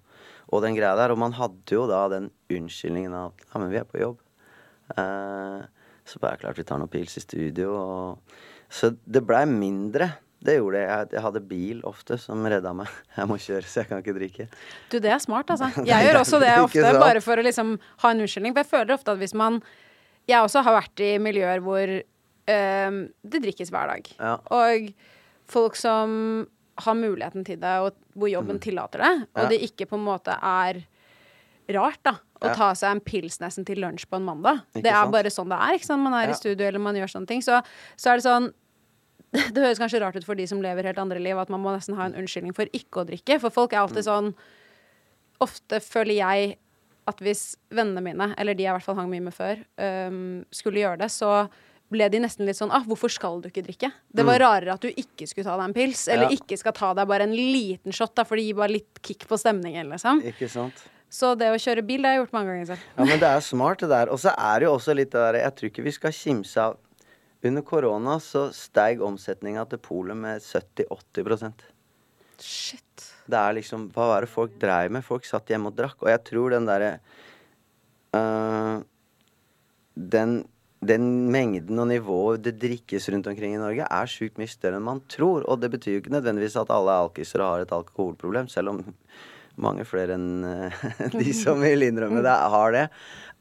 og 0.52 0.66
den 0.66 0.76
greia 0.76 0.92
der. 1.00 1.14
Og 1.16 1.22
man 1.24 1.32
hadde 1.38 1.78
jo 1.78 1.86
da 1.88 2.02
den 2.12 2.28
unnskyldningen 2.52 3.16
av 3.22 3.32
ja, 3.40 3.56
men 3.56 3.72
vi 3.72 3.80
er 3.80 3.88
på 3.88 4.02
jobb. 4.04 4.20
Eh, 4.92 5.62
så 6.04 6.20
bare 6.20 6.36
klart 6.42 6.58
vi 6.60 6.64
tar 6.68 6.78
noen 6.82 6.90
pils 6.92 7.16
i 7.16 7.22
studio. 7.24 7.72
Og, 7.72 8.36
så 8.68 8.92
det 9.06 9.22
blei 9.26 9.44
mindre. 9.48 10.10
Det 10.44 10.58
gjorde. 10.58 10.82
Jeg, 10.84 11.08
jeg 11.16 11.22
hadde 11.24 11.40
bil 11.48 11.78
ofte 11.88 12.18
som 12.20 12.44
redda 12.44 12.74
meg. 12.76 12.90
Jeg 13.16 13.30
må 13.30 13.38
kjøre, 13.40 13.64
så 13.64 13.80
jeg 13.80 13.88
kan 13.88 14.02
ikke 14.02 14.12
drikke. 14.18 14.44
Du, 14.92 14.98
det 15.00 15.08
er 15.14 15.22
smart, 15.22 15.48
altså. 15.54 15.70
Jeg 15.88 16.04
gjør 16.04 16.18
også 16.20 16.40
det 16.42 16.50
ofte, 16.60 16.90
bare 17.00 17.22
for 17.24 17.40
å 17.40 17.44
liksom 17.46 17.76
ha 18.02 18.10
en 18.12 18.20
unnskyldning. 18.26 18.52
For 18.52 18.60
jeg 18.66 18.72
føler 18.74 18.92
ofte 18.98 19.14
at 19.14 19.22
hvis 19.22 19.32
man 19.38 19.62
Jeg 20.28 20.44
også 20.44 20.60
har 20.66 20.76
vært 20.76 21.00
i 21.04 21.14
miljøer 21.20 21.60
hvor 21.64 21.90
øhm, 21.96 22.98
det 23.24 23.40
drikkes 23.44 23.72
hver 23.72 23.90
dag. 23.94 24.06
Ja. 24.20 24.34
Og 24.56 24.90
folk 25.52 25.76
som 25.76 26.14
har 26.84 26.96
muligheten 26.98 27.44
til 27.46 27.58
det, 27.60 27.74
og 27.84 27.96
hvor 28.18 28.28
jobben 28.32 28.60
tillater 28.60 29.00
det, 29.04 29.12
og 29.32 29.38
Mm. 29.38 29.42
Ja. 29.44 29.48
det 29.52 29.58
ikke 29.68 29.86
på 29.90 29.96
en 30.00 30.04
måte 30.08 30.32
er 30.42 30.80
rart, 31.70 31.98
da. 32.04 32.18
Å 32.42 32.48
Ja. 32.50 32.54
ta 32.54 32.72
seg 32.74 32.90
en 32.90 33.00
pils 33.00 33.38
nesten 33.40 33.64
til 33.64 33.76
lunsj 33.78 34.04
på 34.10 34.16
en 34.16 34.24
mandag. 34.24 34.60
Ikke 34.74 34.82
det 34.82 34.92
er 34.92 35.00
sant? 35.02 35.12
bare 35.12 35.30
sånn 35.32 35.48
det 35.48 35.58
er. 35.58 35.74
ikke 35.78 35.84
sant? 35.86 36.02
Man 36.02 36.12
er 36.14 36.26
Ja. 36.26 36.30
i 36.30 36.34
studio 36.34 36.66
eller 36.66 36.78
man 36.78 36.94
gjør 36.94 37.08
sånne 37.10 37.26
ting. 37.26 37.40
Så, 37.40 37.62
så 37.96 38.10
er 38.12 38.16
det 38.16 38.24
sånn 38.24 38.52
Det 39.52 39.56
høres 39.62 39.78
kanskje 39.80 40.00
rart 40.00 40.14
ut 40.16 40.24
for 40.24 40.34
de 40.36 40.46
som 40.46 40.60
lever 40.62 40.84
helt 40.84 40.98
andre 40.98 41.18
liv, 41.18 41.36
at 41.36 41.48
man 41.50 41.60
må 41.60 41.72
nesten 41.74 41.96
ha 41.96 42.04
en 42.06 42.14
unnskyldning 42.14 42.54
for 42.54 42.66
ikke 42.66 43.02
å 43.02 43.06
drikke. 43.08 43.40
For 43.40 43.50
folk 43.50 43.72
er 43.72 43.78
alltid 43.78 44.04
Mm. 44.04 44.10
sånn 44.10 44.34
Ofte 45.40 45.80
føler 45.82 46.14
jeg 46.20 46.58
at 47.10 47.18
hvis 47.20 47.56
vennene 47.74 48.00
mine, 48.02 48.34
eller 48.38 48.54
de 48.54 48.62
jeg 48.64 48.70
i 48.72 48.76
hvert 48.78 48.84
fall 48.86 48.94
hang 48.96 49.10
mye 49.10 49.20
med 49.26 49.34
før, 49.34 49.58
um, 49.78 50.44
skulle 50.54 50.80
gjøre 50.80 50.98
det, 51.02 51.10
så 51.12 51.50
ble 51.92 52.08
de 52.08 52.18
nesten 52.22 52.46
litt 52.46 52.56
sånn 52.56 52.70
ah, 52.72 52.80
hvorfor 52.86 53.10
skal 53.12 53.42
du 53.42 53.50
ikke 53.50 53.64
drikke? 53.66 53.90
Det 54.14 54.24
var 54.24 54.38
rarere 54.40 54.72
at 54.72 54.80
du 54.80 54.88
ikke 54.88 55.26
skulle 55.28 55.44
ta 55.44 55.56
deg 55.58 55.66
en 55.68 55.74
pils, 55.74 56.06
eller 56.08 56.26
Mm. 56.26 56.30
Ja. 56.30 56.36
ikke 56.38 56.58
skal 56.58 56.72
ta 56.72 56.94
deg 56.94 57.06
bare 57.08 57.22
en 57.22 57.34
liten 57.36 57.92
shot, 57.92 58.14
da, 58.14 58.24
for 58.24 58.36
det 58.36 58.44
gir 58.46 58.54
bare 58.56 58.70
litt 58.72 59.02
kick 59.02 59.26
på 59.28 59.36
stemningen, 59.36 59.90
liksom. 59.90 60.22
Ikke 60.22 60.48
sant? 60.48 60.74
Så 61.12 61.34
det 61.38 61.50
å 61.52 61.58
kjøre 61.60 61.84
bil, 61.86 62.02
det 62.02 62.10
har 62.10 62.16
jeg 62.16 62.24
gjort 62.24 62.34
mange 62.34 62.52
ganger 62.52 62.70
selv. 62.72 62.86
Ja, 62.96 63.04
men 63.06 63.20
det 63.22 63.28
er 63.30 63.44
smart, 63.46 63.82
det 63.84 63.90
der. 63.92 64.10
Og 64.10 64.18
så 64.22 64.32
er 64.34 64.60
det 64.60 64.66
jo 64.66 64.72
også 64.74 64.96
litt 64.96 65.12
det 65.12 65.20
der 65.22 65.38
Jeg 65.42 65.54
tror 65.54 65.70
ikke 65.70 65.84
vi 65.86 65.94
skal 65.94 66.16
kimse 66.16 66.64
av 66.70 66.80
Under 67.44 67.62
korona 67.62 68.16
så 68.24 68.48
steig 68.56 69.02
omsetninga 69.04 69.66
til 69.70 69.82
polet 69.84 70.16
med 70.16 70.42
70-80% 70.42 71.68
Shit. 72.40 73.04
Det 73.30 73.38
er 73.38 73.54
liksom 73.60 73.86
Hva 73.94 74.08
var 74.10 74.24
det 74.24 74.32
folk 74.32 74.56
dreiv 74.60 74.96
med? 74.96 75.06
Folk 75.06 75.28
satt 75.28 75.52
hjemme 75.52 75.70
og 75.70 75.78
drakk. 75.78 76.00
Og 76.02 76.10
jeg 76.10 76.24
tror 76.26 76.56
den 76.56 76.66
derre 76.66 76.96
uh, 78.16 78.82
den, 79.94 80.40
den 80.82 81.06
mengden 81.32 81.78
og 81.78 81.88
nivået 81.92 82.42
det 82.44 82.56
drikkes 82.62 83.08
rundt 83.14 83.28
omkring 83.30 83.54
i 83.54 83.62
Norge, 83.62 83.86
er 83.86 84.10
sjukt 84.10 84.40
mye 84.40 84.50
større 84.50 84.80
enn 84.80 84.88
man 84.88 85.02
tror. 85.10 85.46
Og 85.46 85.62
det 85.62 85.70
betyr 85.74 85.96
jo 85.96 86.02
ikke 86.02 86.16
nødvendigvis 86.16 86.58
at 86.60 86.72
alle 86.74 86.98
alkiser 87.04 87.44
har 87.44 87.62
et 87.62 87.74
alkoholproblem, 87.74 88.50
selv 88.50 88.74
om 88.74 88.82
mange 89.60 89.84
flere 89.86 90.16
enn 90.18 90.44
øh, 90.44 90.84
de 91.18 91.34
som 91.44 91.60
vil 91.62 91.86
innrømme 91.86 92.22
det, 92.24 92.38
har 92.54 92.74
det. 92.74 92.86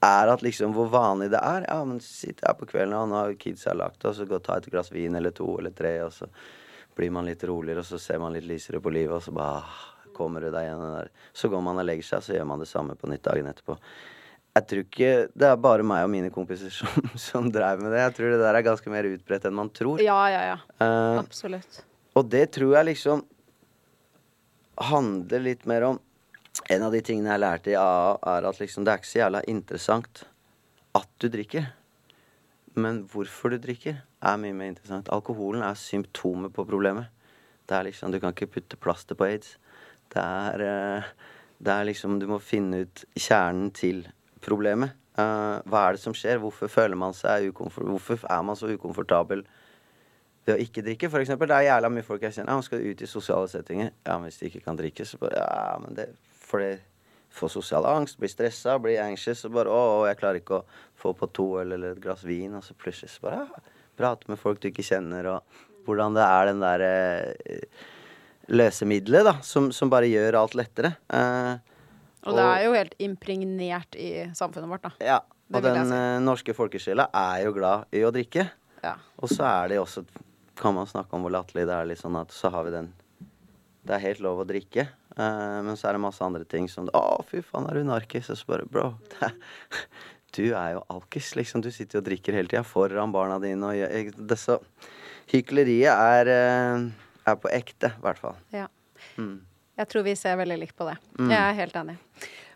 Er 0.03 0.33
at 0.33 0.43
liksom 0.43 0.75
hvor 0.75 0.89
vanlig 0.91 1.29
det 1.33 1.39
er. 1.39 1.67
Ja, 1.69 1.79
men 1.87 2.01
sitter 2.03 2.49
her 2.49 2.57
på 2.59 2.67
kvelden, 2.69 2.97
og 2.97 3.09
nå 3.11 3.21
har 3.21 3.37
kidsa 3.39 3.75
lagt 3.77 4.03
og 4.05 4.17
så 4.17 4.27
gå 4.27 4.37
og 4.39 4.45
ta 4.45 4.59
et 4.59 4.69
glass 4.71 4.91
vin 4.93 5.15
eller 5.15 5.35
to 5.35 5.47
eller 5.59 5.73
tre, 5.75 5.95
og 6.05 6.11
så 6.15 6.29
blir 6.93 7.13
man 7.13 7.25
litt 7.25 7.43
roligere, 7.47 7.81
og 7.81 7.87
så 7.87 7.99
ser 8.01 8.19
man 8.21 8.35
litt 8.35 8.45
lysere 8.45 8.81
på 8.83 8.91
livet, 8.93 9.15
og 9.15 9.23
så 9.25 9.33
bare 9.33 9.61
ah, 9.63 9.77
kommer 10.13 10.43
du 10.43 10.51
deg 10.53 10.67
igjen. 10.67 11.13
Så 11.33 11.49
går 11.49 11.63
man 11.65 11.79
og 11.81 11.87
legger 11.87 12.09
seg, 12.09 12.25
så 12.25 12.35
gjør 12.35 12.51
man 12.51 12.61
det 12.61 12.69
samme 12.69 12.97
på 12.99 13.09
nytt 13.09 13.23
dagen 13.25 13.49
etterpå. 13.49 13.79
Jeg 14.53 14.67
tror 14.69 14.83
ikke 14.83 15.13
det 15.33 15.47
er 15.49 15.61
bare 15.61 15.85
meg 15.87 16.05
og 16.05 16.11
mine 16.13 16.29
kompiser 16.33 16.73
som, 16.79 17.09
som 17.17 17.49
dreiv 17.53 17.81
med 17.81 17.95
det. 17.95 18.03
Jeg 18.03 18.17
tror 18.19 18.35
det 18.35 18.43
der 18.43 18.59
er 18.59 18.67
ganske 18.67 18.93
mer 18.93 19.09
utbredt 19.09 19.47
enn 19.49 19.57
man 19.57 19.71
tror. 19.73 20.03
Ja, 20.03 20.19
ja, 20.29 20.43
ja. 20.51 20.57
Uh, 20.77 21.23
Absolutt. 21.23 21.81
og 22.13 22.27
det 22.29 22.51
tror 22.59 22.77
jeg 22.77 22.91
liksom 22.91 23.23
handler 24.77 25.39
litt 25.39 25.65
mer 25.69 25.89
om 25.91 26.01
En 26.69 26.83
av 26.85 26.93
de 26.93 26.99
tingene 27.01 27.31
jeg 27.31 27.41
lærte 27.41 27.71
i 27.71 27.75
AA, 27.75 28.11
er 28.29 28.45
at 28.45 28.59
liksom 28.61 28.83
det 28.85 28.91
er 28.91 28.99
ikke 29.01 29.09
så 29.09 29.17
jævla 29.17 29.39
interessant 29.49 30.19
at 30.95 31.09
du 31.17 31.25
drikker. 31.33 31.65
Men 32.77 32.99
hvorfor 33.09 33.49
du 33.49 33.57
drikker, 33.57 33.97
er 34.21 34.37
mye 34.37 34.53
mer 34.53 34.69
interessant. 34.69 35.09
Alkoholen 35.09 35.65
er 35.65 35.79
symptomet 35.81 36.53
på 36.53 36.65
problemet. 36.69 37.09
Det 37.65 37.75
er 37.75 37.87
liksom, 37.89 38.11
Du 38.13 38.19
kan 38.19 38.35
ikke 38.35 38.51
putte 38.53 38.77
plaster 38.77 39.17
på 39.17 39.25
aids. 39.25 39.57
Det 40.13 40.21
er, 40.21 40.61
eh, 40.61 41.03
det 41.57 41.73
er 41.73 41.89
liksom 41.89 42.19
Du 42.19 42.27
må 42.27 42.39
finne 42.39 42.85
ut 42.85 43.03
kjernen 43.17 43.73
til 43.73 44.07
problemet. 44.39 44.93
Eh, 45.17 45.57
hva 45.65 45.87
er 45.87 45.93
det 45.93 46.01
som 46.01 46.13
skjer? 46.13 46.37
Hvorfor 46.37 46.69
føler 46.69 46.95
man 46.95 47.13
seg 47.13 47.49
ukomfort... 47.49 47.85
Hvorfor 47.85 48.25
er 48.29 48.41
man 48.43 48.55
så 48.55 48.69
ukomfortabel 48.69 49.43
ved 50.45 50.55
å 50.55 50.61
ikke 50.63 50.83
drikke? 50.85 51.09
For 51.09 51.23
eksempel, 51.23 51.47
det 51.51 51.57
er 51.61 51.67
jævla 51.69 51.89
mye 51.93 52.05
folk 52.07 52.21
jeg 52.25 52.35
kjenner. 52.35 52.51
Ja, 52.51 52.57
man 52.59 52.65
skal 52.67 52.81
ut 52.83 53.01
i 53.01 53.07
sosiale 53.09 53.47
settinger. 53.51 53.91
Ja, 54.05 54.17
men 54.19 54.27
hvis 54.29 54.39
de 54.41 54.49
ikke 54.49 54.63
kan 54.65 54.79
drikke, 54.79 55.05
så 55.07 55.19
bare 55.21 55.39
Ja, 55.39 55.77
men 55.83 55.95
det 55.99 56.09
Fordi 56.43 56.73
Får 57.33 57.49
sosial 57.49 57.85
angst, 57.89 58.19
blir 58.21 58.29
stressa, 58.29 58.75
blir 58.77 58.99
anxious 59.01 59.39
og 59.47 59.55
bare 59.55 59.71
Å, 59.73 59.77
å, 59.95 60.01
jeg 60.05 60.19
klarer 60.19 60.37
ikke 60.37 60.59
å 60.59 60.65
få 61.01 61.15
på 61.17 61.25
to 61.33 61.47
øl 61.63 61.71
eller 61.73 61.95
et 61.95 62.01
glass 62.03 62.21
vin. 62.27 62.53
Og 62.53 62.61
så 62.61 62.75
plutselig 62.77 63.09
så 63.15 63.23
bare 63.25 63.39
ja, 63.47 63.63
Prate 63.97 64.29
med 64.29 64.37
folk 64.37 64.59
du 64.61 64.67
ikke 64.69 64.85
kjenner, 64.85 65.25
og 65.31 65.87
hvordan 65.87 66.13
det 66.13 66.23
er 66.27 66.51
den 66.51 66.61
derre 66.61 66.91
løsemiddelet, 68.53 69.25
da, 69.25 69.33
som, 69.45 69.71
som 69.73 69.89
bare 69.91 70.09
gjør 70.11 70.37
alt 70.43 70.55
lettere. 70.59 70.93
Eh, 71.09 71.55
Og 72.27 72.37
det 72.37 72.45
er 72.45 72.63
jo 72.65 72.75
helt 72.75 72.93
impregnert 73.03 73.97
i 73.99 74.09
samfunnet 74.35 74.69
vårt, 74.71 74.85
da. 74.89 74.93
ja. 75.03 75.21
Og 75.53 75.61
den 75.61 75.85
si. 75.85 75.93
eh, 75.97 76.19
norske 76.23 76.53
folkesjela 76.57 77.09
er 77.13 77.43
jo 77.45 77.51
glad 77.53 77.89
i 77.93 78.01
å 78.07 78.09
drikke. 78.15 78.47
Ja. 78.81 78.95
Og 79.21 79.29
så 79.29 79.43
er 79.45 79.73
det 79.73 79.81
også 79.81 80.01
Kan 80.59 80.75
man 80.77 80.87
snakke 80.89 81.15
om 81.15 81.23
hvor 81.25 81.33
latterlig 81.33 81.65
det 81.69 81.75
er, 81.75 81.87
litt 81.89 82.01
sånn 82.01 82.17
at 82.19 82.33
så 82.35 82.51
har 82.53 82.67
vi 82.67 82.73
den 82.75 82.91
Det 83.83 83.95
er 83.97 84.03
helt 84.05 84.21
lov 84.23 84.43
å 84.43 84.47
drikke, 84.47 84.85
uh, 85.17 85.59
men 85.65 85.75
så 85.79 85.89
er 85.89 85.97
det 85.97 86.03
masse 86.05 86.23
andre 86.23 86.45
ting 86.47 86.69
som 86.71 86.87
Å, 86.93 87.23
fy 87.27 87.41
faen, 87.43 87.65
er 87.67 87.79
du 87.81 87.87
narkis? 87.87 88.29
Og 88.31 88.39
så 88.39 88.47
bare 88.47 88.67
Bro, 88.69 88.93
er, 89.25 89.33
du 90.37 90.43
er 90.55 90.75
jo 90.77 90.83
alkis, 90.93 91.33
liksom. 91.35 91.63
Du 91.65 91.71
sitter 91.73 91.97
jo 91.99 92.03
og 92.03 92.07
drikker 92.07 92.37
hele 92.37 92.51
tida 92.51 92.63
foran 92.67 93.11
barna 93.15 93.39
dine 93.43 93.71
og 93.71 93.75
jeg, 93.75 94.13
det, 94.15 94.37
Så 94.39 94.59
hykleriet 95.33 95.91
er, 95.91 96.31
uh, 96.31 96.87
er 97.27 97.41
på 97.41 97.51
ekte, 97.51 97.91
i 97.97 98.05
hvert 98.05 98.21
fall. 98.21 98.37
Ja. 98.55 98.69
Mm. 99.17 99.41
Jeg 99.79 99.89
tror 99.89 100.05
vi 100.05 100.13
ser 100.15 100.37
veldig 100.37 100.59
likt 100.61 100.77
på 100.77 100.85
det. 100.85 100.95
Jeg 101.17 101.39
er 101.39 101.55
helt 101.57 101.75
enig. 101.81 101.97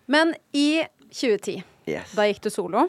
Men 0.07 0.35
i 0.55 0.83
2010, 1.09 1.63
Yes. 1.89 2.11
da 2.15 2.27
gikk 2.27 2.43
du 2.45 2.49
solo. 2.53 2.83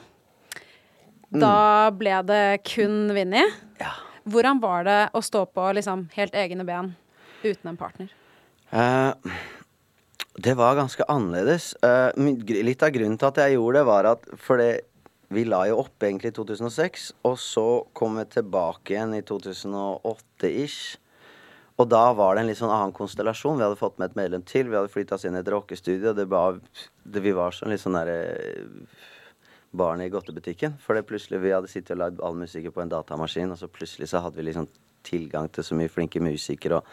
Da 1.33 1.89
ble 1.97 2.19
det 2.29 2.43
kun 2.67 3.09
Vinni. 3.17 3.41
Ja. 3.81 3.93
Hvordan 4.29 4.61
var 4.61 4.85
det 4.85 4.99
å 5.17 5.23
stå 5.25 5.45
på 5.49 5.71
liksom 5.79 6.09
helt 6.17 6.35
egne 6.37 6.67
ben 6.69 6.93
uten 7.43 7.71
en 7.71 7.79
partner? 7.81 8.13
Uh, 8.69 9.15
det 10.37 10.55
var 10.59 10.77
ganske 10.77 11.07
annerledes. 11.09 11.73
Uh, 11.81 12.13
litt 12.65 12.85
av 12.85 12.93
grunnen 12.93 13.17
til 13.19 13.31
at 13.31 13.41
jeg 13.43 13.57
gjorde 13.57 13.81
det, 13.81 13.89
var 13.89 14.11
at 14.13 14.29
fordi 14.45 14.71
vi 15.33 15.45
la 15.45 15.63
jo 15.69 15.83
opp 15.83 16.05
egentlig 16.05 16.33
i 16.33 16.37
2006, 16.39 17.11
og 17.29 17.37
så 17.41 17.67
kom 17.97 18.17
vi 18.17 18.25
tilbake 18.33 18.95
igjen 18.95 19.13
i 19.17 19.25
2008-ish. 19.29 20.97
Og 21.79 21.87
da 21.93 22.09
var 22.17 22.35
det 22.35 22.43
en 22.43 22.49
litt 22.51 22.59
sånn 22.59 22.73
annen 22.75 22.95
konstellasjon. 22.97 23.59
Vi 23.59 23.67
hadde 23.67 23.79
fått 23.79 24.01
med 24.01 24.11
et 24.11 24.19
medlem 24.19 24.43
til. 24.49 24.67
Vi 24.67 24.75
hadde 24.75 24.91
flytta 24.91 25.15
oss 25.15 25.27
inn 25.29 25.37
i 25.37 25.43
et 25.43 25.51
rockestudio. 25.53 26.15
Det 26.17 26.27
var, 26.31 26.59
det, 27.05 27.23
vi 27.23 27.35
var 27.37 27.55
sånn 27.55 27.71
litt 27.71 27.85
sånn 27.85 27.95
derre 27.95 28.19
barn 29.71 30.01
i 30.01 30.11
godtebutikken. 30.13 30.77
For 30.83 30.97
det 30.97 31.07
plutselig 31.09 31.43
vi 31.43 31.55
hadde 31.55 31.71
sittet 31.71 31.97
og 31.97 32.03
lagd 32.03 32.21
all 32.25 32.37
musikken 32.39 32.75
på 32.75 32.85
en 32.85 32.93
datamaskin, 32.93 33.53
og 33.53 33.61
så 33.61 33.71
plutselig 33.71 34.11
så 34.11 34.23
hadde 34.25 34.41
vi 34.41 34.49
liksom 34.49 34.69
tilgang 35.07 35.49
til 35.53 35.65
så 35.65 35.77
mye 35.79 35.93
flinke 35.93 36.21
musikere. 36.21 36.81
og 36.81 36.85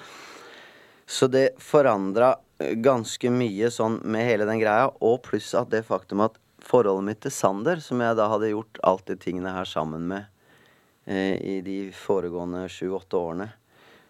så 1.06 1.28
det 1.30 1.50
forandra 1.62 2.34
ganske 2.82 3.30
mye 3.30 3.70
sånn 3.74 4.00
med 4.10 4.26
hele 4.26 4.48
den 4.50 4.62
greia, 4.62 4.90
og 5.06 5.22
pluss 5.28 5.52
at 5.58 5.70
det 5.74 5.84
faktum 5.86 6.24
at 6.26 6.40
forholdet 6.66 7.06
mitt 7.06 7.22
til 7.22 7.34
Sander, 7.34 7.82
som 7.84 8.02
jeg 8.02 8.18
da 8.18 8.30
hadde 8.32 8.50
gjort 8.50 8.82
alt 8.88 9.06
de 9.10 9.18
tingene 9.22 9.54
her 9.54 9.70
sammen 9.70 10.08
med 10.10 10.26
eh, 11.06 11.38
i 11.38 11.60
de 11.66 11.78
foregående 11.94 12.66
sju-åtte 12.72 13.20
årene, 13.20 13.52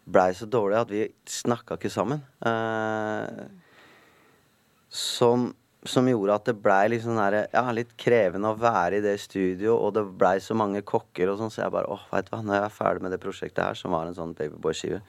blei 0.06 0.30
så 0.38 0.48
dårlig 0.48 0.80
at 0.80 0.94
vi 0.94 1.04
snakka 1.28 1.76
ikke 1.76 1.92
sammen. 1.92 2.24
Eh, 2.48 3.44
som, 4.88 5.50
som 5.90 6.08
gjorde 6.10 6.36
at 6.36 6.48
det 6.50 6.56
blei 6.64 6.88
litt 6.92 7.04
sånn 7.06 7.20
ja, 7.20 7.64
litt 7.76 7.94
krevende 8.00 8.52
å 8.52 8.58
være 8.60 9.00
i 9.00 9.04
det 9.06 9.16
studio, 9.22 9.76
og 9.78 9.94
det 9.98 10.04
blei 10.18 10.38
så 10.44 10.58
mange 10.58 10.82
kokker 10.86 11.32
og 11.32 11.40
sånn, 11.40 11.54
så 11.54 11.64
jeg 11.64 11.74
bare 11.76 11.92
åh, 11.94 12.06
veit 12.12 12.28
du 12.28 12.34
hva, 12.34 12.42
når 12.42 12.58
jeg 12.58 12.68
er 12.68 12.76
ferdig 12.80 13.06
med 13.06 13.14
det 13.16 13.22
prosjektet 13.24 13.64
her, 13.64 13.78
som 13.80 13.94
var 13.96 14.10
en 14.10 14.18
sånn 14.18 14.34
Babyboy-skive, 14.38 15.02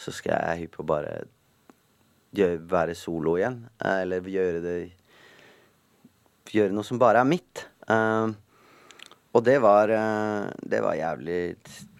så 0.00 0.14
skal 0.14 0.38
jeg 0.38 0.64
hypp 0.64 0.78
på 0.78 0.86
bare 0.88 1.16
gjøre, 2.34 2.62
være 2.70 2.96
solo 2.98 3.36
igjen. 3.38 3.60
eh, 3.78 4.00
Eller 4.02 4.26
gjøre 4.26 4.62
det 4.64 4.78
Gjøre 6.54 6.74
noe 6.76 6.86
som 6.86 7.00
bare 7.00 7.22
er 7.22 7.26
mitt. 7.26 7.64
Eh, 7.90 8.34
og 9.34 9.44
det 9.46 9.56
var 9.62 9.90
eh, 9.90 10.50
Det 10.62 10.80
var 10.84 10.94
jævlig 10.98 11.38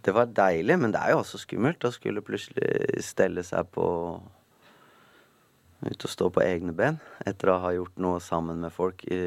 Det 0.04 0.14
var 0.14 0.26
deilig, 0.26 0.78
men 0.78 0.92
det 0.92 1.00
er 1.00 1.14
jo 1.14 1.22
også 1.22 1.40
skummelt 1.42 1.86
å 1.86 1.92
skulle 1.94 2.22
plutselig 2.22 3.02
stelle 3.02 3.42
seg 3.46 3.70
på 3.74 3.86
Ut 5.84 6.04
og 6.06 6.10
stå 6.10 6.30
på 6.32 6.42
egne 6.44 6.72
ben 6.76 6.96
etter 7.26 7.50
å 7.52 7.58
ha 7.60 7.72
gjort 7.76 7.98
noe 8.00 8.20
sammen 8.24 8.60
med 8.64 8.72
folk 8.72 9.04
i 9.04 9.18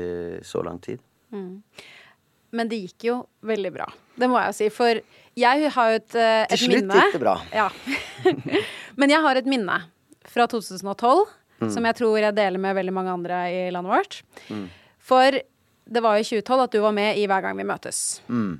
så 0.45 0.63
lang 0.65 0.79
tid. 0.81 0.99
Men 1.31 2.69
det 2.71 2.79
gikk 2.81 3.03
jo 3.09 3.17
veldig 3.45 3.71
bra. 3.75 3.85
Det 4.17 4.29
må 4.31 4.39
jeg 4.41 4.49
jo 4.53 4.57
si. 4.57 4.69
For 4.73 5.01
jeg 5.37 5.71
har 5.75 5.91
jo 5.91 5.99
et, 5.99 6.15
eh, 6.15 6.43
et 6.47 6.53
Til 6.55 6.63
slutt 6.63 6.79
minne 6.79 7.01
gikk 7.03 7.17
det 7.17 7.21
bra. 7.21 7.35
Ja. 7.53 7.67
Men 8.97 9.13
jeg 9.13 9.21
har 9.21 9.35
et 9.37 9.45
minne 9.49 9.81
fra 10.27 10.47
2012 10.47 11.27
Mm. 11.57 11.71
som 11.73 11.85
jeg 11.89 11.95
tror 11.97 12.19
jeg 12.21 12.35
deler 12.37 12.61
med 12.61 12.75
veldig 12.77 12.93
mange 12.93 13.09
andre 13.09 13.37
i 13.49 13.61
landet 13.73 13.89
vårt. 13.89 14.17
Mm. 14.53 14.67
For 15.01 15.31
det 15.89 16.03
var 16.05 16.19
i 16.19 16.25
2012 16.27 16.61
at 16.67 16.75
du 16.75 16.79
var 16.83 16.93
med 16.93 17.17
i 17.17 17.25
Hver 17.25 17.41
gang 17.41 17.57
vi 17.57 17.65
møtes. 17.65 18.21
Mm. 18.29 18.59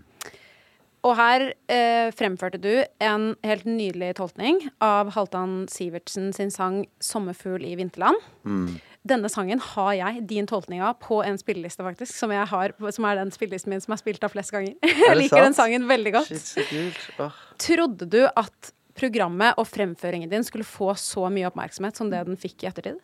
Og 1.08 1.16
her 1.16 1.46
eh, 1.72 2.10
fremførte 2.16 2.60
du 2.60 2.72
en 3.04 3.30
helt 3.46 3.68
nydelig 3.70 4.18
tolkning 4.20 4.60
av 4.84 5.14
Halvdan 5.16 5.62
Sivertsen 5.72 6.34
sin 6.36 6.52
sang 6.52 6.82
'Sommerfugl 7.00 7.64
i 7.64 7.76
vinterland'. 7.80 8.20
Mm. 8.44 8.80
Denne 9.08 9.30
sangen 9.32 9.62
har 9.64 9.94
jeg 9.96 10.26
din 10.28 10.48
tolkning 10.50 10.82
av 10.84 10.98
på 11.00 11.22
en 11.24 11.38
spilleliste, 11.40 11.84
faktisk. 11.86 12.12
Som, 12.12 12.34
jeg 12.36 12.44
har, 12.52 12.74
som 12.92 13.08
er 13.08 13.22
den 13.22 13.32
spillelisten 13.32 13.72
min 13.72 13.84
som 13.84 13.96
er 13.96 14.02
spilt 14.02 14.26
av 14.26 14.34
flest 14.34 14.52
ganger. 14.52 14.74
Jeg 14.84 15.16
liker 15.16 15.22
liker 15.22 15.46
den 15.48 15.56
sangen 15.56 15.88
veldig 15.88 16.12
godt. 16.18 16.34
Shit, 16.34 16.68
kult. 16.68 17.38
Trodde 17.64 18.10
du 18.12 18.26
at 18.28 18.74
programmet 18.98 19.56
og 19.62 19.70
fremføringen 19.70 20.30
din 20.32 20.44
skulle 20.44 20.68
få 20.68 20.92
så 21.00 21.30
mye 21.32 21.48
oppmerksomhet 21.48 21.96
som 21.96 22.12
det 22.12 22.26
den 22.28 22.40
fikk 22.40 22.66
i 22.66 22.72
ettertid? 22.72 23.00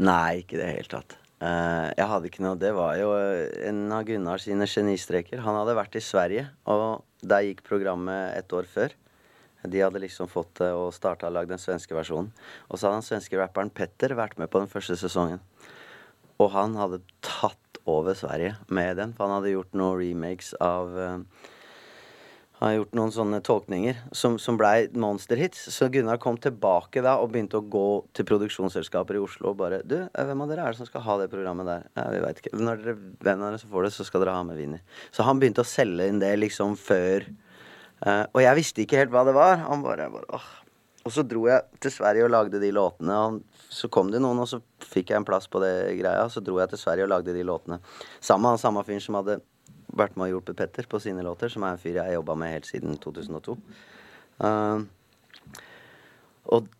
Nei, 0.00 0.40
ikke 0.40 0.56
i 0.56 0.62
det 0.62 0.70
hele 0.70 0.88
tatt. 0.88 1.18
Uh, 1.42 1.90
jeg 1.98 2.06
hadde 2.06 2.28
ikke 2.28 2.42
noe 2.44 2.54
Det 2.54 2.70
var 2.70 2.94
jo 3.00 3.08
en 3.66 3.80
av 3.90 4.04
Gunnar 4.06 4.40
sine 4.40 4.68
genistreker. 4.70 5.42
Han 5.42 5.58
hadde 5.58 5.74
vært 5.76 5.98
i 5.98 6.04
Sverige, 6.04 6.46
og 6.70 7.02
der 7.22 7.46
gikk 7.46 7.62
programmet 7.66 8.36
et 8.36 8.52
år 8.54 8.68
før. 8.68 8.94
De 9.62 9.78
hadde 9.78 10.02
liksom 10.02 10.30
fått 10.30 10.58
det 10.58 10.72
og 10.74 10.90
starta 10.94 11.28
og 11.28 11.36
lagd 11.36 11.52
den 11.52 11.62
svenske 11.62 11.94
versjonen. 11.94 12.32
Og 12.68 12.78
så 12.78 12.88
hadde 12.88 12.98
den 12.98 13.06
svenske 13.06 13.38
rapperen 13.38 13.70
Petter 13.70 14.16
vært 14.18 14.38
med 14.40 14.50
på 14.50 14.62
den 14.62 14.70
første 14.70 14.96
sesongen. 14.98 15.42
Og 16.42 16.50
han 16.56 16.74
hadde 16.78 17.02
tatt 17.22 17.78
over 17.86 18.16
Sverige 18.18 18.56
med 18.74 18.98
den, 18.98 19.14
for 19.14 19.26
han 19.26 19.38
hadde 19.38 19.54
gjort 19.54 19.76
noen 19.78 20.00
remakes 20.00 20.52
av 20.62 20.98
eh, 20.98 21.50
Hadde 22.62 22.76
gjort 22.76 22.92
noen 22.94 23.10
sånne 23.10 23.40
tolkninger 23.42 23.96
som, 24.14 24.36
som 24.38 24.54
blei 24.54 24.86
monsterhits. 24.94 25.64
Så 25.74 25.88
Gunnar 25.90 26.20
kom 26.22 26.36
tilbake 26.38 27.02
da 27.02 27.16
og 27.18 27.32
begynte 27.32 27.58
å 27.58 27.64
gå 27.66 27.86
til 28.14 28.26
produksjonsselskaper 28.28 29.18
i 29.18 29.22
Oslo 29.22 29.50
og 29.50 29.58
bare 29.58 29.80
Du, 29.82 29.96
eh, 30.04 30.26
hvem 30.28 30.44
av 30.44 30.52
dere 30.52 30.68
er 30.68 30.76
det 30.76 30.78
som 30.78 30.86
skal 30.86 31.02
ha 31.08 31.16
det 31.18 31.30
programmet 31.32 31.66
der? 31.66 31.88
Ja, 31.98 32.06
vi 32.14 32.22
veit 32.22 32.38
ikke. 32.38 32.54
Når 32.54 32.84
dere, 32.84 32.94
hvem 33.26 33.42
av 33.42 33.50
dere 33.50 33.62
som 33.64 33.72
får 33.72 33.88
det, 33.88 33.92
så 33.96 34.06
skal 34.06 34.22
dere 34.22 34.36
ha 34.36 34.46
med 34.46 34.60
Vinni. 34.62 34.78
Så 35.10 35.26
han 35.26 35.42
begynte 35.42 35.64
å 35.64 35.72
selge 35.72 36.06
inn 36.06 36.22
det 36.22 36.30
liksom 36.38 36.78
før 36.78 37.26
uh, 38.06 38.24
Og 38.30 38.42
jeg 38.44 38.60
visste 38.60 38.86
ikke 38.86 39.02
helt 39.02 39.14
hva 39.16 39.26
det 39.26 39.34
var. 39.34 39.58
Han 39.66 39.82
bare, 39.82 40.06
bare 40.14 40.30
åh. 40.38 40.50
Og 41.02 41.10
så 41.10 41.24
dro 41.26 41.48
jeg 41.50 41.82
til 41.82 41.90
Sverige 41.90 42.28
og 42.28 42.30
lagde 42.30 42.62
de 42.62 42.70
låtene. 42.70 43.16
Og 43.26 43.72
så 43.74 43.90
kom 43.90 44.12
det 44.12 44.22
noen, 44.22 44.38
og 44.38 44.46
så 44.46 44.60
fikk 44.86 45.10
jeg 45.10 45.18
en 45.18 45.26
plass 45.26 45.50
på 45.50 45.58
det 45.62 45.74
greia. 45.98 46.28
Så 46.30 46.44
dro 46.44 46.60
jeg 46.62 46.70
til 46.70 46.78
Sverige 46.78 47.08
og 47.08 47.10
lagde 47.10 47.34
de 47.34 47.42
låtene. 47.46 47.80
Sammen 48.22 48.54
med 48.54 48.62
samme 48.62 48.84
fyren 48.86 49.02
som 49.02 49.18
hadde 49.18 49.40
vært 49.96 50.16
med 50.16 50.28
og 50.28 50.36
hjulpet 50.36 50.58
Petter 50.58 50.88
på 50.88 51.00
sine 51.02 51.24
låter, 51.24 51.52
som 51.52 51.64
er 51.66 51.76
en 51.76 51.80
fyr 51.80 51.98
jeg 52.00 52.16
jobba 52.16 52.36
med 52.38 52.54
helt 52.54 52.68
siden 52.68 52.98
2002. 53.02 53.56
Uh, 54.42 54.84
og 56.52 56.70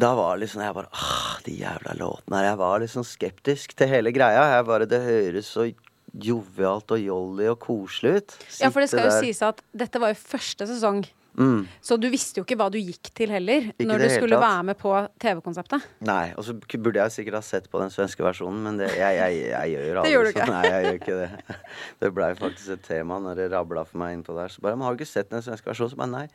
da 0.00 0.14
var 0.16 0.36
det 0.38 0.46
liksom 0.46 0.62
Jeg 0.62 0.72
bare 0.72 0.88
ah, 0.96 1.32
De 1.44 1.52
jævla 1.58 1.92
låtene 1.98 2.38
her. 2.38 2.46
Jeg 2.48 2.58
var 2.62 2.80
liksom 2.80 3.04
skeptisk 3.04 3.74
til 3.76 3.90
hele 3.90 4.12
greia. 4.16 4.46
Jeg 4.54 4.66
bare 4.68 4.88
Det 4.88 5.00
høres 5.04 5.50
så 5.52 5.66
jovialt 6.10 6.90
og 6.90 6.98
jolly 6.98 7.46
og 7.52 7.58
koselig 7.62 8.16
ut. 8.18 8.32
Ja, 8.58 8.70
for 8.72 8.82
det 8.82 8.88
skal 8.90 9.04
der. 9.04 9.12
jo 9.12 9.26
sies 9.28 9.42
at 9.46 9.60
dette 9.70 10.00
var 10.02 10.10
jo 10.10 10.18
første 10.18 10.66
sesong. 10.66 11.04
Mm. 11.38 11.60
Så 11.84 11.96
du 12.00 12.08
visste 12.10 12.40
jo 12.40 12.44
ikke 12.44 12.56
hva 12.58 12.66
du 12.72 12.78
gikk 12.80 13.10
til 13.16 13.30
heller, 13.32 13.68
Ikke 13.70 13.86
når 13.86 14.02
du 14.02 14.06
skulle 14.10 14.36
tatt. 14.36 14.44
være 14.44 14.64
med 14.70 14.78
på 14.80 14.94
TV-konseptet. 15.22 15.84
Nei, 16.08 16.32
og 16.36 16.44
så 16.44 16.56
burde 16.58 16.98
jeg 17.04 17.14
sikkert 17.14 17.38
ha 17.38 17.42
sett 17.46 17.68
på 17.70 17.80
den 17.80 17.92
svenske 17.94 18.24
versjonen, 18.26 18.58
men 18.66 18.80
det, 18.82 18.90
jeg, 18.98 19.16
jeg, 19.20 19.38
jeg 19.52 19.74
gjør 19.76 20.00
aldri 20.02 20.16
det 20.16 20.34
sånn. 20.34 20.52
Nei, 20.56 20.64
jeg 20.66 20.84
gjør 20.88 20.98
ikke 21.00 21.20
det. 21.20 21.58
Det 22.02 22.12
blei 22.16 22.30
faktisk 22.38 22.74
et 22.74 22.82
tema 22.88 23.20
når 23.22 23.38
det 23.42 23.48
rabla 23.54 23.84
for 23.86 24.02
meg 24.02 24.16
innpå 24.18 24.34
der. 24.36 24.50
Så 24.52 24.64
bare, 24.64 24.76
men 24.76 24.88
har 24.88 24.96
du 24.96 25.00
ikke 25.04 25.12
sett 25.12 25.30
den 25.30 25.44
svenske 25.46 25.70
versjonen? 25.70 25.94
Så 25.94 26.00
bare 26.00 26.12
nei. 26.16 26.26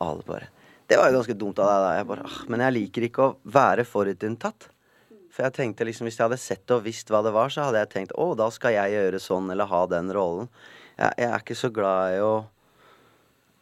Alle 0.00 0.24
bare. 0.26 0.48
Det 0.90 0.98
var 0.98 1.10
jo 1.10 1.18
ganske 1.20 1.36
dumt 1.38 1.58
av 1.62 1.68
deg, 1.70 1.80
da. 1.84 1.90
Jeg 2.00 2.06
bare, 2.08 2.26
«Ah, 2.26 2.38
men 2.50 2.62
jeg 2.64 2.74
liker 2.80 3.04
ikke 3.06 3.26
å 3.26 3.34
være 3.54 3.84
forutinntatt. 3.86 4.70
For 5.30 5.46
jeg 5.46 5.54
tenkte 5.54 5.86
liksom, 5.86 6.08
hvis 6.08 6.16
jeg 6.18 6.26
hadde 6.26 6.40
sett 6.42 6.72
og 6.74 6.82
visst 6.82 7.10
hva 7.12 7.20
det 7.22 7.30
var, 7.36 7.52
så 7.54 7.68
hadde 7.68 7.78
jeg 7.84 7.90
tenkt 7.92 8.14
å, 8.18 8.32
da 8.34 8.48
skal 8.50 8.74
jeg 8.74 8.96
gjøre 8.96 9.20
sånn 9.22 9.52
eller 9.54 9.68
ha 9.70 9.84
den 9.92 10.10
rollen. 10.16 10.48
Jeg, 10.98 11.12
jeg 11.22 11.28
er 11.30 11.44
ikke 11.44 11.58
så 11.60 11.70
glad 11.74 12.16
i 12.16 12.18
å, 12.24 12.32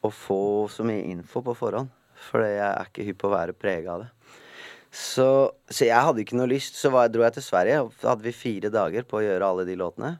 å 0.04 0.10
få 0.14 0.42
så 0.72 0.86
mye 0.86 1.06
info 1.10 1.42
på 1.44 1.56
forhånd. 1.58 1.90
For 2.28 2.42
jeg 2.42 2.62
er 2.64 2.88
ikke 2.88 3.06
hypp 3.06 3.20
på 3.22 3.28
å 3.30 3.34
være 3.36 3.56
prega 3.56 3.94
av 3.94 4.04
det. 4.04 4.12
Så, 4.94 5.28
så 5.68 5.86
jeg 5.86 6.06
hadde 6.06 6.22
ikke 6.24 6.38
noe 6.38 6.50
lyst. 6.50 6.78
Så 6.80 6.90
var, 6.94 7.10
dro 7.12 7.24
jeg 7.26 7.36
til 7.36 7.46
Sverige, 7.46 7.82
og 7.84 7.92
da 8.00 8.12
hadde 8.12 8.26
vi 8.26 8.34
fire 8.34 8.72
dager 8.72 9.06
på 9.08 9.20
å 9.20 9.24
gjøre 9.24 9.50
alle 9.52 9.66
de 9.68 9.76
låtene. 9.78 10.14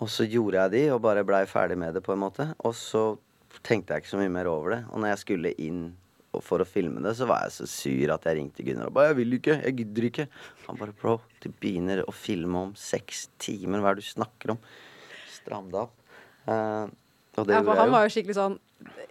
Og 0.00 0.08
så 0.08 0.24
gjorde 0.24 0.62
jeg 0.62 0.74
de, 0.76 0.84
og 0.94 1.02
bare 1.04 1.26
blei 1.26 1.42
ferdig 1.50 1.76
med 1.80 1.96
det, 1.96 2.04
på 2.06 2.14
en 2.14 2.22
måte. 2.22 2.52
Og 2.64 2.76
så 2.78 3.04
tenkte 3.66 3.92
jeg 3.92 4.04
ikke 4.04 4.14
så 4.14 4.20
mye 4.20 4.32
mer 4.32 4.48
over 4.48 4.76
det. 4.76 4.84
Og 4.90 5.02
når 5.02 5.12
jeg 5.12 5.22
skulle 5.24 5.56
inn 5.60 5.82
for 6.38 6.62
å 6.62 6.68
filme 6.68 7.02
det, 7.02 7.16
så 7.18 7.26
var 7.26 7.42
jeg 7.44 7.56
så 7.56 7.66
sur 7.66 8.12
at 8.14 8.26
jeg 8.28 8.38
ringte 8.38 8.62
Gunnar 8.62 8.86
og 8.86 8.94
bare 8.94 9.10
'Jeg 9.10 9.16
vil 9.18 9.32
ikke. 9.34 9.56
Jeg 9.66 9.76
gidder 9.76 10.04
ikke.' 10.06 10.28
Han 10.68 10.76
bare 10.78 10.92
'Bro, 10.92 11.20
du 11.42 11.48
begynner 11.50 12.04
å 12.06 12.14
filme 12.14 12.56
om 12.56 12.74
seks 12.74 13.28
timer. 13.38 13.80
Hva 13.80 13.90
er 13.90 13.94
det 13.96 14.04
du 14.04 14.14
snakker 14.14 14.50
om?' 14.54 14.62
Stram 15.26 15.70
deg 15.70 15.80
opp. 15.80 15.96
Eh, 16.46 16.86
og 17.38 17.46
det 17.46 17.54
Ja, 17.54 17.62
for 17.66 17.78
han 17.78 17.92
var 17.92 18.06
jo 18.06 18.12
skikkelig 18.14 18.36
sånn 18.38 18.58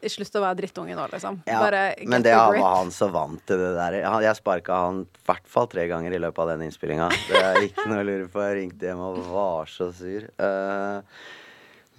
Slutt 0.09 0.37
å 0.39 0.41
være 0.41 0.57
drittunge 0.61 0.95
nå, 0.97 1.03
liksom. 1.11 1.41
Ja, 1.45 1.59
men 2.07 2.23
det 2.25 2.31
var 2.33 2.55
han 2.57 2.87
så 2.93 3.09
vant 3.13 3.41
til 3.45 3.59
det 3.59 3.73
der. 3.75 3.97
Jeg 4.23 4.37
sparka 4.39 4.77
han 4.85 5.01
i 5.03 5.25
hvert 5.27 5.51
fall 5.51 5.67
tre 5.69 5.83
ganger 5.91 6.15
i 6.15 6.21
løpet 6.23 6.41
av 6.41 6.53
den 6.53 6.63
innspillinga. 6.65 7.09
Det 7.27 7.41
er 7.43 7.59
ikke 7.67 7.85
noe 7.91 7.99
å 8.01 8.07
lure 8.07 8.29
på. 8.31 8.41
Jeg 8.47 8.55
ringte 8.61 8.87
hjem 8.89 9.03
og 9.03 9.19
var 9.27 9.69
så 9.69 9.89
sur. 9.93 10.25
Eh, 10.25 11.19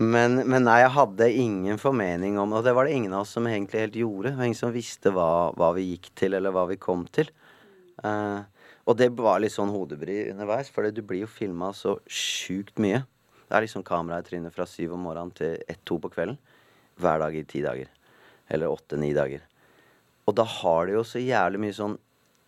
men, 0.01 0.41
men 0.49 0.65
nei, 0.65 0.79
jeg 0.81 0.95
hadde 0.97 1.29
ingen 1.43 1.79
formening 1.79 2.39
om 2.41 2.55
Og 2.57 2.65
det 2.65 2.73
var 2.73 2.89
det 2.89 2.97
ingen 2.97 3.13
av 3.13 3.27
oss 3.27 3.35
som 3.37 3.47
egentlig 3.47 3.85
helt 3.85 4.01
gjorde. 4.01 4.33
Ingen 4.41 4.59
som 4.59 4.73
visste 4.75 5.13
hva, 5.15 5.53
hva 5.61 5.71
vi 5.77 5.91
gikk 5.93 6.11
til, 6.19 6.35
eller 6.41 6.57
hva 6.57 6.65
vi 6.73 6.81
kom 6.81 7.05
til. 7.13 7.29
Eh, 8.03 8.41
og 8.89 8.97
det 8.99 9.13
var 9.19 9.43
litt 9.45 9.55
sånn 9.55 9.71
hodebry 9.71 10.25
underveis, 10.33 10.73
for 10.73 10.89
du 10.91 11.03
blir 11.05 11.27
jo 11.27 11.31
filma 11.31 11.71
så 11.77 11.99
sjukt 12.09 12.81
mye. 12.83 13.05
Det 13.51 13.57
er 13.59 13.65
liksom 13.65 13.83
kamera 13.83 14.21
i 14.23 14.27
trynet 14.29 14.55
fra 14.55 14.63
syv 14.71 14.93
om 14.95 15.09
morgenen 15.09 15.33
til 15.35 15.57
ett-to 15.67 15.97
på 15.99 16.13
kvelden. 16.15 16.37
Hver 17.03 17.19
dag 17.19 17.35
i 17.35 17.43
ti 17.51 17.65
dager. 17.65 17.89
Eller 18.47 18.71
åtte-ni 18.71 19.11
dager. 19.17 19.43
Og 20.31 20.37
da 20.39 20.45
har 20.47 20.87
de 20.87 20.95
jo 20.95 21.03
så 21.03 21.19
jævlig 21.19 21.59
mye 21.65 21.75
sånn 21.75 21.99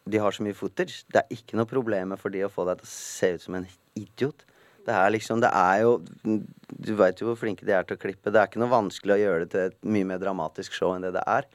De 0.06 0.18
har 0.18 0.34
så 0.34 0.42
mye 0.46 0.54
footage. 0.54 1.02
Det 1.10 1.20
er 1.22 1.34
ikke 1.34 1.58
noe 1.58 1.66
problem 1.66 2.14
for 2.18 2.30
de 2.30 2.44
å 2.46 2.50
få 2.50 2.66
deg 2.68 2.78
til 2.78 2.86
å 2.86 2.92
se 2.92 3.32
ut 3.34 3.42
som 3.42 3.58
en 3.58 3.66
idiot. 3.98 4.46
Det 4.86 4.94
er 4.94 5.10
liksom 5.14 5.42
Det 5.42 5.50
er 5.50 5.82
jo 5.82 5.92
Du 6.22 6.94
veit 6.98 7.18
jo 7.18 7.28
hvor 7.28 7.38
flinke 7.38 7.66
de 7.66 7.74
er 7.74 7.82
til 7.86 7.98
å 7.98 8.02
klippe. 8.02 8.30
Det 8.30 8.38
er 8.38 8.50
ikke 8.50 8.62
noe 8.62 8.70
vanskelig 8.70 9.16
å 9.16 9.20
gjøre 9.24 9.44
det 9.44 9.50
til 9.50 9.66
et 9.72 9.78
mye 9.82 10.06
mer 10.06 10.22
dramatisk 10.22 10.78
show 10.78 10.94
enn 10.94 11.02
det 11.02 11.14
det 11.18 11.26
er. 11.26 11.50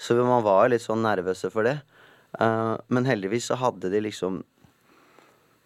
Så 0.00 0.16
man 0.16 0.44
var 0.44 0.64
jo 0.64 0.72
litt 0.72 0.84
sånn 0.84 1.04
nervøse 1.04 1.52
for 1.52 1.68
det. 1.68 1.78
Uh, 2.40 2.76
men 2.92 3.08
heldigvis 3.08 3.48
så 3.48 3.60
hadde 3.60 3.92
de 3.92 4.02
liksom 4.08 4.42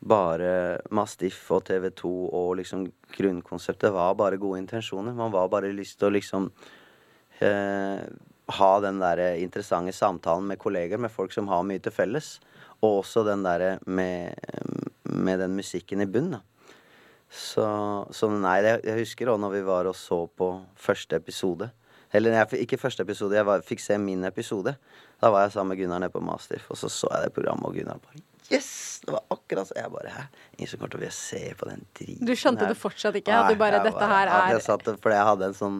bare 0.00 0.80
Mastiff 0.96 1.50
og 1.52 1.66
TV2 1.68 2.08
og 2.08 2.56
liksom 2.60 2.86
grunnkonseptet 3.16 3.92
var 3.92 4.16
bare 4.18 4.40
gode 4.40 4.62
intensjoner. 4.62 5.16
Man 5.16 5.32
var 5.32 5.50
bare 5.52 5.72
lyst 5.76 5.98
til 6.00 6.08
å 6.08 6.14
liksom 6.14 6.48
eh, 7.44 8.04
ha 8.60 8.70
den 8.80 9.00
der 9.02 9.22
interessante 9.38 9.92
samtalen 9.92 10.48
med 10.48 10.58
kolleger, 10.58 10.98
med 10.98 11.12
folk 11.12 11.34
som 11.36 11.50
har 11.52 11.66
mye 11.66 11.82
til 11.82 11.94
felles. 11.94 12.38
Og 12.80 13.02
også 13.02 13.26
den 13.28 13.44
derre 13.44 13.74
med, 13.84 14.40
med 15.04 15.42
den 15.42 15.58
musikken 15.58 16.00
i 16.00 16.08
bunnen, 16.08 16.38
da. 16.38 16.46
Så, 17.30 17.64
så 18.10 18.26
nei, 18.32 18.56
jeg 18.64 18.96
husker 19.04 19.30
òg 19.30 19.38
når 19.38 19.52
vi 19.52 19.60
var 19.68 19.86
og 19.86 19.94
så 19.94 20.24
på 20.26 20.48
første 20.74 21.20
episode. 21.20 21.68
Eller 22.10 22.34
jeg, 22.34 22.64
ikke 22.64 22.80
første 22.80 23.04
episode, 23.06 23.36
jeg 23.38 23.46
var, 23.46 23.62
fikk 23.62 23.84
se 23.84 24.00
min 24.02 24.26
episode. 24.26 24.74
Da 25.22 25.30
var 25.30 25.46
jeg 25.46 25.54
sammen 25.54 25.76
med 25.76 25.84
Gunnar 25.84 26.02
nede 26.02 26.16
på 26.16 26.24
Mastiff, 26.26 26.66
og 26.72 26.80
så 26.80 26.90
så 26.90 27.12
jeg 27.14 27.28
det 27.28 27.36
programmet, 27.36 27.70
og 27.70 27.78
Gunnar 27.78 28.02
bare 28.02 28.24
Yes! 28.50 28.79
Det 29.06 29.14
var 29.14 29.22
akkurat 29.32 29.66
så 29.70 29.76
Jeg 29.78 29.90
bare 29.94 30.10
Hæ? 30.12 30.26
Ingen 30.58 30.68
som 30.68 30.78
kommer 30.82 30.92
til 30.98 31.06
å 31.08 31.12
se 31.16 31.42
på 31.56 31.68
den 31.70 31.86
driten 31.96 32.26
Du 32.28 32.34
skjønte 32.36 32.66
her. 32.66 32.74
det 32.74 32.80
fortsatt 32.82 33.16
ikke? 33.16 33.32
At 33.32 33.48
du 33.48 33.56
bare 33.60 33.80
Dette 33.86 34.12
her 34.12 34.28
er 34.28 34.54
jeg 34.56 34.62
satt, 34.66 34.84
Fordi 35.00 35.16
jeg 35.16 35.28
hadde 35.30 35.48
en 35.50 35.56
sånn 35.56 35.78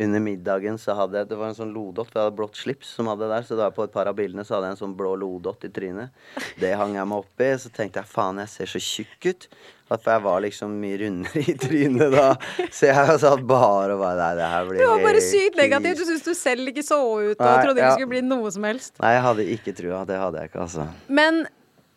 Under 0.00 0.20
middagen 0.24 0.76
så 0.80 0.94
hadde 0.96 1.18
jeg 1.22 1.28
Det 1.32 1.38
var 1.40 1.50
en 1.50 1.56
sånn 1.56 1.72
lodott. 1.74 2.08
for 2.12 2.20
Jeg 2.20 2.26
hadde 2.28 2.36
blått 2.36 2.56
slips 2.60 2.92
som 2.96 3.08
hadde 3.10 3.26
der, 3.32 3.42
så 3.48 3.56
da 3.58 3.70
på 3.74 3.84
et 3.84 3.92
par 3.92 4.08
av 4.08 4.14
bildene 4.16 4.44
så 4.46 4.54
hadde 4.58 4.70
jeg 4.70 4.76
en 4.76 4.82
sånn 4.84 4.94
blå 4.96 5.16
lodott 5.18 5.64
i 5.66 5.68
trynet. 5.76 6.12
Det 6.60 6.70
hang 6.78 6.94
jeg 6.96 7.08
meg 7.10 7.18
opp 7.24 7.42
i. 7.44 7.50
Så 7.60 7.72
tenkte 7.74 8.00
jeg 8.00 8.08
faen, 8.08 8.38
jeg 8.40 8.48
ser 8.54 8.70
så 8.70 8.80
tjukk 8.80 9.28
ut. 9.32 9.48
For 9.90 10.12
jeg 10.14 10.22
var 10.24 10.40
liksom 10.46 10.76
mye 10.80 10.96
rundere 11.02 11.42
i 11.42 11.56
trynet 11.58 12.14
da. 12.14 12.28
Så 12.70 12.86
jeg 12.88 13.18
satt 13.26 13.42
bare 13.50 13.96
og 13.98 14.00
bare 14.04 14.16
Nei, 14.22 14.32
det 14.38 14.48
her 14.54 14.68
blir 14.70 14.80
Du 14.80 14.86
var 14.86 15.04
bare 15.10 15.20
sykt 15.26 15.58
negativ. 15.60 15.98
Du 15.98 16.04
syntes 16.06 16.24
du 16.30 16.34
selv 16.38 16.70
ikke 16.72 16.86
så 16.86 17.00
ut 17.02 17.34
og 17.34 17.44
Nei, 17.44 17.56
trodde 17.66 17.80
ikke 17.82 17.84
ja. 17.84 17.90
det 17.90 17.96
skulle 17.98 18.14
bli 18.14 18.22
noe 18.30 18.52
som 18.56 18.68
helst. 18.70 18.94
Nei, 19.02 19.12
jeg 19.18 19.24
hadde 19.26 19.48
ikke 19.58 19.76
trua. 19.82 20.04
Det 20.08 20.20
hadde 20.22 20.44
jeg 20.44 20.52
ikke, 20.54 20.68
altså. 20.68 20.86
Men 21.10 21.42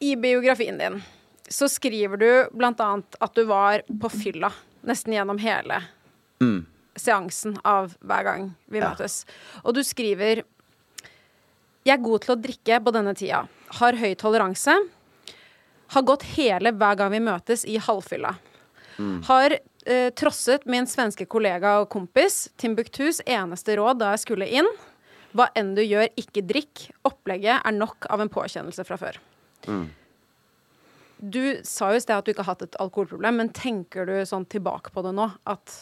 i 0.04 0.14
biografien 0.20 0.78
din 0.82 1.00
så 1.54 1.68
skriver 1.70 2.20
du 2.20 2.30
blant 2.58 2.80
annet 2.84 3.16
at 3.24 3.36
du 3.38 3.44
var 3.50 3.84
på 4.02 4.10
fylla 4.12 4.50
nesten 4.88 5.14
gjennom 5.16 5.40
hele 5.44 5.82
seansen 7.00 7.56
av 7.68 7.94
hver 8.04 8.24
gang 8.28 8.48
vi 8.68 8.80
Ja. 8.82 8.90
møtes. 8.92 9.24
Og 9.64 9.74
du 9.76 9.82
skriver 9.84 10.44
Jeg 11.86 11.98
er 12.00 12.04
god 12.04 12.22
til 12.24 12.36
å 12.36 12.40
drikke 12.42 12.78
på 12.80 12.92
denne 12.96 13.12
tida. 13.14 13.42
Har 13.80 13.92
høy 14.00 14.14
toleranse. 14.16 14.72
Har 15.92 16.02
gått 16.08 16.24
hele 16.38 16.72
hver 16.72 16.96
gang 16.96 17.12
vi 17.12 17.20
møtes 17.20 17.66
i 17.68 17.76
halvfylla. 17.76 18.38
Har 19.28 19.58
eh, 19.86 20.10
trosset 20.16 20.66
min 20.66 20.86
svenske 20.88 21.26
kollega 21.28 21.82
og 21.82 21.90
kompis 21.90 22.50
Timbuktus 22.58 23.20
eneste 23.28 23.76
råd 23.76 24.00
da 24.00 24.12
jeg 24.14 24.24
skulle 24.24 24.48
inn. 24.48 24.70
Hva 25.36 25.50
enn 25.60 25.74
du 25.76 25.82
gjør, 25.82 26.08
ikke 26.16 26.46
drikk. 26.48 26.88
Opplegget 27.04 27.60
er 27.66 27.72
nok 27.76 28.06
av 28.10 28.22
en 28.22 28.30
påkjennelse 28.32 28.86
fra 28.88 28.96
før. 29.02 29.18
Du 31.24 31.42
sa 31.64 31.92
jo 31.94 32.00
i 32.00 32.04
sted 32.04 32.18
at 32.18 32.28
du 32.28 32.34
ikke 32.34 32.44
har 32.44 32.56
hatt 32.56 32.66
et 32.66 32.80
alkoholproblem, 32.84 33.38
men 33.40 33.52
tenker 33.56 34.08
du 34.10 34.16
sånn 34.28 34.48
tilbake 34.52 34.92
på 34.92 35.04
det 35.06 35.14
nå? 35.16 35.30
At, 35.48 35.76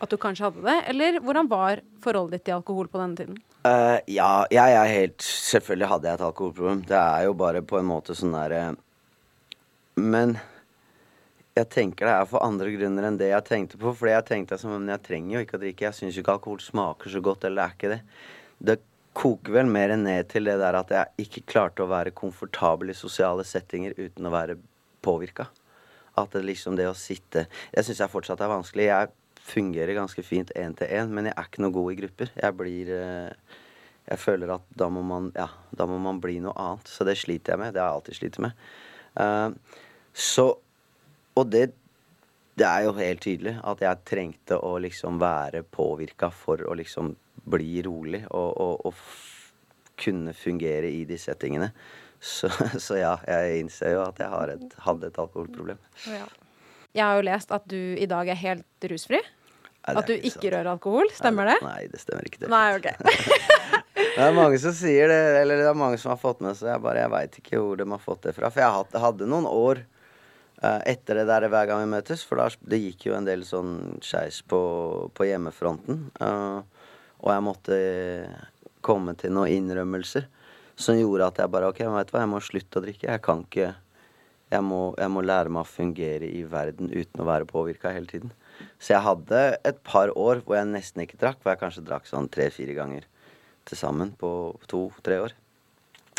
at 0.00 0.12
du 0.12 0.16
kanskje 0.20 0.48
hadde 0.48 0.64
det? 0.64 0.76
Eller 0.94 1.18
hvordan 1.20 1.50
var 1.50 1.82
forholdet 2.04 2.38
ditt 2.38 2.46
til 2.48 2.56
alkohol 2.56 2.88
på 2.88 3.02
denne 3.02 3.18
tiden? 3.18 3.40
Uh, 3.62 4.00
ja, 4.10 4.42
jeg 4.50 4.74
er 4.74 4.88
helt 4.90 5.22
Selvfølgelig 5.22 5.88
hadde 5.92 6.08
jeg 6.08 6.18
et 6.18 6.24
alkoholproblem. 6.26 6.80
Det 6.88 6.98
er 6.98 7.28
jo 7.28 7.36
bare 7.38 7.60
på 7.62 7.78
en 7.78 7.86
måte 7.86 8.16
sånn 8.18 8.32
derre 8.34 8.62
Men 9.94 10.34
jeg 11.52 11.68
tenker 11.70 12.08
det 12.08 12.14
er 12.16 12.26
for 12.30 12.42
andre 12.42 12.72
grunner 12.72 13.06
enn 13.06 13.18
det 13.20 13.28
jeg 13.28 13.46
tenkte 13.46 13.78
på. 13.80 13.92
Fordi 13.92 14.14
jeg 14.14 14.28
tenkte 14.30 14.58
som 14.58 14.72
men 14.72 14.88
jeg 14.94 15.04
trenger 15.04 15.36
jo 15.36 15.44
ikke 15.44 15.58
å 15.58 15.62
drikke. 15.66 15.86
Jeg 15.90 15.98
syns 15.98 16.18
ikke 16.18 16.38
alkohol 16.38 16.64
smaker 16.64 17.12
så 17.12 17.20
godt, 17.24 17.44
eller 17.44 17.60
det 17.60 17.66
er 17.66 17.76
ikke 17.76 17.92
det. 17.92 18.00
Det 18.62 18.78
koker 19.16 19.52
vel 19.58 19.68
mer 19.68 19.92
ned 19.96 20.28
til 20.32 20.48
det 20.48 20.58
der 20.60 20.76
at 20.78 20.92
jeg 20.92 21.26
ikke 21.26 21.46
klarte 21.52 21.84
å 21.84 21.90
være 21.90 22.14
komfortabel 22.16 22.92
i 22.92 22.96
sosiale 22.96 23.44
settinger 23.44 23.96
uten 23.98 24.28
å 24.28 24.32
være 24.32 24.56
påvirka. 25.04 25.48
At 26.18 26.32
det 26.34 26.44
liksom 26.44 26.76
det 26.76 26.88
å 26.90 26.96
sitte 26.96 27.46
Jeg 27.72 27.86
syns 27.86 28.02
jeg 28.02 28.12
fortsatt 28.12 28.40
er 28.44 28.52
vanskelig. 28.52 28.88
Jeg 28.90 29.12
fungerer 29.42 29.96
ganske 29.96 30.22
fint 30.24 30.52
én 30.58 30.74
til 30.76 30.90
én, 30.92 31.12
men 31.12 31.28
jeg 31.28 31.36
er 31.36 31.48
ikke 31.48 31.64
noe 31.64 31.74
god 31.74 31.92
i 31.92 32.00
grupper. 32.02 32.32
Jeg 32.36 32.56
blir 32.58 32.92
eh, 32.96 33.60
Jeg 34.08 34.18
føler 34.18 34.56
at 34.56 34.66
da 34.76 34.88
må 34.92 35.04
man 35.06 35.30
Ja, 35.36 35.48
da 35.70 35.86
må 35.88 35.98
man 36.02 36.20
bli 36.20 36.38
noe 36.44 36.56
annet. 36.56 36.88
Så 36.88 37.04
det 37.08 37.18
sliter 37.20 37.54
jeg 37.54 37.64
med. 37.64 37.74
Det 37.74 37.82
har 37.82 37.92
jeg 37.92 38.00
alltid 38.00 38.20
slitt 38.20 38.40
med. 38.44 38.66
Eh, 39.20 39.78
så 40.12 40.50
Og 41.34 41.48
det 41.48 41.72
det 42.58 42.68
er 42.68 42.84
jo 42.84 42.94
helt 42.98 43.22
tydelig 43.24 43.56
at 43.64 43.82
jeg 43.84 44.04
trengte 44.08 44.58
å 44.60 44.74
liksom 44.82 45.20
være 45.22 45.62
påvirka 45.64 46.28
for 46.34 46.60
å 46.68 46.76
liksom 46.76 47.14
bli 47.52 47.80
rolig 47.86 48.22
og, 48.28 48.50
og, 48.60 48.86
og 48.90 49.98
kunne 50.02 50.34
fungere 50.36 50.90
i 50.92 51.04
de 51.08 51.18
settingene. 51.18 51.72
Så, 52.22 52.50
så, 52.84 52.98
ja, 53.00 53.16
jeg 53.26 53.62
innser 53.64 53.96
jo 53.96 54.04
at 54.04 54.20
jeg 54.20 54.56
et, 54.56 54.80
hadde 54.86 55.08
et 55.10 55.20
alkoholproblem. 55.24 55.80
Ja. 56.10 56.26
Jeg 56.92 57.06
har 57.08 57.16
jo 57.16 57.24
lest 57.24 57.54
at 57.56 57.64
du 57.72 57.78
i 57.96 58.08
dag 58.08 58.28
er 58.28 58.36
helt 58.36 58.90
rusfri. 58.90 59.22
Nei, 59.82 59.94
at 59.98 60.06
du 60.06 60.12
ikke, 60.14 60.36
ikke 60.36 60.50
rører 60.52 60.68
alkohol. 60.76 61.08
Stemmer 61.16 61.48
det? 61.50 61.56
Nei, 61.64 61.80
det 61.90 61.98
stemmer 61.98 62.28
ikke. 62.28 62.44
Det. 62.44 62.50
Nei, 62.52 62.66
ok. 62.76 62.84
det 63.96 64.26
er 64.28 64.36
mange 64.36 64.60
som 64.62 64.76
sier 64.76 65.10
det, 65.10 65.22
eller 65.40 65.58
det 65.58 65.66
er 65.72 65.78
mange 65.78 65.98
som 65.98 66.12
har 66.12 66.20
fått 66.20 66.44
med 66.44 66.54
seg 66.58 66.70
Jeg 66.70 66.84
bare, 66.84 67.00
jeg 67.02 67.12
veit 67.16 67.40
ikke 67.40 67.62
hvor 67.64 67.80
de 67.80 67.88
har 67.90 68.04
fått 68.04 68.28
det 68.28 68.36
fra. 68.36 68.52
For 68.52 68.62
jeg 68.62 69.02
hadde 69.08 69.30
noen 69.32 69.48
år 69.48 69.82
etter 70.62 71.18
det 71.18 71.26
der 71.26 71.48
hver 71.50 71.66
gang 71.66 71.82
vi 71.82 71.90
møtes, 71.90 72.22
for 72.26 72.38
da, 72.38 72.48
det 72.70 72.78
gikk 72.78 73.08
jo 73.08 73.16
en 73.16 73.26
del 73.26 73.42
sånn 73.46 73.98
skeis 74.04 74.42
på, 74.46 74.60
på, 75.10 75.26
hjemmefronten. 75.26 76.04
Uh, 76.22 76.62
og 77.22 77.32
jeg 77.34 77.46
måtte 77.46 77.78
komme 78.82 79.14
til 79.18 79.34
noen 79.34 79.50
innrømmelser 79.50 80.28
som 80.78 80.98
gjorde 80.98 81.28
at 81.28 81.40
jeg 81.42 81.52
bare 81.52 81.70
OK, 81.70 81.82
vet 81.82 82.10
du 82.10 82.14
hva, 82.14 82.22
jeg 82.24 82.32
må 82.32 82.42
slutte 82.42 82.78
å 82.78 82.84
drikke. 82.84 83.10
Jeg 83.10 83.24
kan 83.24 83.42
ikke 83.46 83.72
jeg 84.52 84.64
må, 84.66 84.80
jeg 85.00 85.08
må 85.08 85.22
lære 85.24 85.48
meg 85.52 85.64
å 85.64 85.70
fungere 85.70 86.28
i 86.28 86.42
verden 86.44 86.90
uten 86.92 87.22
å 87.22 87.26
være 87.28 87.48
påvirka 87.48 87.92
hele 87.94 88.10
tiden. 88.10 88.34
Så 88.76 88.92
jeg 88.92 89.04
hadde 89.06 89.40
et 89.64 89.78
par 89.86 90.12
år 90.12 90.42
hvor 90.44 90.58
jeg 90.58 90.68
nesten 90.68 91.06
ikke 91.06 91.20
drakk, 91.20 91.40
hvor 91.40 91.54
jeg 91.54 91.62
kanskje 91.62 91.86
drakk 91.88 92.08
sånn 92.10 92.28
tre-fire 92.32 92.76
ganger 92.76 93.06
til 93.68 93.80
sammen 93.80 94.12
på 94.18 94.30
to-tre 94.68 95.22
år. 95.24 95.36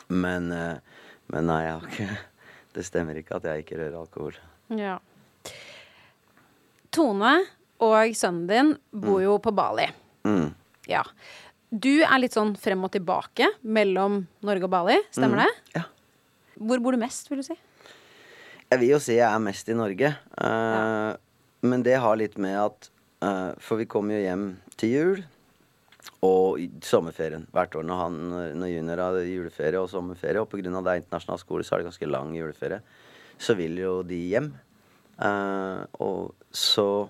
Men, 0.09 0.49
uh, 0.49 1.11
men 1.31 1.51
nei, 1.51 1.61
jeg 1.67 1.75
har 1.77 1.91
ikke 1.91 2.32
det 2.73 2.85
stemmer 2.87 3.17
ikke 3.19 3.37
at 3.37 3.47
jeg 3.49 3.63
ikke 3.63 3.79
rører 3.79 3.97
alkohol. 3.99 4.37
Ja. 4.73 4.97
Tone 6.93 7.33
og 7.83 8.15
sønnen 8.17 8.45
din 8.49 8.71
bor 8.91 9.19
mm. 9.19 9.25
jo 9.25 9.37
på 9.43 9.53
Bali. 9.55 9.87
Mm. 10.27 10.53
Ja. 10.89 11.03
Du 11.73 12.03
er 12.05 12.19
litt 12.21 12.35
sånn 12.35 12.53
frem 12.59 12.85
og 12.85 12.93
tilbake 12.93 13.49
mellom 13.65 14.23
Norge 14.45 14.67
og 14.67 14.73
Bali, 14.73 14.99
stemmer 15.13 15.41
mm. 15.41 15.43
det? 15.43 15.77
Ja. 15.79 15.85
Hvor 16.63 16.83
bor 16.83 16.95
du 16.95 17.01
mest, 17.01 17.29
vil 17.31 17.41
du 17.41 17.47
si? 17.47 17.57
Jeg 18.69 18.81
vil 18.81 18.93
jo 18.93 18.99
si 19.01 19.17
jeg 19.17 19.27
er 19.27 19.41
mest 19.41 19.69
i 19.69 19.77
Norge. 19.77 20.13
Uh, 20.37 20.47
ja. 20.47 20.83
Men 21.65 21.85
det 21.85 21.99
har 22.01 22.17
litt 22.19 22.35
med 22.41 22.57
at 22.59 22.89
uh, 23.23 23.53
For 23.61 23.79
vi 23.79 23.87
kommer 23.89 24.17
jo 24.17 24.23
hjem 24.25 24.47
til 24.81 24.93
jul. 24.93 25.21
Og 26.23 26.59
i 26.61 26.67
sommerferien 26.83 27.45
hvert 27.51 27.75
år 27.75 27.85
når, 27.87 27.99
han, 27.99 28.19
når 28.59 28.71
junior 28.71 29.01
har 29.03 29.17
juleferie 29.27 29.79
og 29.81 29.89
sommerferie, 29.91 30.41
og 30.41 30.49
pga. 30.51 30.63
det 30.63 30.93
er 30.93 31.01
internasjonal 31.01 31.41
skole, 31.41 31.65
så 31.65 31.75
er 31.75 31.83
det 31.83 31.89
ganske 31.91 32.09
lang 32.11 32.31
juleferie, 32.37 32.79
så 33.39 33.55
vil 33.59 33.79
jo 33.81 33.97
de 34.07 34.19
hjem. 34.31 34.53
Uh, 35.13 35.83
og 36.01 36.33
så 36.49 37.09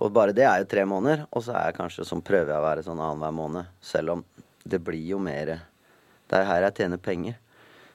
Og 0.00 0.12
bare 0.12 0.32
det 0.32 0.44
er 0.44 0.60
jo 0.60 0.68
tre 0.68 0.84
måneder, 0.88 1.26
og 1.30 1.42
så 1.44 1.52
er 1.52 1.66
jeg 1.68 1.76
kanskje 1.76 2.06
sånn 2.08 2.22
prøver 2.24 2.54
jeg 2.54 2.60
å 2.62 2.64
være 2.64 2.84
sånn 2.86 3.00
annenhver 3.00 3.34
måned. 3.36 3.72
Selv 3.84 4.14
om 4.14 4.22
det 4.64 4.80
blir 4.80 5.02
jo 5.12 5.18
mer 5.20 5.58
Det 6.30 6.38
er 6.38 6.46
her 6.48 6.62
jeg 6.62 6.76
tjener 6.78 6.96
penger. 6.96 7.36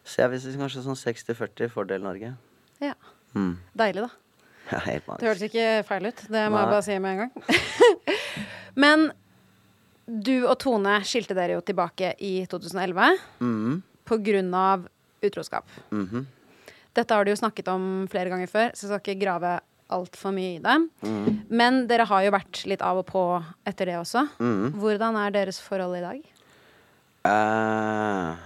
Så 0.06 0.22
jeg 0.22 0.32
vil 0.32 0.42
si 0.44 0.54
kanskje 0.60 0.84
sånn 0.86 1.00
60-40 1.00 1.72
fordel 1.74 2.04
Norge. 2.04 2.36
Ja. 2.84 2.94
Mm. 3.34 3.58
Deilig, 3.74 4.06
da. 4.06 4.12
Ja, 4.72 4.80
helt. 4.82 5.06
Det 5.22 5.28
høres 5.30 5.44
ikke 5.46 5.66
feil 5.86 6.08
ut. 6.10 6.22
Det 6.26 6.44
må 6.50 6.58
Nei. 6.58 6.62
jeg 6.62 6.72
bare 6.74 6.86
si 6.86 6.96
med 7.00 7.12
en 7.12 7.20
gang. 7.22 7.34
Men 8.84 9.04
du 10.06 10.46
og 10.46 10.58
Tone 10.62 11.00
skilte 11.08 11.36
dere 11.38 11.58
jo 11.58 11.64
tilbake 11.66 12.14
i 12.24 12.46
2011 12.50 13.18
mm. 13.42 13.78
på 14.06 14.18
grunn 14.26 14.54
av 14.54 14.88
utroskap. 15.26 15.66
Mm 15.92 16.08
-hmm. 16.08 16.26
Dette 16.94 17.14
har 17.14 17.26
du 17.26 17.32
jo 17.32 17.36
snakket 17.36 17.68
om 17.68 18.08
flere 18.08 18.30
ganger 18.30 18.48
før, 18.48 18.72
så 18.74 18.88
jeg 18.88 19.00
skal 19.00 19.16
ikke 19.16 19.26
grave 19.26 19.60
altfor 19.88 20.32
mye 20.32 20.56
i 20.56 20.64
det. 20.64 20.78
Mm. 21.02 21.40
Men 21.50 21.88
dere 21.88 22.06
har 22.06 22.24
jo 22.24 22.32
vært 22.32 22.66
litt 22.66 22.82
av 22.82 22.98
og 22.98 23.06
på 23.06 23.44
etter 23.68 23.86
det 23.86 24.00
også. 24.00 24.28
Mm. 24.40 24.74
Hvordan 24.80 25.16
er 25.16 25.32
deres 25.32 25.60
forhold 25.62 25.98
i 25.98 26.02
dag? 26.06 26.24
Uh, 27.26 28.38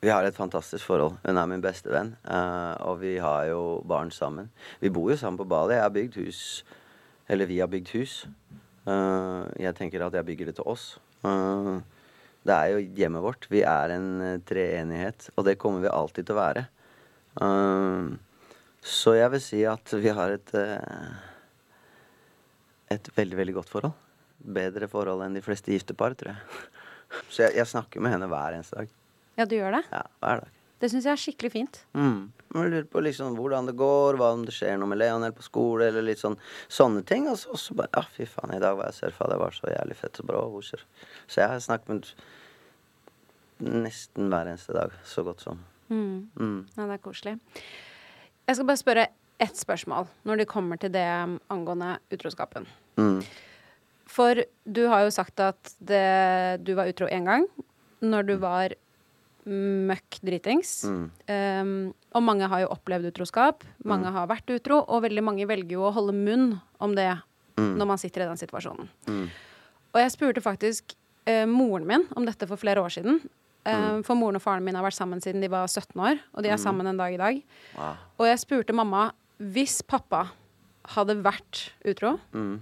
vi 0.00 0.08
har 0.08 0.24
et 0.24 0.36
fantastisk 0.36 0.84
forhold. 0.86 1.18
Hun 1.26 1.36
er 1.36 1.46
min 1.46 1.64
beste 1.64 1.90
venn. 1.92 2.14
Uh, 2.24 2.76
og 2.88 3.00
vi 3.00 3.16
har 3.18 3.48
jo 3.50 3.82
barn 3.88 4.10
sammen. 4.10 4.50
Vi 4.80 4.92
bor 4.94 5.10
jo 5.10 5.16
sammen 5.16 5.40
på 5.40 5.48
Bali. 5.48 5.74
Jeg 5.74 5.82
har 5.82 5.90
bygd 5.90 6.20
hus 6.22 6.64
Eller 7.28 7.46
vi 7.46 7.58
har 7.58 7.68
bygd 7.68 7.92
hus. 7.92 8.26
Uh, 8.88 9.44
jeg 9.60 9.76
tenker 9.76 10.06
at 10.06 10.16
jeg 10.16 10.24
bygger 10.24 10.48
det 10.48 10.56
til 10.56 10.68
oss. 10.70 10.90
Uh, 11.20 11.76
det 12.48 12.54
er 12.54 12.72
jo 12.72 12.84
hjemmet 12.96 13.24
vårt. 13.24 13.48
Vi 13.52 13.60
er 13.68 13.92
en 13.98 14.08
uh, 14.22 14.40
treenighet, 14.48 15.28
og 15.36 15.44
det 15.48 15.58
kommer 15.60 15.84
vi 15.84 15.92
alltid 15.92 16.28
til 16.28 16.38
å 16.38 16.42
være. 16.42 16.66
så 18.82 19.12
jeg 19.14 19.30
vil 19.30 19.42
si 19.44 19.58
at 19.68 19.92
vi 20.02 20.10
har 20.10 20.32
et 20.34 20.54
et 22.88 23.10
veldig, 23.16 23.38
veldig 23.42 23.56
godt 23.60 23.72
forhold. 23.72 23.96
Bedre 24.38 24.88
forhold 24.90 25.24
enn 25.24 25.36
de 25.36 25.44
fleste 25.44 25.74
gifte 25.74 25.96
par, 25.98 26.16
tror 26.18 26.34
jeg. 26.34 26.62
Så 27.32 27.44
jeg, 27.46 27.56
jeg 27.60 27.70
snakker 27.70 28.04
med 28.04 28.14
henne 28.14 28.28
hver 28.30 28.56
eneste 28.56 28.80
dag. 28.80 28.94
Ja, 29.38 29.46
du 29.48 29.56
gjør 29.56 29.78
det? 29.78 29.84
Ja, 29.92 30.04
hver 30.22 30.42
dag. 30.44 30.57
Det 30.78 30.90
syns 30.92 31.06
jeg 31.08 31.12
er 31.12 31.20
skikkelig 31.20 31.50
fint. 31.52 31.80
Mm. 31.98 32.30
Jeg 32.54 32.70
lurer 32.72 32.86
på 32.88 33.02
liksom 33.02 33.34
hvordan 33.36 33.66
det 33.68 33.74
går, 33.78 34.18
hva 34.20 34.30
om 34.36 34.44
det 34.46 34.54
skjer 34.54 34.78
noe 34.78 34.88
med 34.88 35.00
Leonel 35.00 35.34
på 35.36 35.44
skole, 35.44 35.88
eller 35.90 36.06
litt 36.06 36.22
sånn 36.22 36.38
sånne 36.70 37.02
ting. 37.08 37.26
Og 37.30 37.38
så, 37.40 37.56
så 37.58 37.76
bare 37.78 37.90
Ja, 37.96 38.04
fy 38.14 38.28
faen, 38.30 38.54
i 38.54 38.62
dag 38.62 38.78
var 38.78 38.92
jeg 38.92 39.00
surfa, 39.00 39.28
det 39.32 39.40
var 39.42 39.56
så 39.56 39.72
jævlig 39.72 39.98
fett 39.98 40.22
og 40.22 40.30
bra. 40.30 40.44
Hoser. 40.54 40.84
Så 41.26 41.42
jeg 41.42 41.52
har 41.52 41.64
snakket 41.64 41.92
med 41.92 42.12
nesten 43.88 44.30
hver 44.30 44.52
eneste 44.52 44.76
dag. 44.76 44.94
Så 45.08 45.26
godt 45.26 45.42
som. 45.44 45.60
Mm. 45.90 46.28
Mm. 46.38 46.60
Ja, 46.76 46.86
det 46.86 46.98
er 46.98 47.04
koselig. 47.04 47.36
Jeg 48.48 48.56
skal 48.56 48.70
bare 48.70 48.80
spørre 48.80 49.06
ett 49.38 49.58
spørsmål 49.58 50.08
når 50.26 50.40
det 50.40 50.50
kommer 50.50 50.80
til 50.80 50.92
det 50.94 51.06
angående 51.52 51.96
utroskapen. 52.14 52.66
Mm. 52.98 53.20
For 54.08 54.42
du 54.64 54.86
har 54.88 55.04
jo 55.04 55.14
sagt 55.14 55.40
at 55.42 55.74
det, 55.78 56.64
du 56.64 56.72
var 56.78 56.88
utro 56.90 57.10
én 57.12 57.28
gang. 57.28 57.46
Når 58.00 58.28
du 58.30 58.36
var 58.40 58.74
møkk 59.48 60.20
dritings. 60.24 60.82
Mm. 60.88 61.04
Um, 61.30 61.72
og 62.16 62.24
mange 62.24 62.48
har 62.50 62.64
jo 62.64 62.70
opplevd 62.74 63.10
utroskap. 63.10 63.64
Mange 63.88 64.08
mm. 64.08 64.14
har 64.16 64.30
vært 64.30 64.52
utro, 64.54 64.82
og 64.84 65.04
veldig 65.06 65.24
mange 65.24 65.48
velger 65.48 65.78
jo 65.78 65.86
å 65.88 65.94
holde 65.94 66.14
munn 66.16 66.50
om 66.82 66.94
det 66.96 67.10
mm. 67.58 67.74
når 67.80 67.90
man 67.92 68.00
sitter 68.00 68.24
i 68.24 68.30
den 68.30 68.40
situasjonen. 68.40 68.90
Mm. 69.08 69.26
Og 69.94 70.00
jeg 70.02 70.14
spurte 70.14 70.44
faktisk 70.44 70.94
uh, 71.28 71.44
moren 71.50 71.88
min 71.88 72.08
om 72.16 72.26
dette 72.28 72.48
for 72.50 72.60
flere 72.60 72.84
år 72.84 72.94
siden. 72.98 73.22
Uh, 73.68 74.00
for 74.06 74.16
moren 74.16 74.38
og 74.38 74.44
faren 74.44 74.64
min 74.64 74.76
har 74.78 74.86
vært 74.86 74.96
sammen 74.96 75.20
siden 75.20 75.42
de 75.44 75.50
var 75.52 75.68
17 75.68 75.92
år, 76.00 76.20
og 76.32 76.44
de 76.44 76.52
er 76.52 76.60
sammen 76.60 76.88
en 76.88 77.00
dag 77.00 77.14
i 77.14 77.20
dag. 77.20 77.40
Wow. 77.76 78.04
Og 78.20 78.30
jeg 78.30 78.44
spurte 78.44 78.76
mamma 78.76 79.10
hvis 79.38 79.80
pappa 79.86 80.26
hadde 80.94 81.18
vært 81.20 81.68
utro, 81.86 82.14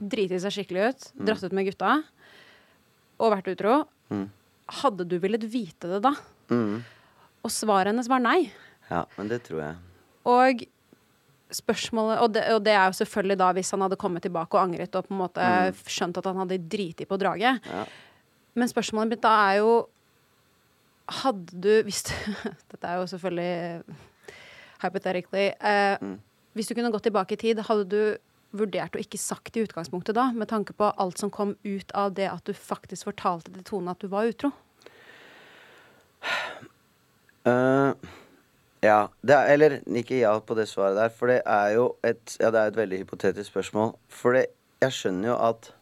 driti 0.02 0.40
seg 0.42 0.52
skikkelig 0.52 0.88
ut, 0.88 1.04
dratt 1.28 1.44
ut 1.46 1.54
med 1.54 1.68
gutta 1.68 1.92
og 3.22 3.30
vært 3.32 3.52
utro, 3.52 3.76
hadde 4.82 5.06
du 5.06 5.14
villet 5.22 5.46
vite 5.46 5.88
det 5.92 6.00
da? 6.04 6.10
Mm. 6.52 6.80
Og 7.46 7.52
svaret 7.52 7.92
hennes 7.92 8.08
var 8.10 8.22
nei. 8.22 8.40
Ja, 8.90 9.04
men 9.18 9.30
det 9.30 9.42
tror 9.46 9.62
jeg. 9.62 9.76
Og 10.26 10.66
spørsmålet 11.54 12.20
og 12.22 12.32
det, 12.34 12.42
og 12.56 12.64
det, 12.66 12.74
er 12.74 12.88
jo 12.90 12.98
selvfølgelig 12.98 13.38
da 13.38 13.50
hvis 13.54 13.70
han 13.70 13.84
hadde 13.84 13.98
kommet 14.00 14.24
tilbake 14.26 14.58
og 14.58 14.64
angret 14.64 14.96
og 14.98 15.06
på 15.06 15.14
en 15.14 15.20
måte 15.20 15.42
mm. 15.46 15.84
skjønt 15.86 16.18
at 16.18 16.26
han 16.26 16.40
hadde 16.42 16.62
driti 16.72 17.06
på 17.06 17.18
draget. 17.22 17.62
Ja. 17.70 17.84
Men 18.58 18.70
spørsmålet 18.72 19.14
mitt 19.14 19.26
da 19.26 19.36
er 19.50 19.60
jo 19.64 19.76
Hadde 21.22 21.54
du 21.62 21.84
hvis 21.86 22.00
du, 22.02 22.14
Dette 22.72 22.82
er 22.82 22.96
jo 22.98 23.04
selvfølgelig 23.06 23.84
hypothetically. 24.82 25.52
Eh, 25.54 26.02
mm. 26.02 26.16
Hvis 26.58 26.66
du 26.66 26.74
kunne 26.74 26.90
gått 26.90 27.06
tilbake 27.06 27.36
i 27.36 27.38
tid, 27.38 27.60
hadde 27.62 27.84
du 27.86 28.00
vurdert 28.56 28.96
å 28.96 29.00
ikke 29.00 29.20
sagt 29.20 29.54
i 29.54 29.62
utgangspunktet 29.62 30.16
da, 30.16 30.32
med 30.34 30.50
tanke 30.50 30.74
på 30.76 30.88
alt 30.98 31.22
som 31.22 31.30
kom 31.30 31.54
ut 31.62 31.94
av 31.94 32.14
det 32.16 32.26
at 32.26 32.42
du 32.48 32.56
faktisk 32.56 33.06
fortalte 33.10 33.52
til 33.54 33.64
Tone 33.66 33.94
at 33.94 34.02
du 34.02 34.10
var 34.10 34.26
utro? 34.30 34.50
Uh, 37.46 37.94
ja. 38.82 39.06
Er, 39.28 39.48
eller 39.54 39.78
ikke 39.86 40.18
ja 40.18 40.34
på 40.42 40.56
det 40.58 40.68
svaret 40.68 40.98
der, 40.98 41.10
for 41.14 41.30
det 41.30 41.40
er 41.46 41.74
jo 41.76 41.88
et 42.04 42.36
Ja, 42.40 42.50
det 42.50 42.60
er 42.60 42.72
et 42.72 42.76
veldig 42.76 42.98
hypotetisk 43.04 43.50
spørsmål. 43.50 43.94
For 44.08 44.36
det, 44.36 44.46
jeg 44.82 44.92
skjønner 44.92 45.32
jo 45.32 45.36
at 45.48 45.72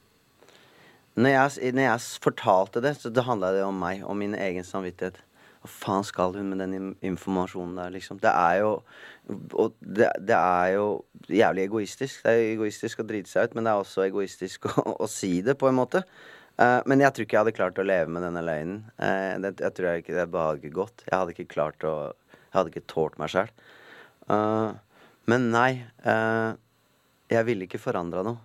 når 1.15 1.31
jeg, 1.31 1.73
når 1.75 1.83
jeg 1.83 2.01
fortalte 2.23 2.83
det, 2.83 2.97
så 2.99 3.11
det 3.11 3.23
handla 3.25 3.53
det 3.55 3.62
om 3.62 3.77
meg, 3.79 4.03
om 4.03 4.19
min 4.19 4.35
egen 4.35 4.65
samvittighet. 4.67 5.21
Hva 5.62 5.71
faen 5.71 6.05
skal 6.05 6.35
hun 6.35 6.51
med 6.51 6.61
den 6.61 6.97
informasjonen 7.01 7.79
der, 7.79 7.93
liksom? 7.95 8.19
Det 8.21 8.29
er 8.29 8.59
jo 8.61 8.83
Og 9.55 9.73
det, 9.81 10.11
det, 10.21 10.37
er 10.37 10.75
jo 10.75 11.05
jævlig 11.29 11.62
egoistisk. 11.65 12.23
Det 12.25 12.33
er 12.33 12.53
egoistisk 12.53 13.01
å 13.01 13.07
drite 13.09 13.31
seg 13.31 13.47
ut, 13.47 13.55
men 13.55 13.65
det 13.65 13.73
er 13.73 13.81
også 13.81 14.05
egoistisk 14.05 14.67
å, 14.75 14.97
å 15.01 15.09
si 15.09 15.41
det, 15.41 15.57
på 15.57 15.71
en 15.71 15.79
måte. 15.79 16.03
Eh, 16.55 16.81
men 16.87 17.03
jeg 17.03 17.15
tror 17.15 17.27
ikke 17.27 17.37
jeg 17.37 17.43
hadde 17.43 17.57
klart 17.57 17.81
å 17.83 17.87
leve 17.87 18.13
med 18.15 18.23
denne 18.23 18.43
løgnen. 18.47 18.83
Uh, 18.99 19.35
det, 19.43 19.57
jeg 19.59 19.75
tror 19.75 19.89
jeg 19.89 20.05
ikke 20.05 20.19
det 20.19 20.27
behager 20.31 20.75
gått. 20.75 21.03
Jeg 21.09 21.17
hadde 21.17 21.35
ikke 21.35 21.51
klart 21.51 21.87
å 21.89 21.95
Jeg 22.15 22.55
hadde 22.55 22.71
ikke 22.71 22.91
tålt 22.93 23.17
meg 23.19 23.33
sjøl. 23.33 23.49
men 25.27 25.51
nei. 25.51 25.85
eh, 26.07 26.53
jeg 27.29 27.47
ville 27.49 27.67
ikke 27.67 27.83
forandra 27.83 28.23
noe 28.23 28.39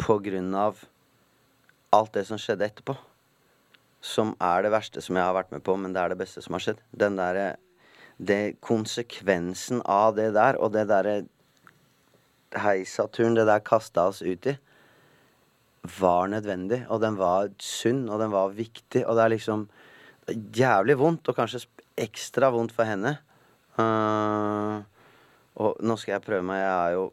på 0.00 0.16
grunn 0.24 0.54
av 0.56 0.80
alt 1.92 2.14
det 2.14 2.24
som 2.24 2.40
skjedde 2.40 2.64
etterpå. 2.64 2.94
Som 4.00 4.32
er 4.40 4.62
det 4.64 4.72
verste 4.72 5.02
som 5.04 5.18
jeg 5.18 5.26
har 5.26 5.36
vært 5.36 5.52
med 5.52 5.62
på, 5.66 5.76
men 5.76 5.92
det 5.92 6.00
er 6.00 6.14
det 6.14 6.20
beste 6.22 6.40
som 6.40 6.56
har 6.56 6.64
skjedd. 6.64 6.80
Den 6.96 7.20
derre 7.20 7.58
det 8.16 8.60
Konsekvensen 8.64 9.82
av 9.84 10.16
det 10.16 10.30
der, 10.36 10.56
og 10.60 10.72
det 10.72 10.86
derre 10.88 11.22
heisaturen 12.56 13.36
det 13.36 13.46
der 13.48 13.62
kasta 13.64 14.08
oss 14.10 14.22
ut 14.22 14.48
i, 14.48 14.56
var 15.82 16.28
nødvendig. 16.28 16.84
Og 16.88 17.00
den 17.00 17.16
var 17.18 17.50
sunn, 17.62 18.08
og 18.08 18.20
den 18.20 18.32
var 18.32 18.56
viktig. 18.56 19.04
Og 19.06 19.16
det 19.16 19.24
er 19.24 19.34
liksom 19.34 19.68
jævlig 20.56 20.98
vondt, 21.00 21.28
og 21.28 21.36
kanskje 21.36 21.64
ekstra 22.00 22.50
vondt 22.54 22.74
for 22.76 22.88
henne. 22.88 23.16
Uh, 23.78 24.82
og 25.60 25.80
nå 25.84 25.96
skal 26.00 26.16
jeg 26.16 26.26
prøve 26.26 26.46
meg. 26.46 26.62
Jeg 26.62 26.76
er 26.76 26.98
jo 26.98 27.08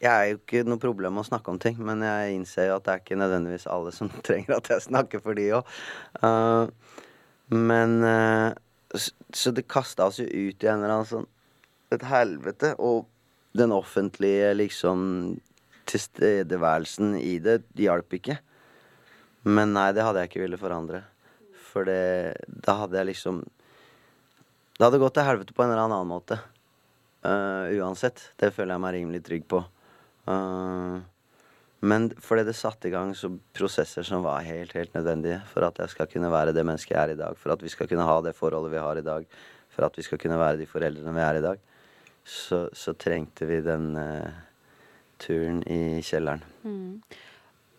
Jeg 0.00 0.12
er 0.16 0.30
jo 0.30 0.36
ikke 0.38 0.62
noe 0.64 0.80
problem 0.80 1.12
med 1.12 1.26
å 1.26 1.28
snakke 1.28 1.52
om 1.52 1.58
ting, 1.60 1.76
men 1.84 2.00
jeg 2.00 2.32
innser 2.32 2.70
jo 2.70 2.78
at 2.78 2.86
det 2.86 2.92
er 2.92 3.02
ikke 3.02 3.18
nødvendigvis 3.20 3.66
alle 3.68 3.90
som 3.92 4.08
trenger 4.26 4.56
at 4.56 4.70
jeg 4.72 4.86
snakker 4.86 5.20
for 5.20 5.36
de 5.36 5.50
òg. 5.58 5.74
men 7.52 7.98
uh, 8.00 8.48
så, 8.94 9.12
Så 9.34 9.52
det 9.52 9.68
kasta 9.68 10.06
oss 10.08 10.22
jo 10.22 10.24
ut 10.24 10.64
i 10.64 10.70
en 10.70 10.80
eller 10.80 10.94
annen 10.94 11.10
sånn 11.10 11.28
et 11.92 12.06
helvete. 12.06 12.72
Og 12.78 13.04
den 13.52 13.72
offentlige 13.74 14.54
liksom 14.54 15.40
tilstedeværelsen 15.90 17.16
i 17.20 17.38
det 17.42 17.60
hjalp 17.78 18.16
ikke. 18.20 18.38
Men 19.48 19.74
nei, 19.76 19.90
det 19.96 20.04
hadde 20.04 20.22
jeg 20.22 20.30
ikke 20.30 20.44
ville 20.44 20.60
forandre. 20.60 21.04
For 21.70 21.86
det 21.86 22.36
Da 22.66 22.80
hadde 22.82 22.98
jeg 22.98 23.12
liksom 23.12 23.44
Det 24.76 24.84
hadde 24.86 25.00
gått 25.02 25.14
til 25.18 25.28
helvete 25.28 25.54
på 25.54 25.64
en 25.64 25.74
eller 25.74 25.86
annen 25.86 26.08
måte. 26.08 26.40
Uh, 27.20 27.68
uansett. 27.76 28.30
Det 28.40 28.52
føler 28.56 28.74
jeg 28.74 28.82
meg 28.82 28.94
rimelig 28.96 29.20
trygg 29.26 29.44
på. 29.50 29.60
Uh, 30.24 31.02
men 31.80 32.10
fordi 32.20 32.44
det 32.48 32.56
satte 32.56 32.88
i 32.88 32.92
gang 32.92 33.12
så 33.16 33.28
prosesser 33.56 34.04
som 34.04 34.24
var 34.24 34.44
helt, 34.44 34.72
helt 34.76 34.92
nødvendige 34.96 35.38
for 35.48 35.64
at 35.68 35.78
jeg 35.80 35.92
skal 35.94 36.08
kunne 36.12 36.32
være 36.32 36.54
det 36.56 36.64
mennesket 36.64 36.94
jeg 36.94 37.00
er 37.02 37.14
i 37.14 37.20
dag. 37.20 37.36
For 37.40 37.52
at 37.52 37.64
vi 37.64 37.72
skal 37.72 37.88
kunne 37.88 38.08
ha 38.08 38.18
det 38.24 38.36
forholdet 38.36 38.72
vi 38.72 38.82
har 38.84 39.00
i 39.00 39.04
dag. 39.04 39.28
For 39.72 39.84
at 39.84 39.96
vi 39.96 40.04
skal 40.04 40.20
kunne 40.20 40.40
være 40.40 40.60
de 40.60 40.68
foreldrene 40.68 41.14
vi 41.16 41.24
er 41.24 41.40
i 41.40 41.44
dag. 41.44 41.60
Så, 42.24 42.66
så 42.76 42.92
trengte 43.00 43.48
vi 43.48 43.62
den 43.64 43.94
eh, 43.96 44.40
turen 45.20 45.60
i 45.68 46.00
kjelleren. 46.04 46.42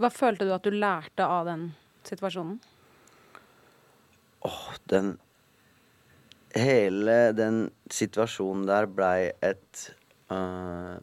Hva 0.01 0.09
følte 0.13 0.47
du 0.47 0.53
at 0.55 0.65
du 0.65 0.73
lærte 0.73 1.25
av 1.25 1.45
den 1.49 1.67
situasjonen? 2.07 2.61
Åh, 4.47 4.63
den 4.89 5.17
Hele 6.51 7.31
den 7.31 7.69
situasjonen 7.87 8.65
der 8.67 8.87
blei 8.91 9.29
et 9.39 9.83
uh, 10.33 10.97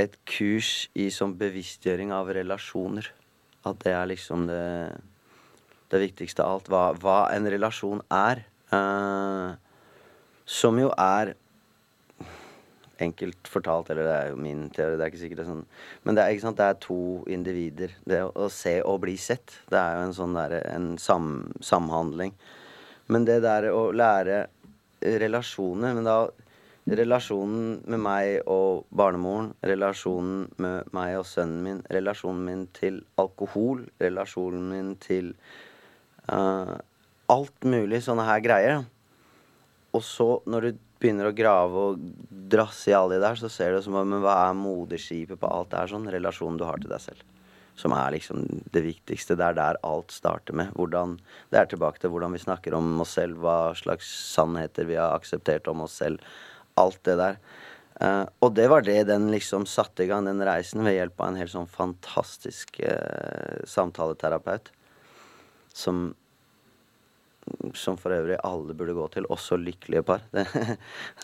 Et 0.00 0.16
kurs 0.26 0.88
i 0.98 1.10
sånn 1.14 1.36
bevisstgjøring 1.38 2.10
av 2.16 2.32
relasjoner. 2.34 3.06
At 3.68 3.84
det 3.84 3.92
er 3.94 4.08
liksom 4.10 4.48
det 4.50 4.64
Det 5.92 6.00
viktigste 6.00 6.42
av 6.42 6.56
alt. 6.56 6.72
Hva, 6.72 6.84
hva 6.96 7.18
en 7.36 7.46
relasjon 7.52 8.00
er. 8.08 8.46
Uh, 8.72 9.52
som 10.48 10.78
jo 10.80 10.88
er 10.96 11.34
enkelt 13.00 13.48
fortalt, 13.48 13.90
eller 13.90 14.06
det 14.06 14.14
er 14.14 14.30
jo 14.32 14.40
min 14.42 14.66
teori, 14.74 14.98
det 14.98 15.06
er 15.06 15.12
ikke 15.12 15.22
sikkert 15.22 15.40
det 15.40 15.44
er 15.44 15.50
sånn 15.50 15.64
Men 16.04 16.16
det 16.16 16.24
er, 16.24 16.34
ikke 16.34 16.44
sant, 16.44 16.60
det 16.60 16.66
er 16.68 16.80
to 16.82 17.00
individer. 17.32 17.94
Det 18.08 18.20
å, 18.28 18.48
se 18.52 18.74
og 18.82 19.00
bli 19.04 19.16
sett, 19.20 19.56
det 19.72 19.80
er 19.80 19.96
jo 19.96 20.06
en 20.08 20.16
sånn 20.16 20.36
derre 20.36 20.62
en 20.72 20.92
sam, 21.02 21.32
samhandling. 21.64 22.34
Men 23.12 23.26
det 23.28 23.40
der 23.44 23.70
å 23.72 23.90
lære 23.94 24.46
relasjoner 25.02 25.96
Men 25.96 26.06
da 26.06 26.16
relasjonen 26.86 27.82
med 27.90 28.00
meg 28.02 28.48
og 28.50 28.84
barnemoren, 28.90 29.52
relasjonen 29.62 30.48
med 30.62 30.88
meg 30.94 31.16
og 31.20 31.26
sønnen 31.30 31.60
min, 31.62 31.82
relasjonen 31.94 32.42
min 32.46 32.64
til 32.74 33.00
alkohol, 33.22 33.84
relasjonen 34.02 34.64
min 34.70 34.88
til 35.02 35.30
uh, 36.26 36.74
alt 37.30 37.68
mulig 37.68 38.02
sånne 38.02 38.26
her 38.26 38.42
greier. 38.42 38.82
Og 39.94 40.02
så, 40.02 40.28
når 40.46 40.66
du 40.66 40.82
begynner 41.02 41.28
å 41.28 41.36
grave 41.36 41.84
og 41.88 42.06
drasse 42.52 42.90
i 42.90 42.96
alle 42.96 43.18
de 43.18 43.24
der, 43.24 43.38
så 43.38 43.50
ser 43.52 43.74
du 43.74 43.82
som 43.84 43.98
om 43.98 44.08
Men 44.08 44.22
hva 44.24 44.38
er 44.46 44.58
moderskipet 44.58 45.40
på 45.40 45.50
alt 45.50 45.72
det 45.72 45.80
her 45.80 45.92
sånn? 45.92 46.10
Relasjonen 46.12 46.60
du 46.60 46.66
har 46.68 46.80
til 46.82 46.92
deg 46.92 47.02
selv. 47.02 47.24
Som 47.78 47.94
er 47.96 48.14
liksom 48.14 48.44
det 48.74 48.84
viktigste. 48.84 49.36
Det 49.38 49.48
er 49.48 49.58
der 49.58 49.80
alt 49.88 50.12
starter 50.14 50.56
med. 50.56 50.72
Hvordan, 50.76 51.16
det 51.50 51.60
er 51.60 51.70
tilbake 51.70 52.02
til 52.02 52.12
hvordan 52.12 52.36
vi 52.36 52.42
snakker 52.42 52.76
om 52.76 52.94
oss 53.02 53.16
selv, 53.18 53.40
hva 53.42 53.72
slags 53.78 54.08
sannheter 54.32 54.88
vi 54.88 55.00
har 55.00 55.16
akseptert 55.16 55.70
om 55.72 55.84
oss 55.86 55.96
selv. 56.02 56.20
Alt 56.80 57.00
det 57.08 57.18
der. 57.20 57.40
Uh, 58.02 58.24
og 58.42 58.54
det 58.56 58.66
var 58.72 58.84
det 58.84 59.02
den 59.08 59.28
liksom 59.30 59.64
satte 59.68 60.04
i 60.04 60.08
gang, 60.10 60.24
den 60.26 60.42
reisen, 60.44 60.82
ved 60.84 60.96
hjelp 60.96 61.20
av 61.20 61.28
en 61.30 61.38
helt 61.38 61.52
sånn 61.52 61.68
fantastisk 61.70 62.80
uh, 62.82 63.62
samtaleterapeut. 63.68 64.72
Som 65.72 66.10
som 67.74 67.96
for 67.98 68.14
øvrig 68.14 68.36
alle 68.46 68.74
burde 68.78 68.94
gå 68.94 69.06
til, 69.14 69.26
også 69.32 69.56
lykkelige 69.58 70.02
par. 70.06 70.20
Det, 70.32 70.44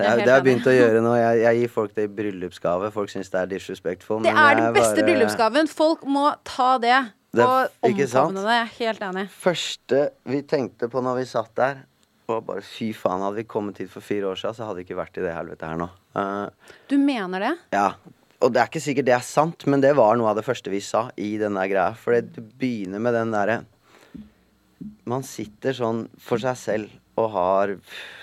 har 0.02 0.18
jeg 0.24 0.42
begynt 0.46 0.66
å 0.66 0.74
gjøre 0.74 1.02
nå. 1.04 1.12
Jeg, 1.18 1.42
jeg 1.44 1.60
gir 1.62 1.70
folk 1.74 1.94
det 1.96 2.08
i 2.08 2.10
bryllupsgave. 2.20 2.90
Folk 2.94 3.12
syns 3.12 3.30
det 3.34 3.40
er 3.42 3.52
disrespectful. 3.52 4.22
Det 4.24 4.32
men 4.34 4.42
er 4.42 4.58
den 4.62 4.74
beste 4.76 4.96
bare- 4.98 5.06
bryllupsgaven. 5.10 5.70
Folk 5.70 6.02
må 6.10 6.24
ta 6.48 6.72
det, 6.82 6.96
Det 7.36 7.44
og 7.46 7.86
omfavne 7.86 8.42
det. 8.42 8.56
Jeg 8.56 8.64
er 8.66 8.74
helt 8.80 9.06
enig. 9.10 9.26
første 9.30 10.02
vi 10.34 10.42
tenkte 10.42 10.88
på 10.90 11.02
når 11.04 11.20
vi 11.22 11.28
satt 11.30 11.54
der, 11.58 11.82
var 12.28 12.42
bare 12.44 12.60
fy 12.60 12.90
faen, 12.92 13.22
hadde 13.24 13.38
vi 13.40 13.46
kommet 13.48 13.78
hit 13.80 13.88
for 13.88 14.04
fire 14.04 14.28
år 14.28 14.36
siden, 14.36 14.54
så 14.58 14.66
hadde 14.68 14.82
vi 14.82 14.88
ikke 14.88 14.98
vært 14.98 15.16
i 15.16 15.22
det 15.24 15.32
helvetet 15.32 15.64
her 15.70 15.78
nå. 15.80 15.86
Uh, 16.18 16.74
Du 16.90 16.98
mener 17.00 17.40
det? 17.46 17.54
ja. 17.72 17.90
Og 18.38 18.52
det 18.54 18.60
er 18.62 18.68
ikke 18.68 18.80
sikkert 18.84 19.06
det 19.08 19.14
er 19.16 19.24
sant, 19.26 19.64
men 19.66 19.80
det 19.82 19.88
var 19.98 20.14
noe 20.14 20.28
av 20.30 20.36
det 20.38 20.44
første 20.46 20.70
vi 20.70 20.78
sa 20.84 21.08
i 21.18 21.32
den 21.40 21.56
der 21.58 21.66
greia. 21.72 21.94
For 21.98 22.14
det 22.14 22.38
begynner 22.60 23.00
med 23.02 23.16
den 23.16 23.32
derre 23.34 23.56
Man 25.08 25.24
sitter 25.26 25.74
sånn 25.74 26.04
for 26.22 26.38
seg 26.42 26.58
selv 26.60 26.96
og 27.18 27.32
har 27.34 27.74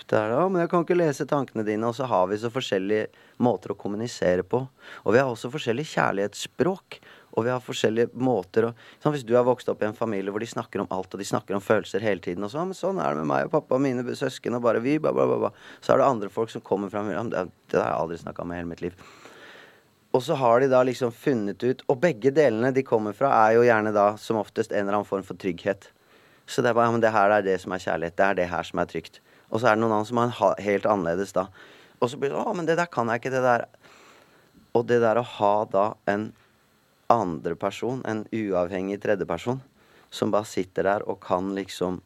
det 0.06 0.20
er, 0.22 0.50
men 0.50 0.62
'Jeg 0.62 0.70
kan 0.70 0.84
ikke 0.86 0.98
lese 0.98 1.26
tankene 1.26 1.66
dine.' 1.66 1.88
Og 1.88 1.96
så 1.96 2.06
har 2.06 2.28
vi 2.28 2.38
så 2.38 2.52
forskjellige 2.54 3.08
måter 3.40 3.74
å 3.74 3.78
kommunisere 3.78 4.44
på. 4.44 4.68
Og 5.06 5.14
vi 5.14 5.18
har 5.18 5.28
også 5.28 5.50
forskjellig 5.52 5.86
kjærlighetsspråk. 5.90 7.00
Og 7.36 7.44
vi 7.44 7.50
har 7.50 7.60
forskjellige 7.60 8.14
måter 8.14 8.70
å 8.70 8.74
sånn, 9.02 9.14
Hvis 9.14 9.26
du 9.26 9.36
har 9.36 9.44
vokst 9.44 9.68
opp 9.68 9.82
i 9.82 9.86
en 9.86 9.94
familie 9.94 10.32
hvor 10.32 10.40
de 10.40 10.46
snakker 10.46 10.80
om 10.80 10.88
alt, 10.90 11.14
og 11.14 11.20
de 11.20 11.26
snakker 11.26 11.56
om 11.56 11.62
følelser 11.62 12.00
hele 12.00 12.22
tiden, 12.22 12.44
og 12.44 12.52
så, 12.52 12.64
men 12.64 12.74
sånn 12.74 13.00
er 13.00 13.10
det 13.10 13.26
med 13.26 13.28
meg 13.28 13.46
og 13.46 13.52
pappa 13.52 13.76
og 13.76 13.82
mine 13.82 14.04
søsken, 14.16 14.56
og 14.56 14.62
bare 14.62 14.80
vi, 14.80 15.00
bla, 15.00 15.12
bla, 15.12 15.26
bla. 15.26 15.52
Så 15.82 15.94
er 15.94 15.98
det 15.98 16.06
andre 16.06 16.30
folk 16.30 16.50
som 16.50 16.62
kommer 16.62 16.90
men 16.94 17.30
Det 17.30 17.50
det 17.72 17.82
har 17.82 17.90
jeg 17.90 18.00
aldri 18.00 18.18
snakka 18.18 18.42
om 18.44 18.52
i 18.52 18.56
hele 18.56 18.70
mitt 18.70 18.82
liv. 18.82 18.94
Og 20.14 20.24
så 20.24 20.36
har 20.36 20.60
de 20.60 20.68
da 20.68 20.84
liksom 20.84 21.12
funnet 21.12 21.64
ut 21.64 21.82
Og 21.90 22.00
begge 22.00 22.32
delene 22.32 22.72
de 22.72 22.84
kommer 22.84 23.12
fra, 23.12 23.50
er 23.50 23.56
jo 23.56 23.64
gjerne 23.64 23.92
da 23.92 24.16
som 24.16 24.38
oftest 24.38 24.72
en 24.72 24.86
eller 24.86 25.02
annen 25.02 25.06
form 25.10 25.24
for 25.24 25.36
trygghet. 25.36 25.90
Så 26.46 26.62
det 26.62 26.70
er 26.70 26.78
bare 26.78 26.90
ja, 26.90 26.94
men 26.94 27.04
det 27.04 27.14
her 27.14 27.34
er 27.34 27.46
det 27.46 27.58
som 27.62 27.74
er 27.74 27.82
kjærlighet. 27.82 28.18
Det 28.18 28.26
er 28.26 28.38
det 28.38 28.50
her 28.52 28.68
som 28.68 28.82
er 28.82 28.90
trygt. 28.90 29.20
Og 29.50 29.62
så 29.62 29.70
er 29.70 29.78
det 29.78 29.82
noen 29.84 29.96
andre 29.98 30.10
som 30.10 30.22
er 30.22 30.64
helt 30.66 30.88
annerledes 30.90 31.34
da. 31.36 31.48
Og 32.02 32.12
så 32.12 32.20
blir 32.22 32.34
det 32.34 32.40
å, 32.40 32.54
men 32.56 32.68
det 32.68 32.78
der 32.80 32.90
kan 32.92 33.10
jeg 33.10 33.24
ikke. 33.24 33.34
Det 33.34 33.44
der 33.46 33.68
Og 34.76 34.84
det 34.88 35.00
der 35.00 35.18
å 35.18 35.30
ha 35.38 35.54
da 35.72 35.86
en 36.12 36.34
andre 37.10 37.56
person, 37.56 38.02
en 38.06 38.26
uavhengig 38.34 38.98
tredjeperson, 39.02 39.62
som 40.12 40.34
bare 40.34 40.50
sitter 40.50 40.84
der 40.84 41.06
og 41.08 41.22
kan 41.24 41.54
liksom 41.56 42.02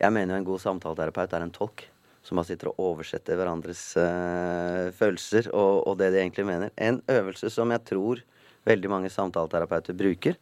Jeg 0.00 0.12
mener 0.12 0.34
jo 0.34 0.38
en 0.40 0.48
god 0.50 0.60
samtaleterapeut 0.60 1.32
er 1.32 1.44
en 1.44 1.52
tolk. 1.52 1.86
Som 2.22 2.36
bare 2.36 2.50
sitter 2.50 2.68
og 2.72 2.80
oversetter 2.82 3.38
hverandres 3.38 3.94
øh, 3.96 4.90
følelser 4.92 5.46
og, 5.54 5.86
og 5.86 5.98
det 5.98 6.10
de 6.12 6.18
egentlig 6.20 6.44
mener. 6.44 6.72
En 6.76 6.98
øvelse 7.08 7.50
som 7.54 7.70
jeg 7.70 7.84
tror 7.86 8.20
veldig 8.66 8.90
mange 8.90 9.12
samtaleterapeuter 9.14 9.94
bruker, 9.96 10.34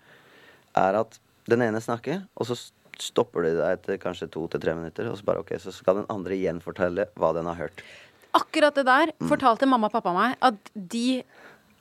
er 0.74 0.98
at 0.98 1.18
den 1.50 1.62
ene 1.62 1.80
snakker, 1.82 2.22
og 2.36 2.46
så 2.48 2.56
stopper 2.98 3.42
de 3.42 3.54
deg 3.58 3.78
etter 3.78 3.98
kanskje 3.98 4.30
to 4.30 4.46
til 4.48 4.60
tre 4.62 4.74
minutter, 4.78 5.08
og 5.10 5.18
så 5.18 5.24
bare 5.26 5.42
ok, 5.42 5.54
så 5.58 5.72
skal 5.74 5.96
den 6.02 6.06
andre 6.12 6.36
gjenfortelle 6.38 7.08
hva 7.18 7.32
den 7.34 7.46
har 7.50 7.58
hørt. 7.58 7.82
Akkurat 8.34 8.74
det 8.74 8.84
der 8.86 9.12
Mm. 9.20 9.28
fortalte 9.30 9.66
mamma 9.66 9.86
og 9.86 9.92
pappa 9.92 10.12
meg 10.14 10.36
at 10.42 10.54
de 10.74 11.22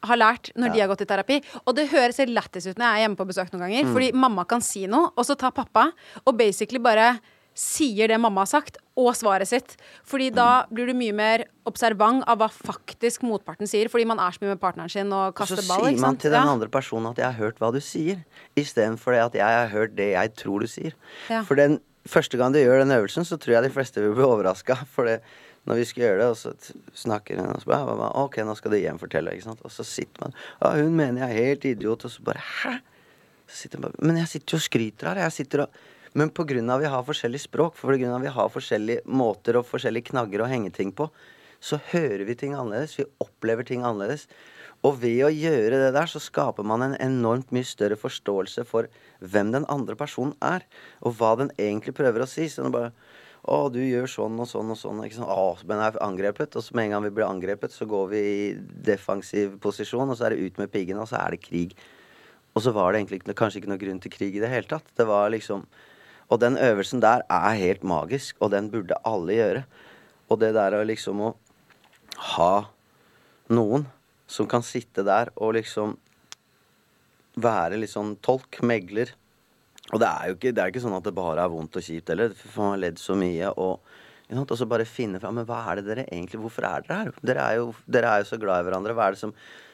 har 0.03 0.17
lært 0.17 0.51
når 0.55 0.73
de 0.73 0.79
har 0.81 0.87
gått 0.91 1.01
i 1.01 1.05
terapi. 1.05 1.41
Og 1.65 1.75
det 1.75 1.89
høres 1.89 2.17
helt 2.17 2.33
lættis 2.35 2.67
ut 2.67 2.75
når 2.77 2.83
jeg 2.85 2.93
er 2.97 3.03
hjemme 3.07 3.15
på 3.17 3.25
besøk 3.29 3.53
noen 3.53 3.61
ganger. 3.63 3.85
Mm. 3.85 3.93
Fordi 3.93 4.11
mamma 4.13 4.43
kan 4.45 4.61
si 4.61 4.85
noe, 4.85 5.11
og 5.15 5.23
så 5.25 5.37
tar 5.37 5.51
pappa 5.55 5.91
og 6.27 6.37
basically 6.37 6.77
bare 6.79 7.19
sier 7.55 8.07
det 8.07 8.19
mamma 8.19 8.41
har 8.41 8.49
sagt, 8.49 8.77
og 8.97 9.13
svaret 9.15 9.47
sitt. 9.47 9.75
Fordi 10.05 10.29
Mm. 10.31 10.35
da 10.35 10.65
blir 10.71 10.87
du 10.87 10.93
mye 10.93 11.13
mer 11.13 11.45
observant 11.65 12.23
av 12.27 12.37
hva 12.39 12.49
faktisk 12.49 13.21
motparten 13.21 13.67
sier. 13.67 13.89
Fordi 13.89 14.05
man 14.05 14.19
er 14.19 14.31
så 14.31 14.39
mye 14.41 14.49
med 14.55 14.59
partneren 14.61 14.89
sin 14.91 15.11
og 15.13 15.33
så 15.33 15.37
kaster 15.37 15.67
ball. 15.67 15.81
sier 15.85 15.93
ikke 15.93 16.01
man 16.01 16.17
til 16.17 16.31
den 16.31 16.47
andre 16.47 16.67
personen 16.67 17.09
at 17.09 17.15
'jeg 17.17 17.25
har 17.25 17.33
hørt 17.45 17.59
hva 17.59 17.71
du 17.71 17.79
sier', 17.79 18.23
istedenfor 18.55 19.13
at 19.13 19.33
'jeg 19.33 19.41
har 19.41 19.67
hørt 19.69 19.95
det 19.95 20.11
jeg 20.13 20.35
tror 20.35 20.59
du 20.59 20.65
sier'. 20.67 20.93
Ja. 21.29 21.41
For 21.43 21.55
den 21.55 21.79
første 22.07 22.37
gang 22.37 22.53
du 22.53 22.59
gjør 22.59 22.79
den 22.85 22.91
øvelsen, 22.91 23.23
så 23.25 23.37
tror 23.37 23.53
jeg 23.61 23.63
de 23.63 23.69
fleste 23.69 24.01
vil 24.01 24.13
bli 24.13 24.23
overraska. 24.23 24.75
For 24.93 25.05
det, 25.05 25.21
når 25.65 25.75
vi 25.75 25.83
skal 25.85 26.03
gjøre 26.03 26.19
det, 26.19 26.27
og 26.29 26.37
så 26.37 26.53
snakker 26.93 27.37
hun, 27.39 27.49
og 27.55 27.61
så 27.61 27.65
bare 27.65 28.11
Ok, 28.15 28.37
nå 28.37 28.55
skal 28.55 28.71
du 28.71 28.77
hjem 28.77 28.99
fortelle, 28.99 29.31
ikke 29.31 29.43
sant. 29.43 29.61
Og 29.63 29.71
så 29.71 29.83
sitter 29.85 30.21
man 30.21 30.33
Ja, 30.61 30.83
hun 30.83 30.95
mener 30.95 31.27
jeg 31.27 31.37
er 31.37 31.45
helt 31.45 31.65
idiot, 31.65 32.05
og 32.05 32.11
så 32.11 32.21
bare 32.23 32.41
Hæ? 32.63 32.79
Så 33.47 33.55
sitter 33.63 33.79
man 33.79 33.91
bare 33.91 34.05
Men 34.07 34.17
jeg 34.17 34.27
sitter 34.27 34.53
jo 34.53 34.57
og 34.57 34.61
skryter 34.61 35.07
her. 35.07 35.15
Jeg 35.23 35.31
sitter 35.31 35.61
og 35.61 35.69
Men 36.13 36.29
av 36.69 36.79
vi 36.79 36.89
har 36.89 37.03
forskjellig 37.03 37.41
språk, 37.41 37.77
av 37.83 38.21
vi 38.21 38.27
har 38.27 38.49
forskjellige 38.49 39.01
måter 39.05 39.57
og 39.57 39.65
forskjellige 39.65 40.11
knagger 40.11 40.43
å 40.43 40.49
henge 40.49 40.71
ting 40.71 40.91
på, 40.91 41.09
så 41.63 41.79
hører 41.91 42.25
vi 42.27 42.35
ting 42.35 42.53
annerledes. 42.53 42.99
Vi 42.99 43.05
opplever 43.23 43.63
ting 43.63 43.83
annerledes. 43.83 44.27
Og 44.83 44.99
ved 44.99 45.21
å 45.23 45.31
gjøre 45.31 45.79
det 45.79 45.93
der, 45.95 46.09
så 46.11 46.19
skaper 46.19 46.65
man 46.67 46.83
en 46.83 46.97
enormt 46.99 47.53
mye 47.55 47.65
større 47.65 47.95
forståelse 47.95 48.65
for 48.67 48.89
hvem 49.23 49.53
den 49.55 49.67
andre 49.71 49.95
personen 49.95 50.35
er, 50.43 50.65
og 51.01 51.15
hva 51.17 51.37
den 51.39 51.53
egentlig 51.55 51.95
prøver 51.95 52.25
å 52.25 52.27
si. 52.29 52.49
Så 52.51 52.65
det 52.65 52.69
er 52.69 52.75
bare 52.75 52.91
å, 53.43 53.69
du 53.71 53.79
gjør 53.79 54.11
sånn 54.11 54.35
og 54.43 54.49
sånn 54.51 54.75
og 54.75 54.79
sånn. 54.79 54.99
Ikke 55.07 55.21
sånn. 55.21 55.31
Å, 55.31 55.55
men 55.63 55.79
jeg 55.79 55.93
er 55.93 56.03
angrepet. 56.03 56.59
Og 56.59 56.67
så 56.67 56.75
med 56.75 56.89
en 56.89 56.97
gang 56.97 57.07
vi 57.07 57.13
blir 57.15 57.29
angrepet, 57.29 57.75
så 57.75 57.87
går 57.87 58.11
vi 58.11 58.21
i 58.27 58.45
defensiv 58.91 59.55
posisjon, 59.63 60.11
og 60.11 60.19
så 60.19 60.27
er 60.27 60.35
det 60.35 60.51
ut 60.51 60.59
med 60.59 60.71
piggene, 60.75 61.01
og 61.03 61.09
så 61.11 61.21
er 61.23 61.37
det 61.37 61.41
krig. 61.47 61.73
Og 62.53 62.67
så 62.67 62.75
var 62.75 62.91
det 62.91 63.01
egentlig 63.01 63.23
kanskje 63.39 63.63
ikke 63.63 63.71
noe 63.71 63.81
grunn 63.81 64.03
til 64.03 64.13
krig 64.13 64.35
i 64.35 64.43
det 64.43 64.51
hele 64.51 64.69
tatt. 64.69 64.91
Det 64.99 65.07
var 65.07 65.31
liksom 65.31 65.63
Og 66.31 66.39
den 66.41 66.57
øvelsen 66.57 67.01
der 67.03 67.25
er 67.31 67.57
helt 67.59 67.83
magisk, 67.83 68.37
og 68.39 68.53
den 68.53 68.69
burde 68.71 68.99
alle 69.07 69.39
gjøre. 69.39 69.65
Og 70.31 70.39
det 70.41 70.53
der 70.55 70.77
å 70.77 70.85
liksom 70.87 71.21
å 71.21 71.33
ha 72.35 72.53
noen 73.53 73.85
som 74.29 74.47
kan 74.49 74.63
sitte 74.65 75.03
der 75.05 75.31
og 75.35 75.55
liksom 75.57 75.97
være 77.43 77.79
litt 77.81 77.91
sånn 77.93 78.15
tolk, 78.23 78.61
megler. 78.65 79.13
Og 79.91 79.99
det 80.01 80.09
er 80.09 80.29
jo 80.29 80.37
ikke, 80.37 80.53
det 80.53 80.63
er 80.63 80.71
ikke 80.71 80.83
sånn 80.83 80.97
at 80.97 81.05
det 81.05 81.15
bare 81.17 81.43
er 81.43 81.51
vondt 81.51 81.77
og 81.77 81.85
kjipt 81.85 82.13
heller. 82.13 82.33
Man 82.55 82.73
har 82.73 82.81
ledd 82.85 83.01
så 83.01 83.17
mye. 83.19 83.49
Og, 83.61 83.93
og 84.33 84.55
så 84.57 84.69
bare 84.69 84.87
finne 84.89 85.19
fram 85.21 85.35
Men 85.37 85.45
hva 85.45 85.59
er 85.69 85.81
det 85.81 85.89
dere 85.89 86.05
egentlig 86.07 86.39
Hvorfor 86.41 86.65
er 86.65 86.85
dere 86.85 86.99
her? 87.01 87.17
Dere 87.21 87.43
er 87.43 87.57
jo, 87.59 87.65
dere 87.85 88.13
er 88.13 88.23
jo 88.23 88.29
så 88.31 88.39
glad 88.41 88.63
i 88.63 88.67
hverandre. 88.69 88.95
Hva 88.97 89.09
er 89.09 89.17
det 89.17 89.21
som 89.21 89.33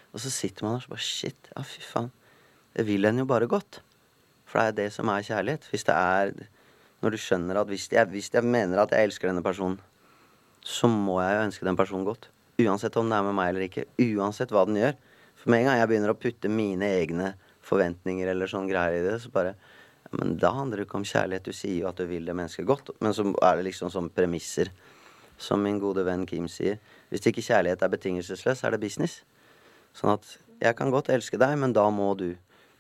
Og 0.09 0.23
så 0.23 0.31
sitter 0.33 0.65
man 0.65 0.75
der 0.75 0.81
og 0.81 0.87
så 0.87 0.95
bare 0.95 1.05
Shit, 1.05 1.51
ja, 1.53 1.63
fy 1.63 1.85
faen. 1.85 2.09
Det 2.75 2.87
vil 2.87 3.07
en 3.07 3.21
jo 3.21 3.27
bare 3.29 3.47
godt. 3.49 3.81
For 4.49 4.59
det 4.59 4.67
er 4.67 4.77
det 4.79 4.87
som 4.95 5.09
er 5.13 5.25
kjærlighet. 5.25 5.67
Hvis 5.69 5.85
det 5.87 5.95
er 5.95 6.33
Når 6.99 7.13
du 7.15 7.17
skjønner 7.17 7.55
at 7.55 7.67
hvis 7.71 7.85
jeg, 7.93 8.03
hvis 8.11 8.27
jeg 8.33 8.43
mener 8.43 8.81
at 8.81 8.91
jeg 8.91 9.07
elsker 9.07 9.29
denne 9.29 9.39
personen, 9.39 9.77
så 10.59 10.87
må 10.91 11.21
jeg 11.21 11.37
jo 11.37 11.43
ønske 11.45 11.65
den 11.65 11.77
personen 11.79 12.03
godt. 12.03 12.27
Uansett 12.59 12.97
om 12.99 13.07
det 13.07 13.15
er 13.15 13.23
med 13.23 13.37
meg 13.37 13.53
eller 13.53 13.63
ikke. 13.69 13.85
Uansett 14.17 14.51
hva 14.51 14.65
den 14.67 14.75
gjør. 14.81 14.97
For 15.39 15.53
med 15.53 15.61
en 15.61 15.69
gang 15.69 15.77
jeg 15.79 15.89
begynner 15.91 16.11
å 16.11 16.17
putte 16.19 16.51
mine 16.51 16.89
egne 16.97 17.29
forventninger 17.63 18.27
eller 18.27 18.51
sånn 18.51 18.67
greier 18.67 18.97
i 18.99 19.05
det, 19.05 19.15
så 19.23 19.31
bare 19.31 19.55
Men 20.11 20.39
da 20.41 20.49
handler 20.49 20.81
det 20.81 20.87
ikke 20.87 20.97
om 20.97 21.05
kjærlighet. 21.05 21.45
Du 21.45 21.53
sier 21.53 21.83
jo 21.83 21.87
at 21.87 21.99
du 22.01 22.07
vil 22.09 22.25
det 22.25 22.33
mennesket 22.33 22.65
godt, 22.65 22.89
men 22.99 23.13
så 23.13 23.27
er 23.45 23.59
det 23.59 23.67
liksom 23.67 23.91
sånn 23.93 24.09
premisser. 24.09 24.71
Som 25.37 25.61
min 25.63 25.77
gode 25.79 26.03
venn 26.03 26.25
Kim 26.25 26.47
sier. 26.49 26.79
Hvis 27.13 27.27
ikke 27.29 27.45
kjærlighet 27.45 27.83
er 27.85 27.91
betingelsesløs, 27.93 28.63
er 28.65 28.73
det 28.73 28.81
business. 28.81 29.21
Sånn 29.93 30.17
at 30.17 30.25
jeg 30.59 30.75
kan 30.75 30.89
godt 30.91 31.11
elske 31.13 31.37
deg, 31.37 31.53
men 31.61 31.77
da 31.77 31.85
må 31.93 32.09
du. 32.17 32.33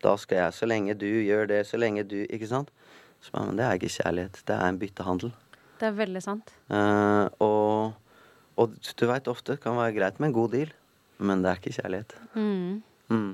Da 0.03 0.15
skal 0.19 0.43
jeg. 0.43 0.55
Så 0.55 0.69
lenge 0.69 0.95
du 0.97 1.07
gjør 1.07 1.49
det, 1.51 1.63
så 1.67 1.79
lenge 1.79 2.05
du 2.07 2.21
Ikke 2.25 2.49
sant? 2.49 2.71
Så, 3.19 3.33
men 3.35 3.57
det 3.59 3.65
er 3.65 3.79
ikke 3.79 3.91
kjærlighet. 3.97 4.41
Det 4.47 4.55
er 4.55 4.67
en 4.71 4.79
byttehandel. 4.79 5.31
Det 5.79 5.87
er 5.89 5.95
veldig 5.95 6.21
sant. 6.23 6.53
Uh, 6.71 7.27
og, 7.43 8.21
og 8.59 8.77
du 8.79 9.07
veit 9.09 9.27
ofte 9.31 9.57
kan 9.59 9.75
være 9.75 9.97
greit 9.97 10.19
med 10.19 10.31
en 10.31 10.35
god 10.37 10.53
deal, 10.55 10.71
men 11.19 11.43
det 11.43 11.51
er 11.51 11.59
ikke 11.59 11.75
kjærlighet. 11.81 12.15
Mm. 12.35 12.79
Mm. 13.11 13.33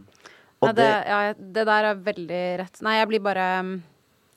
Nei, 0.65 0.71
det, 0.73 0.87
ja, 1.05 1.19
det 1.37 1.65
der 1.69 1.89
er 1.91 1.99
veldig 2.07 2.41
rett. 2.63 2.81
Nei, 2.85 2.95
jeg 2.97 3.09
blir 3.11 3.21
bare 3.25 3.45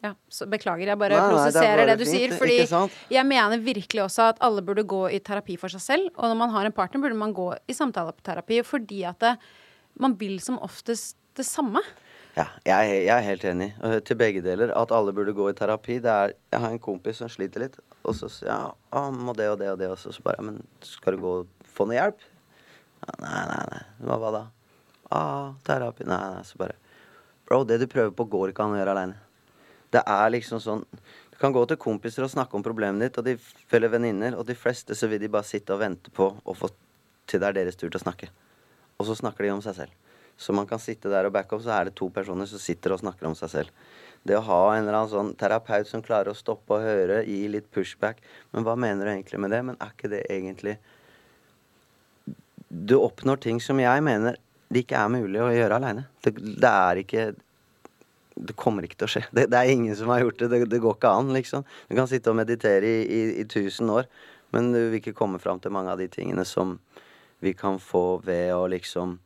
ja, 0.05 0.13
så 0.31 0.47
Beklager, 0.47 0.87
jeg 0.87 0.99
bare 1.01 1.17
Nei, 1.17 1.23
nei, 1.23 1.29
det 1.29 1.37
prosesserer 1.37 1.89
det, 1.91 1.97
du 1.99 2.05
fint, 2.07 2.35
sier. 2.35 2.35
Fordi 2.39 3.15
jeg 3.17 3.27
mener 3.27 3.63
virkelig 3.65 4.05
også 4.05 4.29
at 4.33 4.43
alle 4.47 4.63
burde 4.63 4.85
gå 4.87 5.01
i 5.11 5.19
terapi 5.25 5.57
for 5.59 5.73
seg 5.75 5.83
selv. 5.83 6.11
Og 6.15 6.29
når 6.31 6.39
man 6.39 6.53
har 6.55 6.69
en 6.69 6.75
partner, 6.77 7.03
burde 7.03 7.19
man 7.19 7.35
gå 7.35 7.49
i 7.67 7.75
samtaleterapi 7.75 8.61
fordi 8.67 9.03
at 9.09 9.19
det, 9.25 9.33
man 9.99 10.15
vil 10.21 10.37
som 10.45 10.61
oftest 10.63 11.17
det 11.39 11.47
samme. 11.47 11.83
Ja, 12.39 12.47
jeg, 12.63 12.99
jeg 13.09 13.15
er 13.17 13.25
helt 13.27 13.45
enig. 13.51 13.69
til 14.07 14.19
begge 14.19 14.43
deler. 14.45 14.71
At 14.79 14.93
alle 14.95 15.15
burde 15.15 15.35
gå 15.35 15.49
i 15.51 15.57
terapi. 15.59 15.99
Det 16.05 16.13
er, 16.13 16.35
jeg 16.53 16.63
har 16.63 16.75
en 16.75 16.83
kompis 16.83 17.19
som 17.23 17.31
sliter 17.33 17.65
litt, 17.65 17.79
og 18.05 18.15
så 18.15 18.31
sier 18.31 18.53
ja, 18.53 18.73
han 18.95 19.19
må 19.27 19.35
det 19.35 19.49
og 19.51 19.59
det 19.59 19.73
og 19.73 19.79
det. 19.81 19.91
Og 19.91 19.99
så, 19.99 20.15
bare 20.23 20.45
Men 20.47 20.61
skal 20.87 21.17
du 21.17 21.25
gå 21.25 21.33
og 21.41 21.71
få 21.75 21.89
noe 21.89 21.99
hjelp? 21.99 22.27
Nei, 23.25 23.45
nei, 23.51 23.63
nei. 23.73 23.83
Hva, 24.07 24.19
hva 24.23 24.35
da? 24.35 24.45
Ah, 25.11 25.49
terapi. 25.67 26.07
Nei, 26.07 26.21
nei. 26.37 26.45
Så 26.47 26.61
bare 26.61 26.79
Bro, 27.49 27.63
det 27.65 27.81
du 27.81 27.89
prøver 27.89 28.13
på, 28.13 28.29
går 28.29 28.53
ikke 28.53 28.67
an 28.67 28.77
å 28.77 28.79
gjøre 28.79 28.95
aleine. 28.95 29.23
Det 29.89 30.03
er 30.05 30.27
liksom 30.35 30.61
sånn 30.61 30.83
Du 31.33 31.39
kan 31.41 31.55
gå 31.55 31.63
til 31.71 31.79
kompiser 31.81 32.27
og 32.27 32.33
snakke 32.33 32.59
om 32.59 32.65
problemet 32.67 33.01
ditt, 33.07 33.19
og 33.19 33.25
de 33.25 33.39
følger 33.71 33.95
venninner, 33.95 34.37
og 34.37 34.45
de 34.47 34.57
fleste 34.59 34.95
så 34.99 35.09
vil 35.09 35.23
de 35.23 35.31
bare 35.33 35.49
sitte 35.49 35.73
og 35.73 35.81
vente 35.81 36.13
på 36.13 36.29
å 36.45 36.55
få 36.55 36.69
til 37.29 37.41
det 37.41 37.51
er 37.51 37.57
deres 37.61 37.79
tur 37.79 37.89
til 37.89 37.99
å 38.01 38.03
snakke. 38.03 38.29
Og 38.99 39.07
så 39.09 39.17
snakker 39.17 39.47
de 39.47 39.53
om 39.55 39.63
seg 39.65 39.77
selv. 39.79 40.08
Så 40.39 40.55
man 40.55 40.69
kan 40.71 40.79
sitte 40.79 41.11
der 41.11 41.27
og 41.27 41.35
backe 41.35 41.57
opp, 41.57 41.65
så 41.65 41.75
er 41.75 41.89
det 41.89 41.97
to 41.99 42.09
personer 42.15 42.47
som 42.47 42.63
sitter 42.63 42.95
og 42.95 43.03
snakker 43.03 43.27
om 43.27 43.35
seg 43.39 43.51
selv. 43.51 43.89
Det 44.23 44.37
å 44.39 44.45
ha 44.47 44.61
en 44.75 44.85
eller 44.85 45.01
annen 45.01 45.11
sånn 45.11 45.33
terapeut 45.39 45.89
som 45.89 46.03
klarer 46.05 46.31
å 46.31 46.39
stoppe 46.39 46.77
og 46.77 46.85
høre, 46.85 47.23
gi 47.27 47.47
litt 47.51 47.69
pushback 47.75 48.19
Men 48.51 48.65
hva 48.67 48.75
mener 48.75 49.07
du 49.07 49.13
egentlig 49.13 49.39
med 49.41 49.53
det? 49.55 49.61
Men 49.65 49.79
er 49.79 49.93
ikke 49.95 50.11
det 50.11 50.25
egentlig 50.27 50.75
Du 52.69 52.97
oppnår 52.99 53.39
ting 53.45 53.61
som 53.63 53.79
jeg 53.81 54.03
mener 54.05 54.39
det 54.69 54.83
ikke 54.85 55.01
er 55.01 55.09
mulig 55.09 55.41
å 55.41 55.49
gjøre 55.49 55.79
aleine. 55.79 56.03
Det, 56.21 56.35
det 56.37 56.69
er 56.69 56.99
ikke 57.01 57.23
det 58.39 58.55
kommer 58.59 58.85
ikke 58.85 58.99
til 59.01 59.09
å 59.09 59.13
skje. 59.15 59.23
Det, 59.35 59.47
det 59.51 59.59
er 59.59 59.73
ingen 59.73 59.97
som 59.97 60.11
har 60.13 60.21
gjort 60.23 60.43
det. 60.43 60.49
det. 60.53 60.59
Det 60.71 60.81
går 60.83 60.99
ikke 60.99 61.13
an, 61.21 61.33
liksom. 61.35 61.65
Du 61.89 61.95
kan 61.97 62.11
sitte 62.11 62.31
og 62.31 62.37
meditere 62.39 62.91
i, 63.01 63.23
i, 63.41 63.47
tusen 63.49 63.91
år, 63.91 64.07
men 64.55 64.71
du 64.75 64.79
vil 64.79 64.99
ikke 65.01 65.17
komme 65.17 65.41
fram 65.43 65.59
til 65.65 65.75
mange 65.75 65.95
av 65.95 66.03
de 66.03 66.09
tingene 66.13 66.45
som 66.47 66.77
vi 67.43 67.55
kan 67.57 67.81
få 67.83 68.21
ved 68.27 68.53
å 68.55 68.67
liksom 68.71 69.17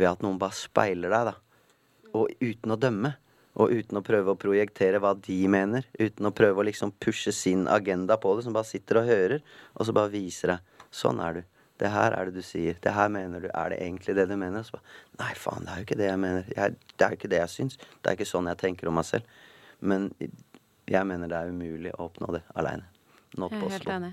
Ved 0.00 0.08
at 0.08 0.24
noen 0.24 0.40
bare 0.40 0.56
speiler 0.56 1.12
deg, 1.12 1.30
da. 1.30 2.10
Og 2.16 2.32
uten 2.40 2.74
å 2.74 2.78
dømme. 2.80 3.14
Og 3.60 3.72
uten 3.74 3.98
å 3.98 4.04
prøve 4.06 4.32
å 4.32 4.40
projektere 4.40 5.00
hva 5.02 5.12
de 5.18 5.38
mener. 5.50 5.84
Uten 5.98 6.28
å 6.28 6.34
prøve 6.34 6.62
å 6.62 6.66
liksom 6.66 6.94
pushe 7.02 7.34
sin 7.36 7.66
agenda 7.68 8.16
på 8.20 8.32
det. 8.36 8.46
Som 8.46 8.56
bare 8.56 8.68
sitter 8.68 9.02
og 9.02 9.10
hører, 9.10 9.42
og 9.76 9.86
så 9.86 9.94
bare 9.96 10.12
viser 10.14 10.54
deg. 10.54 10.76
Sånn 10.94 11.20
er 11.22 11.40
du. 11.40 11.42
Det 11.80 11.88
her 11.88 12.12
er 12.12 12.28
det 12.28 12.42
du 12.42 12.44
sier. 12.44 12.76
Det 12.82 12.92
her 12.92 13.08
mener 13.12 13.44
du. 13.44 13.48
Er 13.56 13.72
det 13.72 13.80
egentlig 13.80 14.14
det 14.18 14.26
du 14.28 14.36
mener? 14.40 14.64
Så 14.66 14.76
bare, 14.76 14.96
Nei, 15.22 15.32
faen, 15.38 15.64
det 15.64 15.72
er 15.72 15.82
jo 15.82 15.88
ikke 15.88 16.00
det 16.00 16.08
jeg 16.10 16.22
mener. 16.24 16.48
Jeg, 16.56 16.78
det 16.96 17.06
er 17.06 17.12
jo 17.12 17.20
ikke 17.20 17.32
det 17.32 17.42
jeg 17.42 17.54
syns. 17.54 17.78
Det 17.80 18.10
er 18.10 18.18
ikke 18.18 18.28
sånn 18.28 18.50
jeg 18.52 18.60
tenker 18.60 18.90
om 18.90 18.98
meg 19.00 19.08
selv. 19.08 19.38
Men 19.80 20.10
jeg 20.90 21.06
mener 21.08 21.30
det 21.30 21.38
er 21.38 21.52
umulig 21.54 21.94
å 21.96 22.10
oppnå 22.10 22.34
det 22.36 22.42
aleine. 22.58 22.84
Not 23.38 23.54
Jeg 23.54 23.62
er 23.64 23.76
helt 23.78 23.94
enig. 23.96 24.12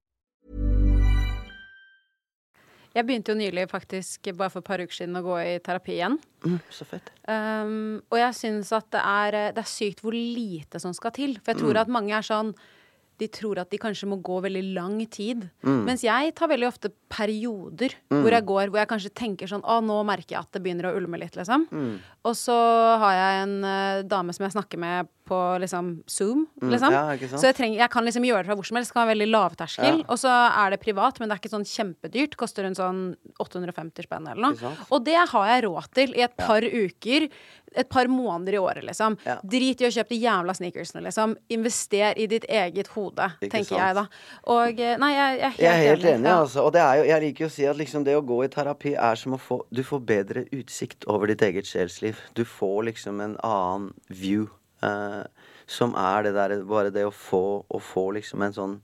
Jeg 2.93 3.05
begynte 3.07 3.31
jo 3.31 3.37
nylig, 3.39 3.69
faktisk, 3.71 4.27
bare 4.35 4.49
for 4.51 4.59
et 4.59 4.67
par 4.67 4.81
uker 4.83 4.91
siden, 4.97 5.15
å 5.15 5.23
gå 5.23 5.37
i 5.39 5.59
terapi 5.63 5.93
igjen. 5.95 6.17
Mm, 6.43 6.57
så 6.73 6.83
fett. 6.89 7.07
Um, 7.29 8.01
og 8.11 8.17
jeg 8.19 8.35
syns 8.35 8.71
at 8.75 8.89
det 8.91 8.99
er, 8.99 9.37
det 9.55 9.63
er 9.63 9.69
sykt 9.71 10.01
hvor 10.03 10.11
lite 10.17 10.81
som 10.83 10.91
skal 10.97 11.11
til. 11.15 11.37
For 11.39 11.53
jeg 11.53 11.61
tror 11.61 11.73
Mm. 11.77 11.81
at 11.81 11.87
mange 11.87 12.11
er 12.17 12.21
sånn 12.27 12.53
De 13.21 13.27
tror 13.29 13.61
at 13.61 13.69
de 13.69 13.77
kanskje 13.81 14.09
må 14.09 14.17
gå 14.25 14.39
veldig 14.41 14.63
lang 14.73 14.97
tid. 15.13 15.45
Mm. 15.61 15.83
Mens 15.85 16.01
jeg 16.05 16.33
tar 16.37 16.49
veldig 16.49 16.67
ofte 16.71 16.89
perioder 17.11 17.93
Mm. 18.11 18.21
hvor 18.23 18.31
jeg 18.33 18.45
går 18.47 18.69
hvor 18.71 18.79
jeg 18.81 18.87
kanskje 18.89 19.13
tenker 19.13 19.47
sånn 19.51 19.61
Å, 19.63 19.77
nå 19.83 19.99
merker 20.07 20.35
jeg 20.35 20.39
at 20.41 20.51
det 20.55 20.61
begynner 20.63 20.89
å 20.89 20.95
ulme 20.97 21.19
litt, 21.21 21.35
liksom. 21.37 21.67
Mm. 21.71 21.99
Og 22.25 22.35
så 22.37 22.55
har 23.01 23.13
jeg 23.17 23.43
en 23.43 23.55
uh, 23.65 24.01
dame 24.05 24.33
som 24.33 24.45
jeg 24.45 24.53
snakker 24.55 24.77
med 24.81 25.07
på 25.31 25.37
liksom 25.63 26.03
Zoom, 26.11 26.45
Mm, 26.61 26.71
liksom. 26.73 26.91
ja, 26.91 27.03
så 27.37 27.45
jeg, 27.47 27.55
trenger, 27.55 27.77
jeg 27.79 27.89
kan 27.93 28.03
liksom 28.03 28.25
gjøre 28.27 28.41
det 28.43 28.49
fra 28.49 28.55
hvor 28.59 28.65
som 28.67 28.75
helst. 28.77 28.91
Det 28.91 28.97
kan 28.97 29.07
være 29.07 29.13
veldig 29.15 29.29
lavterskel. 29.31 29.99
Ja. 30.01 30.05
Og 30.11 30.17
så 30.19 30.27
er 30.33 30.69
det 30.73 30.81
privat, 30.81 31.19
men 31.21 31.29
det 31.29 31.37
er 31.37 31.41
ikke 31.41 31.53
sånn 31.53 31.65
kjempedyrt. 31.69 32.35
Koster 32.37 32.65
rundt 32.65 32.77
sånn 32.81 33.15
850 33.39 34.03
spenn 34.07 34.27
eller 34.27 34.41
noe. 34.51 34.73
Og 34.91 35.03
det 35.05 35.15
har 35.31 35.47
jeg 35.53 35.63
råd 35.67 35.87
til 35.95 36.13
i 36.17 36.21
et 36.25 36.35
par 36.37 36.61
uker. 36.61 37.29
Et 37.73 37.87
par 37.87 38.05
måneder 38.11 38.53
i 38.57 38.59
året, 38.59 38.83
liksom. 38.83 39.15
Ja. 39.25 39.37
Drit 39.47 39.79
i 39.81 39.87
å 39.87 39.93
kjøpe 39.95 40.09
de 40.11 40.19
jævla 40.25 40.51
sneakersene, 40.57 41.03
liksom. 41.07 41.37
Invester 41.49 42.17
i 42.19 42.27
ditt 42.27 42.43
eget 42.51 42.87
hode, 42.87 43.10
Ikke 43.41 43.49
tenker 43.51 43.63
sant? 43.63 43.79
jeg 43.81 43.95
da. 43.95 44.03
Og 44.47 44.79
eh, 44.79 44.97
nei, 44.97 45.11
jeg, 45.13 45.37
jeg 45.39 45.45
er 45.45 45.49
helt, 45.49 45.59
Jeg 45.59 45.71
er 45.71 45.87
helt 45.89 46.05
enig, 46.05 46.25
Ja. 46.29 46.39
altså. 46.41 46.63
Og 46.65 46.71
det 46.73 46.81
er 46.81 46.95
jo, 46.95 47.03
jeg 47.03 47.21
liker 47.21 47.45
jo 47.45 47.49
å 47.49 47.51
si 47.51 47.65
at 47.65 47.75
liksom 47.77 48.03
det 48.05 48.15
å 48.15 48.21
gå 48.25 48.43
i 48.45 48.47
terapi 48.47 48.93
er 48.95 49.15
som 49.15 49.33
å 49.33 49.39
få 49.39 49.61
Du 49.73 49.83
får 49.83 49.99
bedre 50.05 50.45
utsikt 50.51 51.05
over 51.07 51.27
ditt 51.27 51.41
eget 51.41 51.65
sjelsliv. 51.65 52.17
Du 52.33 52.43
får 52.45 52.83
liksom 52.91 53.21
en 53.21 53.37
annen 53.43 53.93
view. 54.09 54.47
eh, 54.83 55.23
som 55.67 55.93
er 55.95 56.23
det 56.23 56.33
der 56.33 56.63
Bare 56.65 56.89
det 56.91 57.05
å 57.05 57.11
få, 57.13 57.63
å 57.69 57.79
få 57.79 58.11
liksom 58.13 58.41
en 58.43 58.53
sånn 58.53 58.81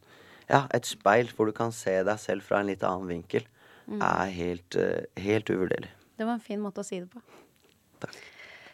Ja, 0.49 0.67
et 0.71 0.85
speil 0.85 1.27
hvor 1.35 1.45
du 1.45 1.51
kan 1.51 1.71
se 1.71 2.03
deg 2.03 2.19
selv 2.19 2.41
fra 2.43 2.59
en 2.59 2.67
litt 2.67 2.83
annen 2.83 3.07
vinkel, 3.07 3.43
Mm. 3.89 4.01
er 4.03 4.29
helt, 4.31 4.75
eh, 4.75 5.05
helt 5.23 5.45
uvurderlig. 5.49 5.87
Det 6.17 6.25
var 6.25 6.33
en 6.33 6.39
fin 6.41 6.59
måte 6.59 6.79
å 6.79 6.85
si 6.85 6.99
det 6.99 7.09
på. 7.09 7.21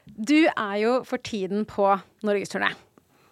Du 0.05 0.47
er 0.57 0.75
jo 0.81 1.03
for 1.03 1.17
tiden 1.17 1.65
på 1.65 1.85
norgesturné. 2.23 2.73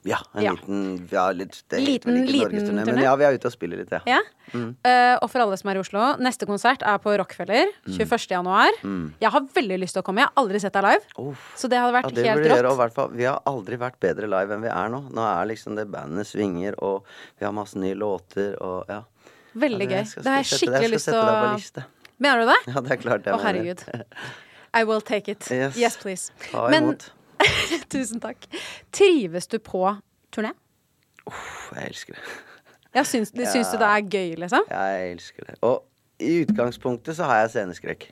Ja, 0.04 0.18
en 0.34 0.43
Ja. 0.43 0.52
liten 0.56 1.08
ja, 1.12 1.32
litt, 1.32 1.64
Det 1.70 1.80
Liten- 1.80 2.18
ikke 2.18 2.32
liten 2.32 2.66
turné? 2.66 2.86
men 2.86 3.04
ja, 3.04 3.16
vi 3.16 3.24
er 3.24 3.34
ute 3.38 3.45
og 3.45 3.54
spiller 3.54 3.78
litt, 3.78 3.91
ja. 3.91 3.99
Ja. 4.06 4.20
Mm. 4.54 4.76
Uh, 4.84 5.18
og 5.22 5.30
for 5.30 5.39
alle 5.41 5.58
som 5.58 5.70
er 5.70 5.76
i 5.76 5.80
Oslo, 5.80 5.99
neste 6.18 6.47
konsert 6.47 6.82
er 6.82 6.97
på 6.97 7.14
Rockefeller 7.18 7.68
21. 7.88 8.28
januar. 8.32 8.72
Mm. 8.84 9.14
Jeg 9.22 9.30
har 9.32 9.41
veldig 9.41 9.78
lyst 9.80 9.93
til 9.93 10.02
å 10.02 10.06
komme. 10.06 10.18
Jeg 10.18 10.30
har 10.34 10.43
aldri 10.43 10.60
sett 10.60 10.74
deg 10.74 10.84
live. 10.84 11.06
Oh. 11.18 11.36
Så 11.56 11.70
det 11.70 11.78
hadde 11.78 11.93
vært 11.93 12.16
det 12.16 12.26
helt 12.26 12.66
rått. 12.66 12.93
fall, 12.93 13.10
vi 13.12 13.24
har 13.24 13.41
aldri 13.45 13.78
vært 13.78 13.99
bedre 13.99 14.28
live 14.28 14.52
enn 14.52 14.62
vi 14.62 14.70
er 14.70 14.89
nå. 14.89 15.04
Nå 15.12 15.22
er 15.22 15.45
liksom 15.45 15.76
det 15.76 15.88
bandet 15.91 16.26
svinger, 16.26 16.74
og 16.82 17.06
vi 17.39 17.45
har 17.45 17.54
masse 17.54 17.76
nye 17.76 17.95
låter, 17.95 18.56
og 18.60 18.86
ja. 18.89 19.04
Veldig 19.56 19.88
gøy. 19.88 20.04
Det 20.16 20.26
har 20.26 20.43
jeg 20.43 20.60
skikkelig 20.60 20.91
lyst 20.95 21.06
til 21.06 21.14
å. 21.16 21.84
Mener 22.22 22.39
du 22.39 22.52
det? 22.52 22.60
Ja, 22.74 22.82
det 22.82 22.91
er 22.91 22.97
klart 23.02 23.24
Å, 23.26 23.39
herregud. 23.41 23.82
I 24.74 24.84
will 24.84 25.02
take 25.02 25.28
it. 25.28 25.47
Yes. 25.52 25.78
Yes, 25.78 25.97
please. 25.97 26.32
Ta 26.52 26.70
Men 26.70 26.84
imot. 26.84 27.10
tusen 27.94 28.22
takk. 28.24 28.48
Trives 28.96 29.48
du 29.52 29.60
på 29.64 29.84
turné? 30.34 30.54
Uff, 31.28 31.70
jeg 31.76 31.92
elsker 31.92 32.18
det. 32.18 32.24
Ja, 32.96 33.04
syns, 33.08 33.32
syns 33.54 33.72
du 33.72 33.80
det 33.82 33.92
er 33.92 34.08
gøy, 34.08 34.34
liksom? 34.44 34.66
Ja, 34.72 34.88
jeg 34.96 35.14
elsker 35.18 35.48
det. 35.48 35.60
Og 35.66 35.86
i 36.22 36.42
utgangspunktet 36.44 37.18
så 37.18 37.30
har 37.30 37.44
jeg 37.44 37.56
sceneskrekk. 37.56 38.12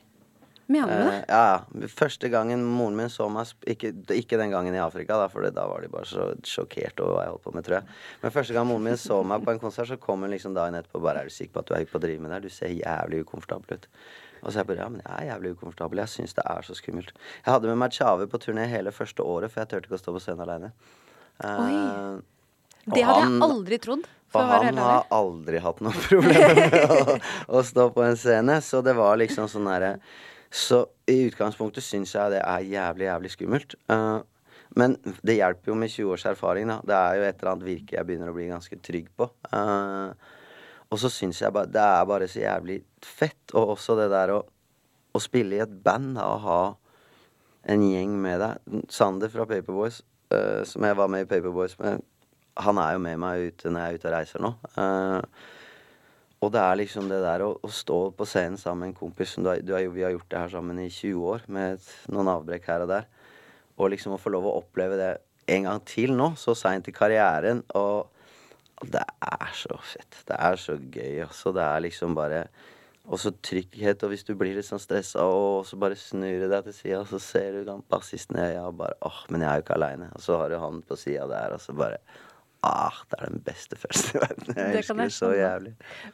Mener 0.70 0.86
du 0.86 1.02
det? 1.02 1.14
Uh, 1.18 1.24
ja, 1.26 1.42
ja. 1.82 1.88
Første 1.90 2.30
gangen 2.30 2.62
moren 2.62 2.94
min 2.98 3.10
så 3.10 3.26
meg 3.32 3.50
ikke, 3.72 3.90
ikke 4.14 4.38
den 4.38 4.52
gangen 4.54 4.76
i 4.76 4.82
Afrika, 4.82 5.16
da, 5.18 5.26
for 5.32 5.42
da 5.42 5.64
var 5.66 5.82
de 5.82 5.90
bare 5.90 6.06
så 6.06 6.28
sjokkert 6.46 7.02
over 7.02 7.16
hva 7.16 7.24
jeg 7.24 7.32
holdt 7.34 7.46
på 7.46 7.54
med, 7.56 7.66
tror 7.66 7.78
jeg. 7.80 7.96
Men 8.22 8.34
første 8.36 8.54
gang 8.54 8.68
moren 8.70 8.86
min 8.86 9.00
så 9.00 9.18
meg 9.26 9.42
på 9.42 9.54
en 9.54 9.62
konsert, 9.62 9.90
så 9.90 9.98
kom 9.98 10.22
hun 10.22 10.30
liksom 10.30 10.54
dagen 10.54 10.78
etterpå 10.78 11.02
bare 11.02 11.24
Er 11.24 11.30
du 11.30 11.34
sikker 11.34 11.56
på 11.56 11.64
at 11.64 11.70
du 11.70 11.74
er 11.74 11.88
på 11.90 11.98
å 11.98 12.04
drive 12.04 12.22
med 12.22 12.30
det 12.30 12.38
her? 12.38 12.46
Du 12.46 12.54
ser 12.54 12.76
jævlig 12.76 13.24
ukomfortabel 13.24 13.80
ut. 13.80 13.90
Og 14.42 14.50
så 14.50 14.60
jeg 14.60 14.70
bare 14.70 14.84
Ja, 14.84 14.88
men 14.92 15.02
jeg 15.04 15.12
er 15.16 15.32
jævlig 15.34 15.54
ukomfortabel. 15.56 16.02
Jeg 16.04 16.14
syns 16.14 16.36
det 16.36 16.44
er 16.46 16.66
så 16.66 16.76
skummelt. 16.78 17.12
Jeg 17.44 17.52
hadde 17.52 17.70
med 17.70 17.80
meg 17.82 17.94
Tjave 17.96 18.28
på 18.30 18.40
turné 18.42 18.66
hele 18.70 18.92
første 18.92 19.22
året, 19.22 19.52
for 19.52 19.62
jeg 19.62 19.72
turte 19.72 19.90
ikke 19.90 19.98
å 19.98 20.02
stå 20.02 20.14
på 20.16 20.22
scenen 20.24 20.44
aleine. 20.46 20.72
Oi. 21.44 22.22
Det 22.90 23.04
hadde 23.04 23.28
jeg 23.28 23.44
aldri 23.44 23.78
trodd. 23.82 24.08
For 24.30 24.46
og 24.46 24.64
han 24.64 24.78
har 24.78 25.08
aldri 25.10 25.60
hatt 25.60 25.80
noe 25.82 26.02
problem 26.06 26.58
med 26.58 26.74
å, 26.86 27.16
å 27.58 27.62
stå 27.66 27.88
på 27.94 28.04
en 28.06 28.18
scene. 28.18 28.60
Så 28.64 28.82
det 28.86 28.94
var 28.98 29.18
liksom 29.18 29.48
sånn 29.50 29.66
derre 29.66 29.96
Så 30.50 30.84
i 31.10 31.24
utgangspunktet 31.26 31.84
syns 31.84 32.14
jeg 32.14 32.36
det 32.36 32.42
er 32.42 32.66
jævlig, 32.66 33.08
jævlig 33.10 33.32
skummelt. 33.34 33.74
Uh, 33.90 34.22
men 34.78 34.94
det 35.26 35.40
hjelper 35.40 35.72
jo 35.72 35.78
med 35.78 35.90
20 35.90 36.12
års 36.14 36.26
erfaring, 36.30 36.70
da. 36.70 36.78
Det 36.86 36.96
er 36.96 37.16
jo 37.18 37.24
et 37.26 37.40
eller 37.40 37.52
annet 37.52 37.66
virke 37.66 37.96
jeg 37.96 38.06
begynner 38.06 38.30
å 38.30 38.36
bli 38.36 38.46
ganske 38.50 38.78
trygg 38.86 39.08
på. 39.18 39.26
Eh, 39.50 40.28
og 40.90 40.98
så 40.98 41.10
syns 41.12 41.40
jeg 41.42 41.54
bare 41.54 41.70
Det 41.70 41.82
er 41.82 42.08
bare 42.08 42.28
så 42.28 42.42
jævlig 42.42 42.80
fett. 43.04 43.54
Og 43.54 43.76
også 43.76 43.96
det 43.98 44.08
der 44.10 44.34
å, 44.34 44.40
å 45.14 45.22
spille 45.22 45.58
i 45.58 45.62
et 45.62 45.76
band, 45.84 46.16
da, 46.18 46.26
og 46.34 46.46
ha 46.46 46.60
en 47.70 47.84
gjeng 47.86 48.16
med 48.22 48.40
deg. 48.42 48.82
Sander 48.90 49.30
fra 49.30 49.46
Paperboys, 49.46 50.00
uh, 50.34 50.66
som 50.66 50.86
jeg 50.86 50.98
var 50.98 51.12
med 51.12 51.26
i 51.26 51.30
Paperboys 51.30 51.78
med, 51.80 52.02
han 52.60 52.80
er 52.82 52.96
jo 52.96 53.02
med 53.04 53.22
meg 53.22 53.52
ute 53.52 53.70
når 53.70 53.80
jeg 53.80 53.90
er 53.90 54.00
ute 54.00 54.10
og 54.10 54.14
reiser 54.16 54.44
nå. 54.44 54.52
Uh, 54.74 55.56
og 56.40 56.52
det 56.54 56.60
er 56.64 56.78
liksom 56.80 57.08
det 57.10 57.20
der 57.20 57.44
å, 57.44 57.50
å 57.60 57.70
stå 57.70 57.98
på 58.16 58.26
scenen 58.28 58.58
sammen 58.58 58.86
med 58.86 58.94
en 58.94 59.00
kompis 59.02 59.34
som 59.36 59.44
du 59.44 59.50
har, 59.52 59.60
du 59.60 59.74
har, 59.76 59.84
Vi 59.92 60.04
har 60.06 60.14
gjort 60.14 60.30
det 60.32 60.40
her 60.40 60.54
sammen 60.56 60.78
i 60.80 60.88
20 60.88 61.26
år, 61.34 61.44
med 61.52 61.76
et, 61.76 61.90
noen 62.10 62.32
avbrekk 62.32 62.70
her 62.72 62.86
og 62.86 62.94
der. 62.94 63.10
Og 63.76 63.92
liksom 63.92 64.16
å 64.16 64.20
få 64.20 64.32
lov 64.32 64.48
å 64.48 64.56
oppleve 64.62 64.96
det 64.98 65.10
en 65.52 65.68
gang 65.68 65.82
til 65.86 66.14
nå, 66.16 66.32
så 66.40 66.56
seint 66.56 66.88
i 66.88 66.94
karrieren. 66.96 67.60
Og 67.76 68.08
det 68.88 69.02
er 69.04 69.54
så 69.56 69.76
fett. 69.84 70.22
Det 70.28 70.36
er 70.36 70.60
så 70.60 70.76
gøy. 70.78 71.20
Altså. 71.26 71.52
Det 71.52 71.64
er 71.64 71.82
liksom 71.86 72.14
bare 72.16 72.44
Og 73.10 73.18
så 73.18 73.32
trygghet, 73.42 74.02
og 74.04 74.12
hvis 74.12 74.22
du 74.28 74.34
blir 74.38 74.54
litt 74.54 74.66
sånn 74.68 74.78
stressa, 74.78 75.24
og 75.24 75.64
så 75.66 75.74
bare 75.80 75.96
snur 75.98 76.44
du 76.44 76.44
deg 76.52 76.66
til 76.68 76.74
sida, 76.76 77.00
så 77.08 77.18
ser 77.18 77.56
du 77.56 77.70
han 77.72 77.80
bassisten 77.90 78.36
i 78.38 78.44
øya 78.52 78.66
og 78.68 78.76
bare 78.78 78.94
åh, 79.08 79.22
men 79.32 79.40
jeg 79.42 79.48
er 79.50 79.56
jo 79.56 79.64
ikke 79.64 79.78
aleine. 79.78 80.10
Og 80.14 80.22
så 80.22 80.36
har 80.38 80.52
du 80.52 80.58
han 80.60 80.82
på 80.86 80.98
sida 81.00 81.24
der, 81.26 81.56
og 81.56 81.64
så 81.64 81.74
bare 81.74 81.98
Ah, 82.60 82.92
det 83.08 83.16
er 83.16 83.30
den 83.30 83.40
beste 83.40 83.76
følelsen 83.80 84.18
i 84.18 84.20
verden. 84.20 84.48
Jeg 84.58 84.72
Det 84.74 84.82
kan 84.84 84.98
det 85.00 85.12
så 85.16 85.30
jævlig. 85.32 85.70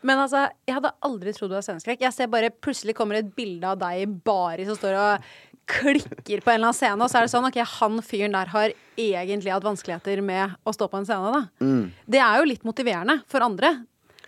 Men 0.07 0.21
altså, 0.23 0.45
jeg 0.69 0.77
hadde 0.77 0.93
aldri 1.09 1.33
trodd 1.35 1.51
du 1.51 1.57
var 1.57 1.65
svenskrekk. 1.67 2.05
Jeg 2.07 2.15
ser 2.15 2.31
bare 2.31 2.53
plutselig 2.55 2.95
kommer 2.95 3.19
et 3.19 3.33
bilde 3.35 3.67
av 3.67 3.81
deg 3.81 4.05
i 4.05 4.07
baris 4.07 4.71
som 4.71 4.79
står 4.79 4.99
og 5.01 5.27
klikker 5.67 6.41
på 6.45 6.53
en 6.53 6.61
eller 6.61 6.71
annen 6.71 6.79
scene, 6.79 7.03
og 7.03 7.11
så 7.11 7.19
er 7.19 7.27
det 7.27 7.33
sånn 7.33 7.49
OK, 7.49 7.59
han 7.73 7.99
fyren 8.05 8.37
der 8.37 8.53
har 8.53 8.75
egentlig 8.97 9.53
hatt 9.53 9.67
vanskeligheter 9.67 10.23
med 10.25 10.55
å 10.65 10.75
stå 10.75 10.89
på 10.93 11.01
en 11.01 11.09
scene, 11.09 11.35
da. 11.35 11.43
Mm. 11.61 11.85
Det 12.07 12.23
er 12.23 12.41
jo 12.41 12.49
litt 12.53 12.65
motiverende 12.67 13.21
for 13.31 13.45
andre. 13.45 13.75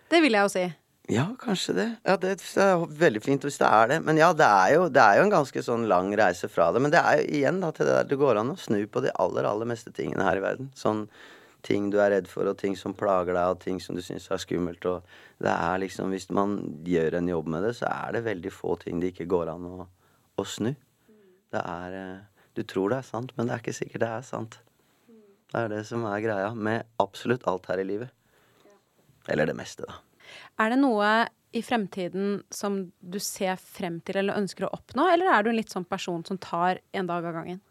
Det 0.09 0.23
vil 0.25 0.37
jeg 0.37 0.49
jo 0.49 0.53
si. 0.53 0.67
Ja, 1.09 1.25
kanskje 1.41 1.73
det. 1.73 1.87
Ja, 2.05 2.19
det 2.21 2.35
er 2.37 2.83
veldig 3.01 3.23
fint 3.25 3.45
hvis 3.47 3.57
det 3.61 3.69
er 3.69 3.89
det. 3.89 3.97
Men 4.05 4.19
ja, 4.21 4.29
det 4.37 4.45
er 4.45 4.75
jo, 4.75 4.83
det 4.93 5.01
er 5.01 5.17
jo 5.17 5.25
en 5.25 5.33
ganske 5.33 5.63
sånn 5.65 5.87
lang 5.89 6.11
reise 6.21 6.51
fra 6.53 6.69
det. 6.75 6.83
Men 6.85 6.93
det 6.93 7.01
er 7.01 7.23
jo 7.23 7.31
igjen 7.39 7.63
da 7.63 7.71
til 7.73 7.89
det 7.89 7.95
der 7.97 8.11
det 8.11 8.19
går 8.21 8.41
an 8.43 8.53
å 8.53 8.59
snu 8.61 8.83
på 8.93 9.01
de 9.07 9.15
aller, 9.17 9.49
aller 9.49 9.71
meste 9.71 9.93
tingene 9.97 10.27
her 10.27 10.37
i 10.37 10.45
verden. 10.45 10.69
Sånn 10.77 11.07
ting 11.65 11.89
du 11.91 11.97
er 12.03 12.13
redd 12.13 12.29
for, 12.31 12.51
og 12.51 12.59
ting 12.61 12.77
som 12.79 12.93
plager 12.97 13.33
deg, 13.33 13.55
og 13.55 13.63
ting 13.63 13.81
som 13.81 13.97
du 13.97 14.03
syns 14.05 14.29
er 14.29 14.43
skummelt. 14.43 14.85
Og 14.85 15.41
det 15.41 15.55
er 15.55 15.81
liksom 15.81 16.13
Hvis 16.13 16.29
man 16.29 16.59
gjør 16.85 17.19
en 17.23 17.33
jobb 17.33 17.49
med 17.57 17.65
det, 17.65 17.73
så 17.81 17.89
er 17.89 18.19
det 18.19 18.27
veldig 18.29 18.53
få 18.53 18.77
ting 18.85 19.01
det 19.01 19.15
ikke 19.15 19.31
går 19.33 19.55
an 19.55 19.65
å, 19.65 19.89
å 20.37 20.45
snu. 20.45 20.75
Det 21.55 21.63
er 21.63 21.97
eh, 21.97 22.27
Du 22.59 22.65
tror 22.67 22.91
det 22.91 22.99
er 22.99 23.07
sant, 23.07 23.33
men 23.37 23.47
det 23.47 23.55
er 23.55 23.63
ikke 23.63 23.77
sikkert 23.77 24.03
det 24.03 24.11
er 24.11 24.27
sant. 24.27 24.59
Det 25.49 25.61
er 25.63 25.71
det 25.73 25.85
som 25.89 26.05
er 26.05 26.21
greia 26.21 26.53
med 26.55 26.85
absolutt 27.01 27.47
alt 27.49 27.69
her 27.71 27.81
i 27.81 27.87
livet. 27.89 28.13
Eller 29.29 29.49
det 29.49 29.57
meste, 29.57 29.87
da. 29.87 30.01
Er 30.61 30.75
det 30.75 30.81
noe 30.81 31.09
i 31.57 31.63
fremtiden 31.65 32.43
som 32.53 32.81
du 33.01 33.17
ser 33.23 33.57
frem 33.57 34.01
til 34.05 34.21
eller 34.21 34.37
ønsker 34.37 34.67
å 34.67 34.73
oppnå, 34.77 35.07
eller 35.09 35.31
er 35.33 35.45
du 35.45 35.53
en 35.53 35.57
litt 35.57 35.73
sånn 35.73 35.89
person 35.89 36.25
som 36.29 36.41
tar 36.43 36.83
en 36.93 37.09
dag 37.09 37.25
av 37.25 37.39
gangen? 37.39 37.63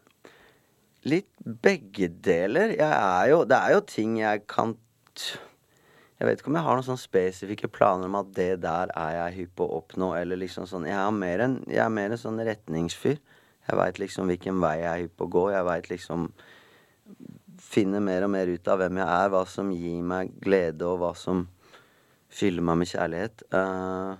Litt 1.06 1.30
begge 1.62 2.08
deler. 2.10 2.74
Jeg 2.74 2.90
er 2.90 3.28
jo 3.30 3.44
Det 3.46 3.54
er 3.54 3.76
jo 3.76 3.84
ting 3.86 4.16
jeg 4.18 4.42
kan 4.50 4.74
Jeg 6.18 6.26
vet 6.26 6.40
ikke 6.40 6.50
om 6.50 6.58
jeg 6.58 6.66
har 6.66 6.74
noen 6.74 6.86
sånne 6.88 7.04
spesifikke 7.04 7.70
planer 7.70 8.10
om 8.10 8.16
at 8.18 8.32
det 8.34 8.56
der 8.64 8.90
er 8.90 9.12
jeg 9.14 9.36
hypp 9.36 9.52
på 9.60 9.68
å 9.68 9.78
oppnå, 9.78 10.10
eller 10.18 10.40
liksom 10.40 10.66
sånn 10.66 10.88
Jeg 10.88 10.98
er 10.98 11.14
mer 11.14 11.44
en, 11.46 11.60
jeg 11.70 11.84
er 11.84 11.94
mer 11.94 12.10
en 12.10 12.18
sånn 12.18 12.42
retningsfyr. 12.42 13.20
Jeg 13.68 13.78
veit 13.78 14.00
liksom 14.00 14.30
hvilken 14.30 14.60
vei 14.62 14.78
jeg 14.80 14.88
er 14.90 15.02
hypp 15.04 15.18
på 15.20 15.28
å 15.28 15.34
gå. 15.36 15.44
Jeg 15.54 15.68
veit 15.68 15.92
liksom 15.92 16.30
Finner 17.58 18.00
mer 18.04 18.22
og 18.22 18.30
mer 18.30 18.48
ut 18.48 18.68
av 18.70 18.78
hvem 18.78 19.00
jeg 19.00 19.08
er, 19.10 19.30
hva 19.32 19.40
som 19.50 19.70
gir 19.74 20.02
meg 20.06 20.28
glede, 20.44 20.86
og 20.86 21.00
hva 21.00 21.08
som 21.18 21.40
fyller 22.30 22.62
meg 22.64 22.78
med 22.78 22.88
kjærlighet. 22.88 23.42
Uh, 23.50 24.14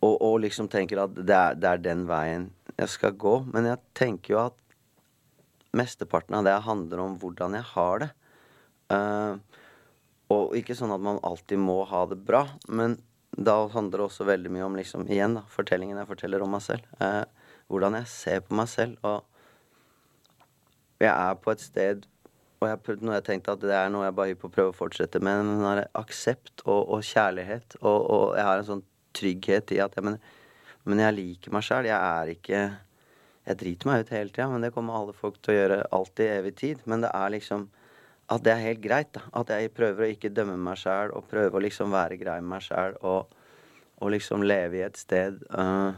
og, 0.00 0.14
og 0.14 0.38
liksom 0.46 0.70
tenker 0.72 1.02
at 1.02 1.18
det 1.18 1.36
er, 1.36 1.58
det 1.60 1.68
er 1.68 1.82
den 1.84 2.06
veien 2.08 2.48
jeg 2.72 2.94
skal 2.94 3.18
gå. 3.20 3.34
Men 3.52 3.68
jeg 3.68 3.82
tenker 4.00 4.34
jo 4.34 4.40
at 4.46 4.56
mesteparten 5.76 6.38
av 6.38 6.48
det 6.48 6.56
handler 6.64 7.04
om 7.04 7.18
hvordan 7.20 7.58
jeg 7.58 7.68
har 7.74 8.04
det. 8.06 8.10
Uh, 8.88 9.36
og 10.32 10.56
ikke 10.56 10.76
sånn 10.76 10.92
at 10.94 11.04
man 11.04 11.20
alltid 11.24 11.60
må 11.60 11.82
ha 11.88 12.06
det 12.08 12.18
bra, 12.24 12.46
men 12.68 12.96
da 13.38 13.54
handler 13.72 14.00
det 14.00 14.06
også 14.08 14.26
veldig 14.28 14.50
mye 14.52 14.66
om 14.66 14.76
liksom, 14.76 15.06
igjen 15.08 15.36
da, 15.38 15.44
fortellingen 15.52 16.00
jeg 16.00 16.08
forteller 16.08 16.42
om 16.44 16.52
meg 16.52 16.64
selv. 16.64 16.84
Eh, 17.00 17.22
hvordan 17.68 17.98
jeg 18.00 18.12
ser 18.12 18.44
på 18.44 18.56
meg 18.58 18.68
selv. 18.70 18.98
Og 19.06 19.24
jeg 21.04 21.12
er 21.12 21.34
på 21.42 21.54
et 21.54 21.62
sted 21.62 22.06
og 22.58 22.66
jeg, 22.66 22.96
når 22.98 23.18
jeg 23.20 23.24
tenkte 23.28 23.54
at 23.54 23.62
det 23.62 23.74
er 23.76 23.90
noe 23.92 24.08
jeg 24.08 24.14
bare 24.18 24.32
hypp 24.32 24.40
på 24.42 24.48
å 24.50 24.54
prøve 24.56 24.72
å 24.72 24.78
fortsette 24.80 25.20
med, 25.22 25.44
men 25.46 25.62
har 25.62 25.84
aksept 25.98 26.64
og, 26.64 26.88
og 26.90 27.04
kjærlighet, 27.06 27.78
og, 27.84 27.98
og 28.10 28.24
jeg 28.34 28.46
har 28.48 28.58
en 28.58 28.66
sånn 28.66 28.84
trygghet 29.14 29.74
i 29.76 29.80
at 29.84 29.94
jeg, 29.94 30.06
men, 30.08 30.18
men 30.88 31.02
jeg 31.04 31.14
liker 31.14 31.54
meg 31.54 31.66
sjæl. 31.66 31.88
Jeg 31.90 31.98
er 31.98 32.34
ikke 32.34 32.62
Jeg 33.48 33.56
driter 33.62 33.88
meg 33.88 34.02
ut 34.02 34.10
hele 34.12 34.28
tida, 34.28 34.46
men 34.52 34.64
det 34.66 34.74
kommer 34.74 34.98
alle 34.98 35.14
folk 35.16 35.38
til 35.40 35.54
å 35.54 35.56
gjøre 35.56 35.76
alltid 35.96 36.26
i 36.26 36.32
evig 36.34 36.50
tid. 36.58 36.80
Men 36.84 37.00
det 37.00 37.12
er 37.16 37.30
liksom 37.32 37.62
at 38.28 38.42
det 38.44 38.52
er 38.52 38.60
helt 38.60 38.82
greit. 38.84 39.08
da 39.14 39.22
At 39.40 39.48
jeg 39.54 39.72
prøver 39.72 40.04
å 40.04 40.10
ikke 40.12 40.34
dømme 40.36 40.58
meg 40.60 40.76
sjæl, 40.76 41.14
og 41.16 41.30
prøver 41.30 41.56
å 41.56 41.62
liksom 41.64 41.94
være 41.94 42.18
grei 42.20 42.42
med 42.42 42.50
meg 42.58 42.66
sjæl, 42.66 42.98
og, 43.00 43.32
og 44.02 44.12
liksom 44.12 44.44
leve 44.44 44.82
i 44.82 44.84
et 44.84 45.00
sted 45.00 45.40
øh, 45.48 45.96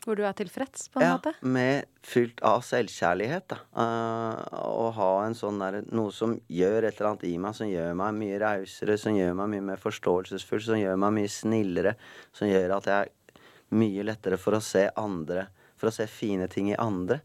Hvor 0.00 0.16
du 0.16 0.22
er 0.24 0.32
tilfreds, 0.32 0.86
på 0.88 1.00
en 1.00 1.04
ja, 1.04 1.16
måte? 1.18 1.34
med 1.44 1.84
fylt 2.06 2.38
av 2.46 2.62
selvkjærlighet, 2.64 3.52
da. 3.52 3.58
Uh, 3.76 4.60
å 4.64 4.86
ha 4.96 5.08
en 5.26 5.36
sånn 5.36 5.60
der 5.60 5.82
Noe 5.92 6.12
som 6.16 6.38
gjør 6.48 6.86
et 6.88 6.94
eller 6.94 7.10
annet 7.10 7.26
i 7.28 7.34
meg, 7.42 7.56
som 7.58 7.68
gjør 7.68 7.96
meg 8.00 8.16
mye 8.16 8.38
rausere, 8.40 8.96
som 9.00 9.16
gjør 9.18 9.36
meg 9.42 9.50
mye 9.54 9.66
mer 9.72 9.82
forståelsesfull, 9.82 10.62
som 10.64 10.80
gjør 10.80 10.96
meg 11.04 11.16
mye 11.18 11.32
snillere, 11.32 11.96
som 12.32 12.48
gjør 12.48 12.78
at 12.78 12.88
jeg 12.88 13.10
er 13.10 13.44
mye 13.76 14.06
lettere 14.08 14.40
for 14.40 14.56
å 14.56 14.64
se 14.64 14.88
andre 14.98 15.50
For 15.80 15.88
å 15.88 15.94
se 15.94 16.04
fine 16.12 16.44
ting 16.52 16.66
i 16.68 16.76
andre. 16.76 17.22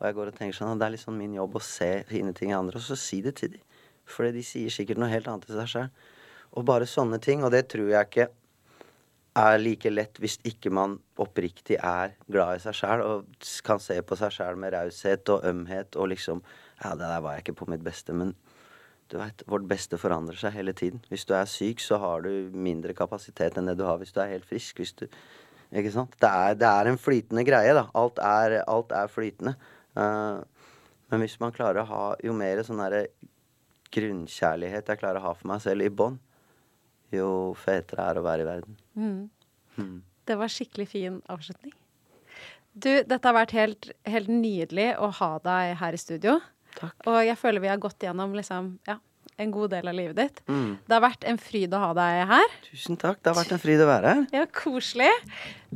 Og 0.00 0.08
jeg 0.08 0.14
går 0.16 0.30
og 0.32 0.34
tenker 0.34 0.56
sånn 0.56 0.72
at 0.72 0.80
det 0.80 0.86
er 0.88 0.98
sånn 0.98 1.14
min 1.14 1.36
jobb 1.36 1.52
å 1.54 1.60
se 1.62 1.90
fine 2.08 2.32
ting 2.34 2.50
i 2.50 2.56
andre, 2.56 2.80
og 2.80 2.82
så 2.82 2.96
si 2.98 3.20
det 3.22 3.36
til 3.38 3.52
dem. 3.52 3.62
Fordi 4.10 4.32
de 4.34 4.42
sier 4.42 4.74
sikkert 4.74 4.98
noe 4.98 5.12
helt 5.12 5.28
annet 5.30 5.46
til 5.46 5.60
seg 5.60 5.70
sjøl. 5.70 5.92
Og 6.58 6.66
bare 6.66 6.88
sånne 6.90 7.20
ting. 7.22 7.44
Og 7.46 7.52
det 7.54 7.68
tror 7.70 7.92
jeg 7.92 8.08
ikke 8.08 8.26
er 9.38 9.58
like 9.60 9.90
lett 9.90 10.18
hvis 10.20 10.38
ikke 10.48 10.70
man 10.74 10.98
oppriktig 11.20 11.78
er 11.78 12.16
glad 12.30 12.58
i 12.58 12.62
seg 12.64 12.76
sjæl 12.76 13.04
og 13.04 13.46
kan 13.64 13.80
se 13.80 13.96
på 14.04 14.18
seg 14.20 14.34
sjæl 14.34 14.58
med 14.60 14.74
raushet 14.74 15.30
og 15.32 15.46
ømhet 15.48 15.96
og 15.96 16.12
liksom 16.12 16.42
Ja, 16.82 16.96
det 16.98 17.06
der 17.06 17.20
var 17.22 17.36
jeg 17.36 17.44
ikke 17.44 17.60
på 17.60 17.68
mitt 17.70 17.84
beste, 17.84 18.10
men 18.10 18.32
du 19.12 19.18
veit, 19.20 19.44
vårt 19.46 19.68
beste 19.70 19.98
forandrer 20.00 20.34
seg 20.40 20.54
hele 20.56 20.72
tiden. 20.74 20.98
Hvis 21.12 21.22
du 21.28 21.34
er 21.36 21.46
syk, 21.46 21.78
så 21.84 21.98
har 22.02 22.24
du 22.24 22.50
mindre 22.50 22.94
kapasitet 22.96 23.54
enn 23.54 23.68
det 23.70 23.76
du 23.78 23.84
har 23.86 24.00
hvis 24.00 24.10
du 24.10 24.18
er 24.18 24.32
helt 24.32 24.48
frisk. 24.48 24.80
Hvis 24.80 24.96
du 24.98 25.06
Ikke 25.72 25.92
sant? 25.92 26.16
Det 26.20 26.28
er, 26.28 26.56
det 26.58 26.68
er 26.68 26.88
en 26.90 26.98
flytende 27.00 27.44
greie, 27.46 27.72
da. 27.72 27.86
Alt 27.96 28.18
er, 28.18 28.58
alt 28.68 28.90
er 28.92 29.06
flytende. 29.08 29.54
Uh, 29.96 30.42
men 31.12 31.22
hvis 31.22 31.38
man 31.40 31.54
klarer 31.54 31.80
å 31.82 31.88
ha 31.88 32.02
Jo 32.24 32.34
mer 32.36 32.64
sånn 32.64 32.80
derre 32.82 33.06
grunnkjærlighet 33.92 34.88
jeg 34.88 35.00
klarer 35.00 35.20
å 35.20 35.26
ha 35.28 35.32
for 35.36 35.52
meg 35.52 35.62
selv 35.64 35.84
i 35.84 35.92
bånn, 35.92 36.18
jo 37.20 37.52
fetere 37.58 38.08
er 38.08 38.16
det 38.16 38.22
å 38.22 38.26
være 38.26 38.44
i 38.44 38.48
verden. 38.48 38.80
Mm. 38.96 39.94
Det 40.28 40.38
var 40.38 40.52
skikkelig 40.52 40.88
fin 40.90 41.20
avslutning. 41.32 41.74
Du, 42.72 42.90
dette 43.04 43.20
har 43.26 43.36
vært 43.36 43.54
helt, 43.56 43.90
helt 44.08 44.30
nydelig 44.32 44.92
å 44.96 45.10
ha 45.20 45.32
deg 45.44 45.74
her 45.82 45.96
i 45.96 46.00
studio. 46.00 46.38
Og 47.04 47.18
jeg 47.20 47.36
føler 47.36 47.60
vi 47.60 47.68
har 47.68 47.80
gått 47.82 48.04
gjennom 48.04 48.32
liksom, 48.36 48.70
ja, 48.88 48.96
en 49.42 49.52
god 49.52 49.74
del 49.74 49.90
av 49.90 49.96
livet 49.96 50.16
ditt. 50.16 50.40
Mm. 50.48 50.78
Det 50.86 50.96
har 50.96 51.04
vært 51.04 51.26
en 51.28 51.40
fryd 51.40 51.76
å 51.76 51.82
ha 51.82 51.90
deg 51.98 52.22
her. 52.32 52.56
Tusen 52.70 53.00
takk. 53.00 53.20
Det 53.20 53.32
har 53.32 53.40
vært 53.42 53.56
en 53.56 53.62
fryd 53.62 53.84
å 53.84 53.90
være 53.90 54.14
her. 54.14 54.24
Ja, 54.36 54.46
koselig. 54.62 55.12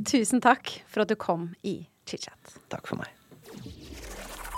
Tusen 0.09 0.45
takk 0.45 0.72
for 0.89 1.05
at 1.05 1.12
du 1.12 1.18
kom 1.20 1.51
i 1.66 1.78
ChitChat. 2.09 2.59
Takk 2.72 2.89
for 2.89 3.01
meg. 3.03 3.15